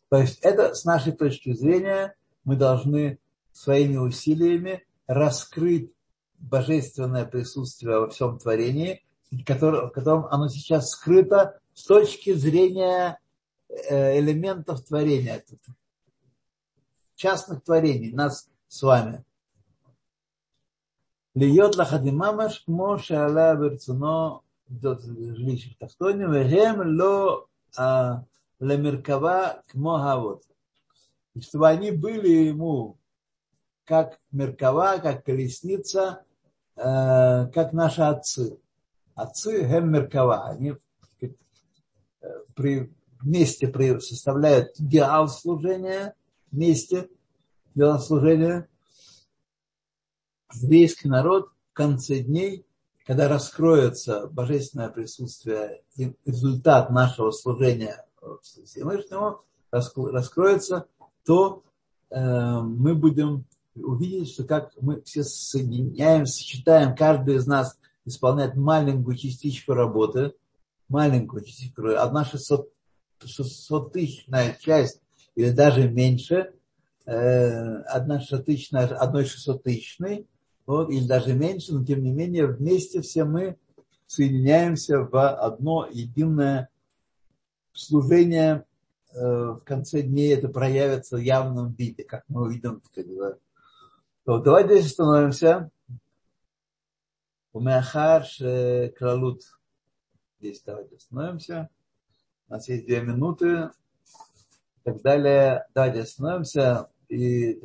То 0.10 0.18
есть 0.18 0.40
это 0.42 0.74
с 0.74 0.86
нашей 0.86 1.14
точки 1.14 1.54
зрения 1.54 2.16
мы 2.44 2.56
должны 2.56 3.20
своими 3.52 3.98
усилиями 3.98 4.86
раскрыть 5.08 5.92
божественное 6.40 7.26
присутствие 7.26 8.00
во 8.00 8.10
всем 8.10 8.40
творении 8.40 9.04
в 9.32 9.44
котором 9.44 10.26
оно 10.30 10.50
сейчас 10.50 10.90
скрыто 10.90 11.60
с 11.74 11.86
точки 11.86 12.34
зрения 12.34 13.20
э, 13.70 14.20
элементов 14.20 14.84
творения, 14.84 15.44
частных 17.16 17.64
творений, 17.64 18.12
нас 18.12 18.50
с 18.68 18.82
вами. 18.82 19.24
Льет 21.34 21.78
лахадимамаш, 21.78 22.64
моше 22.68 23.16
аля 23.16 23.56
берцуно, 23.56 24.42
жилище 24.70 25.70
в 25.74 25.78
Тафтоне, 25.78 26.26
вегем 26.28 26.82
ло 27.00 27.48
лемеркава 28.60 29.64
кмо 29.68 30.42
И 31.34 31.42
чтобы 31.42 31.70
они 31.70 31.92
были 31.92 32.30
ему 32.50 32.98
как 33.86 34.20
меркава, 34.32 35.00
как 35.00 35.26
колесница, 35.26 36.24
э, 36.76 37.48
как 37.48 37.74
наши 37.74 38.02
отцы. 38.02 38.60
Отцы 39.16 39.66
гем 39.68 39.92
меркава, 39.92 40.48
они 40.50 40.76
э, 41.22 41.28
при, 42.56 42.94
вместе 43.22 43.68
при, 43.68 44.00
составляют 44.00 44.80
идеал 44.80 45.28
служения, 45.28 46.14
вместе 46.52 47.10
идеал 47.74 48.00
служения. 48.00 48.68
Еврейский 50.54 51.08
народ 51.08 51.50
в 51.72 51.74
конце 51.74 52.20
дней, 52.20 52.66
когда 53.06 53.28
раскроется 53.28 54.28
божественное 54.28 54.90
присутствие 54.90 55.82
и 55.96 56.14
результат 56.26 56.90
нашего 56.90 57.32
служения 57.32 58.06
Всевышнему, 58.42 59.42
раскроется, 59.72 60.86
то 61.26 61.64
э, 62.10 62.60
мы 62.62 62.96
будем 62.96 63.46
увидеть, 63.76 64.34
что 64.34 64.44
как 64.44 64.72
мы 64.82 65.02
все 65.02 65.24
соединяем, 65.24 66.26
сочетаем, 66.26 66.96
каждый 66.96 67.36
из 67.36 67.48
нас 67.48 67.80
исполняет 68.06 68.56
маленькую 68.56 69.16
частичку 69.18 69.74
работы, 69.74 70.34
маленькую 70.90 71.44
частичку, 71.44 71.88
одна 71.88 72.26
600, 72.26 72.70
600 73.24 73.94
тысячная 73.94 74.58
часть 74.60 75.02
или 75.36 75.52
даже 75.52 75.90
меньше, 75.90 76.54
э, 77.06 77.82
одна 77.84 78.20
600 78.20 78.46
тысячная, 78.46 78.88
одной 78.88 79.26
600 79.26 79.64
тысячной, 79.64 80.28
вот, 80.72 80.90
или 80.90 81.06
даже 81.06 81.34
меньше, 81.34 81.74
но 81.74 81.84
тем 81.84 82.02
не 82.02 82.12
менее 82.12 82.48
вместе 82.48 83.02
все 83.02 83.26
мы 83.26 83.58
соединяемся 84.08 85.00
в 85.00 85.30
одно 85.30 85.88
единое 85.92 86.70
служение 87.74 88.66
э, 89.14 89.20
в 89.20 89.62
конце 89.66 90.02
дней 90.02 90.34
это 90.34 90.48
проявится 90.48 91.18
в 91.18 91.22
явном 91.22 91.74
виде, 91.74 92.04
как 92.04 92.24
мы 92.28 92.44
увидим, 92.44 92.82
когда 92.94 93.36
то 94.24 94.38
давайте 94.38 94.76
здесь 94.76 94.92
остановимся. 94.92 95.72
У 97.54 97.58
Умяхар 97.58 98.24
Кралут. 98.98 99.42
Здесь 100.40 100.62
давайте 100.64 100.96
остановимся. 100.96 101.70
У 102.48 102.54
нас 102.54 102.70
есть 102.70 102.86
две 102.86 103.02
минуты. 103.02 103.72
И 104.78 104.84
так 104.84 105.02
далее. 105.02 105.66
Давайте 105.74 106.02
остановимся. 106.02 106.90
И 107.10 107.60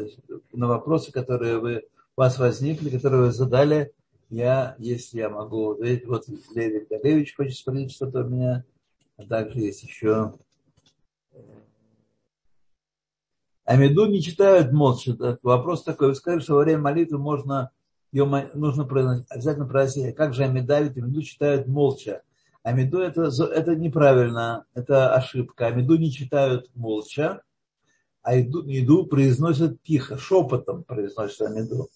на 0.53 0.67
вопросы, 0.67 1.13
которые 1.13 1.59
вы, 1.59 1.87
вас 2.17 2.39
возникли, 2.39 2.91
которые 2.91 3.23
вы 3.23 3.33
задали, 3.33 3.93
я, 4.29 4.75
если 4.79 5.19
я 5.19 5.29
могу, 5.29 5.77
вот 6.07 6.29
Леви 6.55 6.87
Галевич 6.91 7.37
хочет 7.37 7.57
спросить 7.57 7.93
что-то 7.93 8.25
у 8.25 8.29
меня, 8.29 8.65
а 9.17 9.25
также 9.25 9.61
есть 9.61 9.83
еще 9.85 10.35
Амиду 13.67 14.07
не 14.07 14.23
читают 14.23 14.73
молча. 14.73 15.17
Вопрос 15.43 15.83
такой. 15.83 16.09
Вы 16.09 16.15
сказали, 16.15 16.41
что 16.41 16.55
во 16.55 16.61
время 16.61 16.81
молитвы 16.83 17.19
можно, 17.19 17.73
ее 18.13 18.25
нужно 18.55 18.85
произносить, 18.85 19.27
обязательно 19.29 19.67
произносить. 19.67 20.15
Как 20.15 20.35
же 20.35 20.45
Амида, 20.45 20.83
ведь 20.83 20.97
Амиду 20.97 21.23
читают 21.23 21.67
молча. 21.67 22.23
Амиду 22.63 22.99
это, 22.99 23.25
это 23.25 23.75
неправильно, 23.75 24.67
это 24.73 25.13
ошибка. 25.15 25.67
Амиду 25.67 25.97
не 25.97 26.13
читают 26.13 26.71
молча, 26.77 27.43
а 28.23 28.41
иду, 28.41 28.63
иду 28.67 29.05
произносят 29.07 29.83
тихо, 29.83 30.17
шепотом 30.17 30.85
произносят 30.85 31.41
Амиду. 31.43 31.91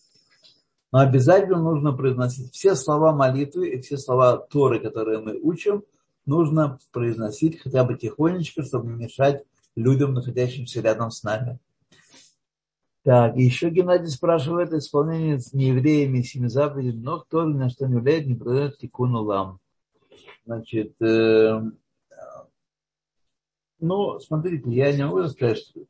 Но 0.93 0.99
обязательно 1.01 1.63
нужно 1.63 1.93
произносить 1.93 2.53
все 2.53 2.75
слова 2.75 3.13
молитвы 3.13 3.69
и 3.69 3.81
все 3.81 3.97
слова 3.97 4.39
Торы, 4.39 4.81
которые 4.81 5.21
мы 5.21 5.39
учим, 5.41 5.85
нужно 6.27 6.79
произносить 6.93 7.61
хотя 7.61 7.85
бы 7.85 7.97
тихонечко, 7.97 8.63
чтобы 8.63 8.89
не 8.89 9.05
мешать 9.05 9.45
людям, 9.77 10.15
находящимся 10.15 10.81
рядом 10.81 11.11
с 11.11 11.23
нами. 11.23 11.59
Так, 13.03 13.37
еще 13.37 13.71
Геннадий 13.71 14.09
спрашивает, 14.09 14.73
исполнение 14.73 15.39
с 15.39 15.55
неевреями 15.55 16.21
семи 16.23 16.49
заповедей, 16.49 16.93
но 16.93 17.21
кто 17.21 17.45
ни 17.45 17.55
на 17.55 17.71
что 17.71 17.87
не 17.87 17.97
влияет, 17.97 18.27
не 18.27 18.35
продает 18.35 18.79
тикун 18.79 19.15
улам. 19.15 19.59
Значит, 20.45 21.01
э, 21.01 21.63
ну, 23.79 24.21
смотрите, 24.21 24.71
я 24.71 24.93
не 24.93 25.07
могу 25.07 25.27
сказать, 25.29 25.59
что 25.59 25.81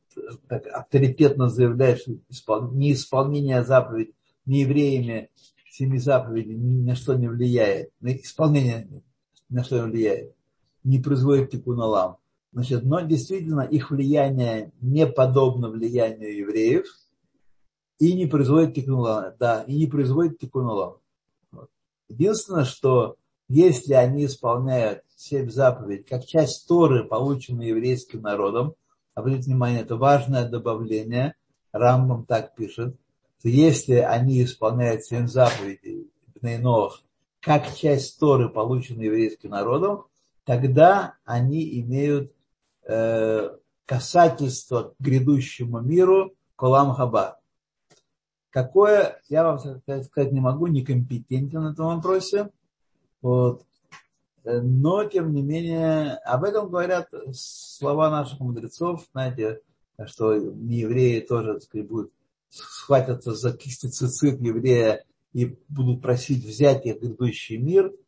так 0.46 0.66
авторитетно 0.68 1.48
заявляет, 1.48 2.00
что 2.00 2.12
испол... 2.28 2.70
неисполнение 2.70 3.64
заповедей 3.64 4.14
неевреями 4.46 5.30
семи 5.70 5.98
заповедей 5.98 6.54
ни 6.56 6.82
на 6.82 6.96
что 6.96 7.14
не 7.14 7.28
влияет, 7.28 7.90
на 8.00 8.14
исполнение 8.14 8.88
ни 9.48 9.56
на 9.56 9.64
что 9.64 9.76
не 9.76 9.90
влияет, 9.90 10.34
не 10.84 10.98
производит 10.98 11.50
тикун 11.50 11.80
улам. 11.80 12.16
Значит, 12.52 12.84
но 12.84 13.00
действительно 13.00 13.60
их 13.60 13.90
влияние 13.90 14.72
не 14.80 15.06
подобно 15.06 15.70
влиянию 15.70 16.36
евреев 16.36 16.86
и 18.00 18.12
не 18.14 18.26
производит 18.26 18.74
тикунулам. 18.74 19.32
Да, 19.38 19.62
и 19.62 19.76
не 19.76 19.86
производит 19.86 20.38
тикунулам. 20.38 20.96
Вот. 21.52 21.70
Единственное, 22.08 22.64
что 22.64 23.16
если 23.48 23.94
они 23.94 24.26
исполняют 24.26 25.02
семь 25.14 25.50
заповедей 25.50 26.02
как 26.02 26.24
часть 26.24 26.66
Торы, 26.66 27.04
полученной 27.04 27.68
еврейским 27.68 28.22
народом, 28.22 28.74
обратите 29.14 29.50
внимание, 29.50 29.82
это 29.82 29.96
важное 29.96 30.48
добавление, 30.48 31.34
Рамбам 31.72 32.26
так 32.26 32.56
пишет, 32.56 32.96
что 33.40 33.48
если 33.48 33.94
они 33.94 34.44
исполняют 34.44 35.04
семь 35.04 35.26
заповедей 35.26 36.08
Бнейнох 36.40 37.02
как 37.40 37.74
часть 37.74 38.20
Торы, 38.20 38.48
полученной 38.48 39.06
еврейским 39.06 39.50
народом, 39.50 40.04
тогда 40.44 41.14
они 41.24 41.80
имеют 41.80 42.32
Э, 42.92 43.56
касательство 43.86 44.94
к 44.98 45.00
грядущему 45.00 45.80
миру 45.80 46.32
Колам 46.56 46.92
Хаба. 46.92 47.40
Какое, 48.50 49.20
я 49.28 49.44
вам 49.44 49.58
сказать 49.58 50.32
не 50.32 50.40
могу, 50.40 50.66
некомпетентен 50.66 51.62
в 51.62 51.72
этом 51.72 51.86
вопросе. 51.86 52.50
Вот. 53.22 53.64
Э, 54.44 54.60
но, 54.60 55.04
тем 55.04 55.32
не 55.32 55.42
менее, 55.42 56.14
об 56.24 56.44
этом 56.44 56.68
говорят 56.68 57.10
слова 57.32 58.10
наших 58.10 58.40
мудрецов, 58.40 59.06
знаете, 59.12 59.60
что 60.06 60.34
не 60.36 60.78
евреи 60.78 61.20
тоже, 61.20 61.54
так 61.54 61.62
сказать, 61.62 61.88
будут 61.88 62.12
схватятся 62.50 63.34
за 63.34 63.56
кистицицид 63.56 64.40
еврея 64.40 65.04
и 65.32 65.56
будут 65.68 66.02
просить 66.02 66.44
взять 66.44 66.84
их 66.84 67.00
грядущий 67.00 67.56
мир– 67.56 67.92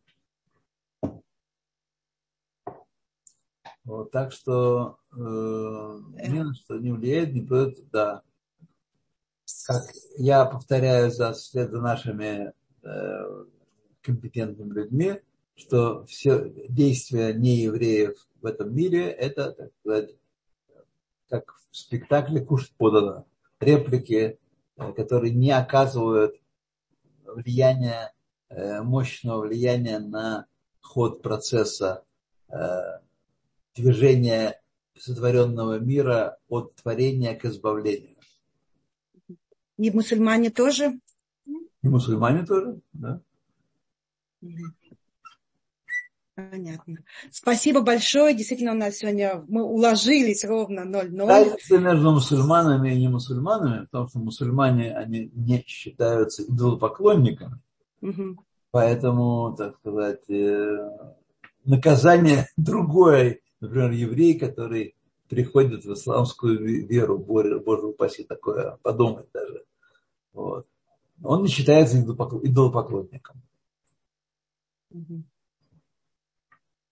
Вот, 3.84 4.12
так 4.12 4.32
что 4.32 4.99
э, 5.12 5.16
не 5.16 6.45
на 6.45 6.55
что 6.55 6.78
не 6.78 6.93
влияет, 6.93 7.32
не 7.32 7.40
будет, 7.40 7.90
да. 7.90 8.22
Как 9.66 9.82
я 10.16 10.45
повторяю 10.45 11.11
за, 11.11 11.34
за 11.34 11.68
нашими 11.80 12.53
э, 12.82 13.45
компетентными 14.01 14.72
людьми, 14.72 15.20
что 15.57 16.05
все 16.07 16.49
действия 16.68 17.34
неевреев 17.34 18.16
в 18.40 18.47
этом 18.47 18.74
мире 18.74 19.11
это, 19.11 19.51
так 19.53 19.70
сказать, 19.80 20.16
как 21.28 21.55
в 21.70 21.76
спектакле 21.76 22.40
кушать 22.40 22.74
подано. 22.76 23.26
Реплики, 23.62 24.38
э, 24.76 24.92
которые 24.92 25.32
не 25.32 25.52
оказывают 25.52 26.34
влияния, 27.24 28.12
э, 28.48 28.82
мощного 28.82 29.42
влияния 29.42 30.00
на 30.00 30.46
ход 30.80 31.22
процесса 31.22 32.04
э, 32.48 32.98
движение 33.76 34.60
сотворенного 34.98 35.78
мира 35.78 36.38
от 36.48 36.74
творения 36.74 37.34
к 37.34 37.44
избавлению. 37.44 38.16
И 39.78 39.90
мусульмане 39.90 40.50
тоже? 40.50 40.98
И 41.46 41.88
мусульмане 41.88 42.44
тоже, 42.44 42.80
да. 42.92 43.20
Понятно. 46.34 46.98
Спасибо 47.30 47.82
большое. 47.82 48.34
Действительно, 48.34 48.72
у 48.72 48.76
нас 48.76 48.96
сегодня 48.96 49.44
мы 49.48 49.64
уложились 49.64 50.44
ровно 50.44 50.80
0-0. 50.80 51.26
Разница 51.26 51.78
между 51.78 52.12
мусульманами 52.12 52.94
и 52.94 52.98
не 52.98 53.08
мусульманами, 53.08 53.84
потому 53.84 54.08
что 54.08 54.18
мусульмане, 54.18 54.94
они 54.96 55.30
не 55.34 55.62
считаются 55.66 56.42
идолопоклонниками. 56.44 57.60
Угу. 58.00 58.44
Поэтому, 58.70 59.54
так 59.56 59.76
сказать, 59.76 60.28
э, 60.30 60.90
наказание 61.64 62.46
другое 62.56 63.40
например, 63.62 63.92
еврей, 63.92 64.38
который 64.38 64.94
приходит 65.28 65.84
в 65.84 65.92
исламскую 65.94 66.86
веру, 66.86 67.18
Боже 67.18 67.86
упаси 67.86 68.24
такое, 68.24 68.76
подумать 68.82 69.28
даже. 69.32 69.64
Вот. 70.32 70.66
Он 71.22 71.42
не 71.42 71.48
считается 71.48 71.98
идолопоклонником. 72.00 73.40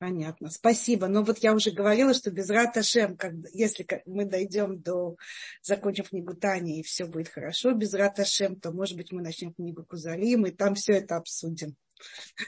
Понятно, 0.01 0.49
спасибо. 0.49 1.09
Но 1.09 1.23
вот 1.23 1.41
я 1.41 1.53
уже 1.53 1.73
говорила, 1.73 2.15
что 2.15 2.31
без 2.31 2.49
Раташем, 2.49 3.19
если 3.53 3.87
мы 4.07 4.25
дойдем 4.25 4.81
до, 4.81 5.17
закончим 5.61 6.05
книгу 6.05 6.35
Тани, 6.35 6.81
и 6.81 6.83
все 6.83 7.05
будет 7.05 7.29
хорошо 7.29 7.75
без 7.75 7.93
Раташем, 7.93 8.59
то, 8.59 8.73
может 8.73 8.97
быть, 8.97 9.13
мы 9.13 9.21
начнем 9.21 9.53
книгу 9.53 9.85
Кузарим, 9.85 10.47
и 10.47 10.53
там 10.53 10.75
все 10.75 10.95
это 10.95 11.17
обсудим. 11.17 11.77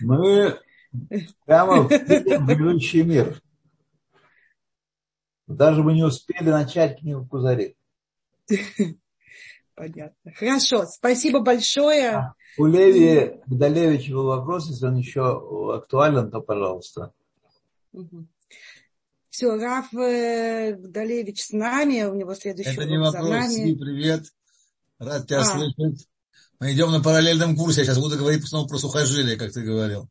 Мы 0.00 0.58
прямо 1.44 1.82
в 1.82 1.88
грядущий 1.88 3.02
мир. 3.02 3.38
Даже 5.46 5.82
мы 5.82 5.92
не 5.92 6.04
успели 6.04 6.48
начать 6.48 7.00
книгу 7.00 7.26
Кузарим. 7.26 7.74
Понятно. 9.74 10.32
Хорошо, 10.36 10.86
спасибо 10.86 11.40
большое. 11.40 12.32
У 12.56 12.64
Леви 12.64 13.42
Гдалевича 13.46 14.12
был 14.12 14.28
вопрос, 14.28 14.70
если 14.70 14.86
он 14.86 14.96
еще 14.96 15.74
актуален, 15.74 16.30
то 16.30 16.40
пожалуйста. 16.40 17.12
Все, 19.30 19.56
Раф 19.56 19.94
э, 19.94 20.76
Далевич 20.76 21.42
с 21.42 21.52
нами, 21.52 22.02
у 22.02 22.14
него 22.14 22.34
следующий 22.34 22.70
Это 22.70 22.84
не 22.84 22.98
вопрос, 22.98 23.48
Си, 23.48 23.74
привет. 23.74 24.26
Рад 24.98 25.26
тебя 25.26 25.40
а. 25.40 25.44
слышать. 25.44 26.06
Мы 26.60 26.74
идем 26.74 26.92
на 26.92 27.02
параллельном 27.02 27.56
курсе, 27.56 27.80
я 27.80 27.86
сейчас 27.86 27.98
буду 27.98 28.16
говорить 28.16 28.46
снова 28.46 28.68
про 28.68 28.78
сухожилие, 28.78 29.36
как 29.36 29.52
ты 29.52 29.62
говорил. 29.62 30.08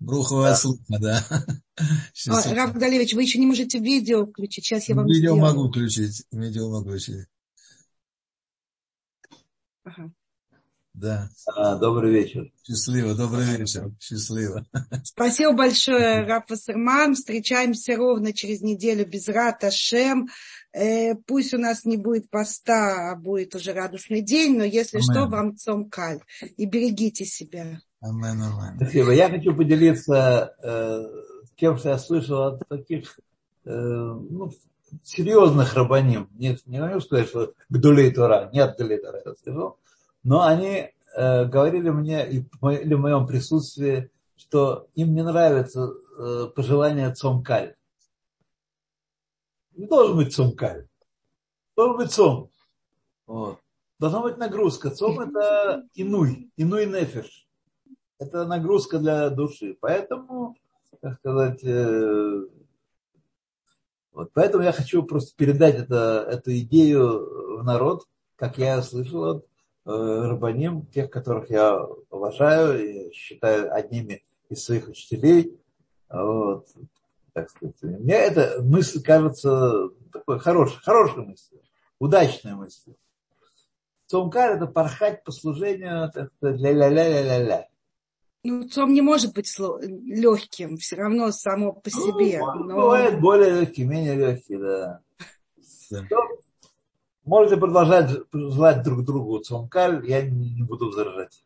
Бруховая 0.00 0.50
да. 0.50 0.56
слуха, 0.56 0.98
да. 1.00 1.24
А, 2.28 2.54
Раф 2.54 2.72
Далевич, 2.74 3.14
вы 3.14 3.22
еще 3.22 3.38
не 3.38 3.46
можете 3.46 3.78
видео 3.78 4.26
включить, 4.26 4.64
сейчас 4.64 4.88
я 4.88 4.96
вам 4.96 5.06
Видео 5.06 5.34
сделаю. 5.34 5.40
могу 5.40 5.68
включить, 5.68 6.24
видео 6.32 6.68
могу 6.68 6.88
включить. 6.90 7.26
Ага. 9.84 10.10
Да. 11.00 11.28
А, 11.54 11.76
добрый 11.76 12.12
вечер. 12.12 12.50
Счастливо, 12.66 13.14
добрый 13.14 13.44
вечер. 13.44 13.92
Счастливо. 14.00 14.66
Спасибо 15.04 15.52
большое, 15.52 16.26
Рафа 16.26 16.56
Сарман. 16.56 17.14
Встречаемся 17.14 17.94
ровно 17.96 18.32
через 18.32 18.62
неделю 18.62 19.06
без 19.06 19.28
Рата 19.28 19.70
Шем. 19.70 20.28
Э, 20.72 21.14
пусть 21.14 21.54
у 21.54 21.58
нас 21.58 21.84
не 21.84 21.96
будет 21.96 22.28
поста, 22.30 23.12
а 23.12 23.16
будет 23.16 23.54
уже 23.54 23.74
радостный 23.74 24.22
день, 24.22 24.58
но 24.58 24.64
если 24.64 24.96
Амен. 24.96 25.04
что, 25.04 25.26
вам 25.26 25.56
цомкаль. 25.56 26.18
И 26.56 26.66
берегите 26.66 27.24
себя. 27.24 27.80
Амен, 28.00 28.42
амен. 28.42 28.76
Спасибо. 28.76 29.12
Я 29.12 29.30
хочу 29.30 29.54
поделиться 29.54 30.56
э, 30.60 31.04
тем, 31.56 31.78
что 31.78 31.90
я 31.90 31.98
слышал 31.98 32.42
от 32.42 32.68
таких 32.68 33.20
э, 33.64 33.70
ну, 33.70 34.50
серьезных 35.04 35.74
рабаним. 35.74 36.28
Не, 36.32 36.58
не 36.66 36.80
могу 36.80 36.98
сказать, 36.98 37.28
что 37.28 37.52
Гдулей 37.68 38.10
Тора. 38.10 38.50
Нет 38.52 38.74
Гдулей 38.74 38.98
Тора, 38.98 39.22
я 39.24 39.34
скажу 39.34 39.76
но 40.22 40.44
они 40.44 40.92
э, 41.16 41.44
говорили 41.46 41.90
мне 41.90 42.28
и 42.28 42.44
в 42.60 42.96
моем 42.96 43.26
присутствии, 43.26 44.10
что 44.36 44.88
им 44.94 45.14
не 45.14 45.22
нравится 45.22 45.90
э, 46.18 46.46
пожелание 46.54 47.12
цомкаль. 47.14 47.74
Не 49.72 49.86
должен 49.86 50.16
быть 50.16 50.34
цомкаль. 50.34 50.86
Должен 51.76 51.96
быть 51.96 52.12
цом. 52.12 52.50
Вот. 53.26 53.58
Должна 53.98 54.22
быть 54.22 54.36
нагрузка. 54.36 54.90
Цом 54.90 55.20
это 55.20 55.86
инуй, 55.94 56.50
инуй 56.56 56.86
нефиш. 56.86 57.46
Это 58.18 58.46
нагрузка 58.46 58.98
для 58.98 59.30
души. 59.30 59.76
Поэтому, 59.80 60.56
как 61.00 61.18
сказать, 61.18 61.62
э, 61.62 62.46
вот 64.12 64.30
поэтому 64.34 64.64
я 64.64 64.72
хочу 64.72 65.04
просто 65.04 65.36
передать 65.36 65.76
это, 65.76 66.26
эту 66.28 66.56
идею 66.58 67.60
в 67.60 67.64
народ, 67.64 68.08
как 68.34 68.58
я 68.58 68.82
слышал 68.82 69.24
от 69.24 69.46
рабаним, 69.88 70.86
тех, 70.86 71.10
которых 71.10 71.50
я 71.50 71.80
уважаю 72.10 73.08
и 73.08 73.12
считаю 73.12 73.74
одними 73.74 74.22
из 74.48 74.64
своих 74.64 74.88
учителей. 74.88 75.58
Вот, 76.10 76.66
так 77.32 77.50
сказать. 77.50 77.76
Мне 77.82 78.14
эта 78.14 78.62
мысль 78.62 79.02
кажется 79.02 79.88
такой 80.12 80.38
хорошей, 80.38 80.78
хорошей 80.82 81.24
мыслью, 81.24 81.62
удачной 81.98 82.54
мыслью. 82.54 82.96
Цомкар 84.06 84.56
это 84.56 84.66
порхать 84.66 85.24
по 85.24 85.32
служению 85.32 86.10
ля-ля-ля-ля-ля-ля. 86.40 87.68
Ну, 88.44 88.68
цом 88.68 88.92
не 88.92 89.02
может 89.02 89.34
быть 89.34 89.52
легким, 89.58 90.76
все 90.78 90.96
равно 90.96 91.32
само 91.32 91.72
по 91.72 91.90
ну, 91.92 92.06
себе. 92.06 92.38
Ну, 92.38 92.64
но... 92.64 92.74
Бывает 92.76 93.20
более 93.20 93.60
легкий, 93.60 93.84
менее 93.84 94.14
легкий, 94.14 94.56
да. 94.56 95.00
да. 95.90 96.06
Можете 97.28 97.58
продолжать 97.58 98.10
желать 98.32 98.82
друг 98.82 99.04
другу 99.04 99.38
цонкаль, 99.40 100.02
я 100.08 100.22
не 100.22 100.62
буду 100.62 100.86
возражать. 100.86 101.42